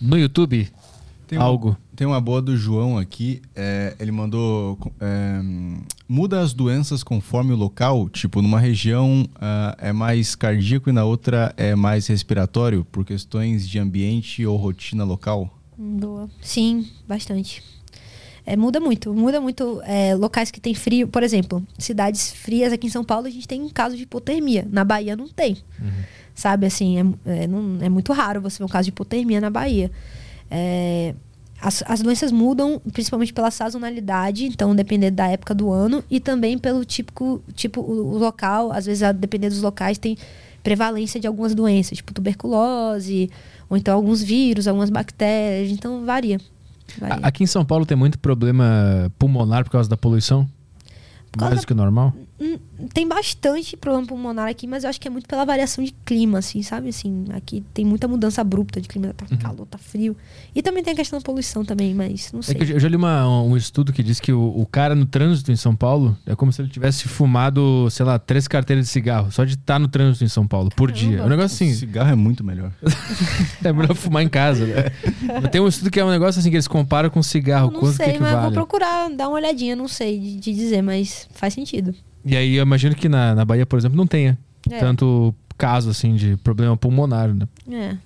[0.01, 0.69] No YouTube,
[1.27, 1.77] Tem uma- algo.
[1.94, 3.43] Tem uma boa do João aqui.
[3.55, 4.78] é, ele mandou.
[5.01, 5.40] é,
[6.09, 8.09] muda as doenças conforme o local.
[8.09, 13.69] Tipo, numa região ah, é mais cardíaco e na outra é mais respiratório, por questões
[13.69, 15.51] de ambiente ou rotina local.
[15.77, 16.28] Boa.
[16.40, 17.62] Sim, bastante.
[18.53, 19.81] É, muda muito, muda muito.
[19.85, 23.47] é, locais que tem frio, por exemplo, cidades frias aqui em São Paulo, a gente
[23.47, 24.67] tem caso de hipotermia.
[24.71, 25.57] Na Bahia não tem.
[26.35, 29.51] Sabe, assim, é, é, não- é muito raro você ver um caso de hipotermia na
[29.51, 29.91] Bahia.
[30.51, 31.15] É,
[31.61, 36.57] as, as doenças mudam principalmente pela sazonalidade, então dependendo da época do ano, e também
[36.59, 40.17] pelo típico, tipo, o, o local, às vezes, a depender dos locais, tem
[40.63, 43.31] prevalência de algumas doenças, tipo tuberculose,
[43.69, 46.39] ou então alguns vírus, algumas bactérias, então varia.
[46.99, 47.19] Varia.
[47.23, 50.49] Aqui em São Paulo tem muito problema pulmonar por causa da poluição?
[51.33, 52.12] causa Mais do que o normal?
[52.41, 52.59] Hum,
[52.95, 56.39] Tem bastante problema pulmonar aqui, mas eu acho que é muito pela variação de clima,
[56.39, 56.89] assim, sabe?
[56.89, 60.17] Assim, aqui tem muita mudança abrupta de clima, tá calor, tá frio.
[60.55, 62.55] E também tem a questão da poluição também, mas não É sei.
[62.55, 65.53] que eu já- li uma- um estudo que diz que o, o cara no trânsito
[65.53, 69.31] em São Paulo é como se ele tivesse fumado, sei lá, três carteiras de cigarro,
[69.31, 71.19] só de estar no trânsito em São Paulo por dia.
[71.19, 71.75] É um negócio assim.
[71.75, 72.73] Cigarro é muito melhor.
[73.62, 74.65] é melhor fumar em casa.
[74.67, 74.85] Né?
[75.53, 77.71] Tem um estudo que é um negócio assim que eles comparam com cigarro.
[77.71, 80.55] não quanto sei, que mas eu vou procurar dar uma olhadinha, não sei de, de
[80.55, 81.95] dizer, mas faz sentido.
[82.25, 84.39] E aí eu imagino que na, na Bahia, por exemplo, não tenha
[84.71, 84.79] É.
[84.79, 87.47] tanto caso assim de problema pulmonar, né?
[87.71, 87.97] É.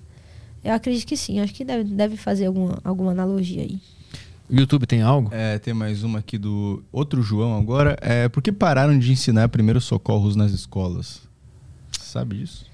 [0.63, 3.79] Eu acredito que sim, acho que deve, deve fazer alguma, alguma analogia aí.
[4.49, 5.29] O YouTube tem algo?
[5.33, 7.97] É, tem mais uma aqui do outro João agora.
[8.01, 11.21] É, por que pararam de ensinar primeiros socorros nas escolas?
[11.99, 12.65] Sabe disso?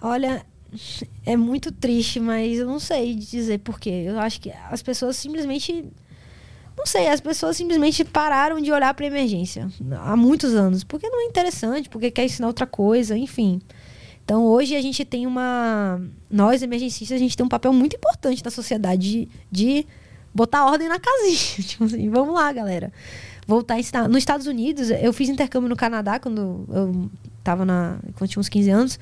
[0.00, 0.44] Olha,
[1.24, 4.04] é muito triste, mas eu não sei dizer porquê.
[4.06, 5.84] Eu acho que as pessoas simplesmente.
[6.76, 9.68] Não sei, as pessoas simplesmente pararam de olhar para emergência
[10.00, 10.84] há muitos anos.
[10.84, 13.60] Porque não é interessante, porque quer ensinar outra coisa, enfim.
[14.24, 16.00] Então hoje a gente tem uma.
[16.30, 19.86] Nós, emergencistas, a gente tem um papel muito importante na sociedade de, de
[20.34, 21.62] botar ordem na casinha.
[21.64, 22.92] tipo assim, vamos lá, galera.
[23.46, 24.08] Voltar a ensinar.
[24.08, 27.10] Nos Estados Unidos, eu fiz intercâmbio no Canadá quando eu
[27.42, 27.98] tava na.
[28.16, 28.98] quando tinha uns 15 anos.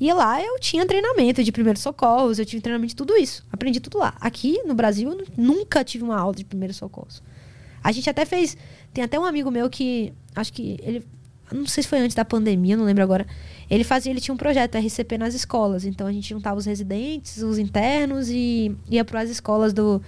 [0.00, 3.46] E lá eu tinha treinamento de primeiros socorros, eu tive treinamento de tudo isso.
[3.52, 4.14] Aprendi tudo lá.
[4.20, 7.22] Aqui no Brasil, eu nunca tive uma aula de primeiros socorros.
[7.82, 8.56] A gente até fez.
[8.92, 10.12] Tem até um amigo meu que.
[10.34, 11.06] Acho que ele.
[11.52, 13.26] Não sei se foi antes da pandemia, não lembro agora.
[13.70, 15.84] Ele fazia, ele tinha um projeto RCP nas escolas.
[15.84, 20.02] Então a gente juntava os residentes, os internos e ia para as escolas do.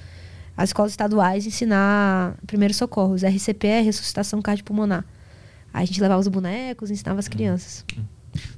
[0.56, 3.22] As escolas estaduais ensinar primeiros socorros.
[3.22, 5.04] RCP é ressuscitação cardiopulmonar.
[5.72, 7.84] Aí a gente levava os bonecos, ensinava as crianças.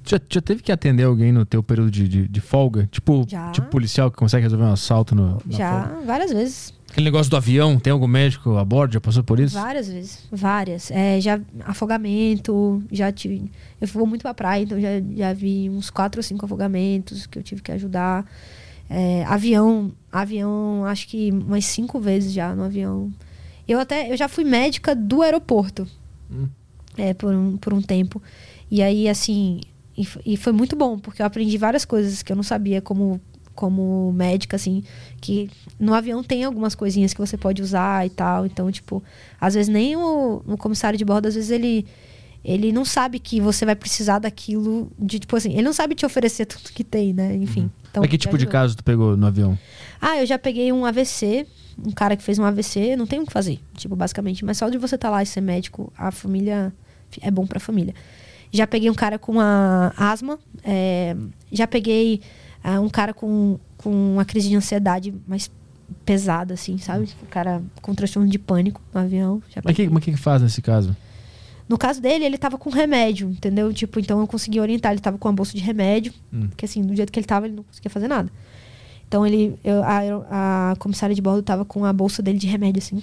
[0.05, 2.89] Já, já teve que atender alguém no teu período de, de, de folga?
[2.91, 3.51] Tipo, Já.
[3.53, 6.07] tipo policial que consegue resolver um assalto no, Já, folga?
[6.07, 6.75] várias vezes.
[6.91, 8.95] Aquele negócio do avião, tem algum médico a bordo?
[8.95, 9.55] Já passou por isso?
[9.55, 10.25] Várias vezes.
[10.33, 10.91] Várias.
[10.91, 13.51] É, já afogamento, já tive.
[13.81, 17.39] Eu vou muito pra praia, então já, já vi uns quatro ou cinco afogamentos que
[17.39, 18.25] eu tive que ajudar.
[18.89, 23.13] É, avião, avião, acho que umas cinco vezes já no avião.
[23.69, 25.87] Eu até, eu já fui médica do aeroporto.
[26.31, 26.49] Hum.
[26.97, 28.21] É, por um, por um tempo.
[28.71, 29.61] E aí, assim,
[30.25, 33.21] e, foi muito bom, porque eu aprendi várias coisas que eu não sabia como,
[33.53, 34.85] como médica, assim,
[35.21, 38.47] que no avião tem algumas coisinhas que você pode usar e tal.
[38.47, 39.03] Então, tipo,
[39.41, 41.87] às vezes nem o, o comissário de bordo, às vezes ele.
[42.45, 46.07] Ele não sabe que você vai precisar daquilo de, tipo assim, ele não sabe te
[46.07, 47.35] oferecer tudo que tem, né?
[47.35, 47.69] Enfim.
[47.91, 49.59] Então, Mas que tipo de caso tu pegou no avião?
[50.01, 51.45] Ah, eu já peguei um AVC,
[51.85, 54.45] um cara que fez um AVC, não tem o que fazer, tipo, basicamente.
[54.45, 56.73] Mas só de você estar lá e ser médico, a família
[57.21, 57.93] é bom pra família.
[58.53, 61.15] Já peguei um cara com a asma, é,
[61.53, 62.21] já peguei
[62.65, 65.51] ah, um cara com, com uma crise de ansiedade mais
[66.05, 67.09] pesada, assim, sabe?
[67.23, 69.43] O cara com transtorno de pânico no avião.
[69.65, 70.97] Mas o que, mas que que faz nesse caso?
[71.69, 73.71] no caso dele, ele tava com remédio, entendeu?
[73.75, 74.91] Tipo, então eu consegui orientar.
[74.93, 76.47] Ele tava com uma bolsa de remédio, Hum.
[76.49, 78.31] porque assim, do jeito que ele tava, ele não conseguia fazer nada.
[79.07, 82.83] Então ele, eu- a, a comissária de bordo tava com a bolsa dele de remédio,
[82.83, 83.03] assim.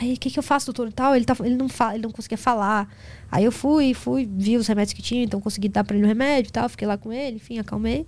[0.00, 0.88] Aí, o que, que eu faço, doutor?
[0.88, 2.88] E tal, ele, tá, ele, não fala, ele não conseguia falar.
[3.30, 6.08] Aí eu fui, fui, vi os remédios que tinha, então consegui dar pra ele o
[6.08, 6.68] remédio e tal.
[6.68, 8.06] Fiquei lá com ele, enfim, acalmei.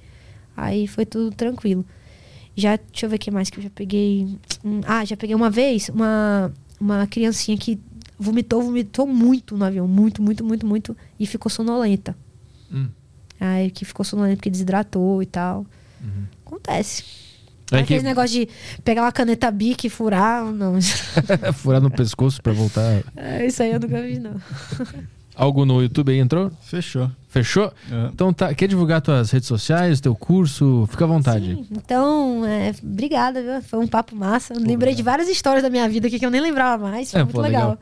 [0.56, 1.84] Aí foi tudo tranquilo.
[2.54, 4.36] Já, deixa eu ver o que mais que eu já peguei.
[4.64, 7.78] Hum, Ah, já peguei uma vez uma, uma criancinha que
[8.18, 9.88] vomitou, vomitou muito no avião.
[9.88, 10.96] Muito, muito, muito, muito.
[11.18, 12.16] E ficou sonolenta.
[12.72, 12.88] Hum.
[13.40, 15.66] Aí que ficou sonolenta porque desidratou e tal.
[16.46, 17.04] Acontece.
[17.72, 18.48] É é que- Aquele negócio de
[18.84, 20.74] pegar uma caneta bic e furar, não.
[21.54, 23.02] Furar no pescoço pra voltar.
[23.16, 24.34] É, isso aí eu nunca vi, não.
[25.36, 26.50] Algo no YouTube aí entrou?
[26.64, 27.10] Fechou.
[27.30, 27.72] Fechou?
[28.12, 28.52] Então tá.
[28.52, 30.86] Quer divulgar tuas redes sociais, teu curso?
[30.90, 31.64] Fica à vontade.
[31.70, 33.62] Então, é, obrigada, viu?
[33.62, 34.52] Foi um papo massa.
[34.54, 37.10] Lembrei de várias histórias da minha vida aqui que eu nem lembrava mais.
[37.12, 37.70] Foi É, muito pô, legal.
[37.70, 37.78] legal.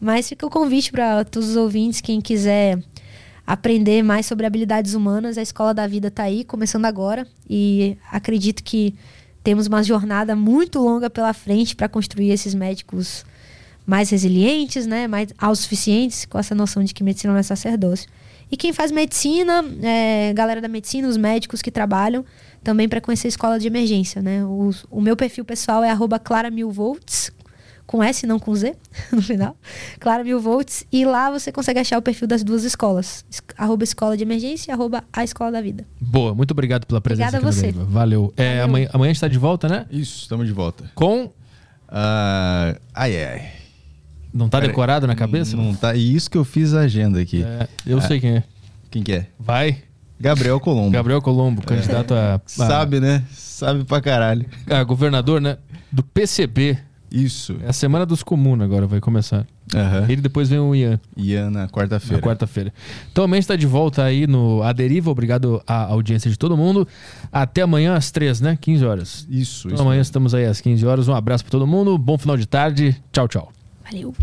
[0.00, 2.78] Mas fica o convite para todos os ouvintes, quem quiser
[3.52, 7.26] aprender mais sobre habilidades humanas, a Escola da Vida está aí, começando agora.
[7.48, 8.94] E acredito que
[9.42, 13.24] temos uma jornada muito longa pela frente para construir esses médicos
[13.84, 18.08] mais resilientes, né, mais autossuficientes, com essa noção de que medicina não é sacerdócio.
[18.52, 22.24] E quem faz medicina, é, galera da medicina, os médicos que trabalham,
[22.62, 24.44] também para conhecer a escola de emergência, né?
[24.44, 26.20] O, o meu perfil pessoal é arroba
[27.90, 28.76] com S, não com Z,
[29.10, 29.56] no final.
[29.98, 30.84] Clara Mil Volts.
[30.92, 33.24] E lá você consegue achar o perfil das duas escolas.
[33.28, 35.84] Es- Arroba Escola de Emergência e arroba a Escola da Vida.
[36.00, 37.72] Boa, muito obrigado pela presença Obrigada aqui a você.
[37.92, 38.32] Valeu.
[38.36, 39.86] É, amanhã, amanhã a gente tá de volta, né?
[39.90, 40.88] Isso, estamos de volta.
[40.94, 41.32] Com.
[41.88, 43.52] Ah, ai, ai.
[44.32, 44.68] Não tá Pera aí.
[44.68, 45.56] decorado na cabeça?
[45.56, 45.94] Não tá.
[45.96, 47.42] E isso que eu fiz a agenda aqui.
[47.42, 48.42] É, eu Ah, sei quem é.
[48.88, 49.26] Quem que é?
[49.38, 49.78] Vai.
[50.20, 50.90] Gabriel Colombo.
[50.90, 53.24] Gabriel Colombo, candidato a, a- Sabe, né?
[53.32, 54.46] Sabe pra caralho.
[54.68, 55.56] a governador, né?
[55.90, 56.78] Do PCB.
[57.10, 57.56] Isso.
[57.62, 59.46] É a semana dos comuns agora, vai começar.
[59.74, 60.04] Aham.
[60.08, 61.00] Ele depois vem o Ian.
[61.16, 62.16] Ian na quarta-feira.
[62.20, 62.72] Na quarta-feira.
[63.10, 65.10] Então amanhã está de volta aí no A Deriva.
[65.10, 66.86] Obrigado à audiência de todo mundo.
[67.32, 68.56] Até amanhã às três, né?
[68.60, 69.26] 15 horas.
[69.28, 70.02] Isso, Então isso amanhã mesmo.
[70.08, 71.08] estamos aí às 15 horas.
[71.08, 71.96] Um abraço para todo mundo.
[71.98, 72.96] Bom final de tarde.
[73.12, 73.52] Tchau, tchau.
[73.84, 74.14] Valeu.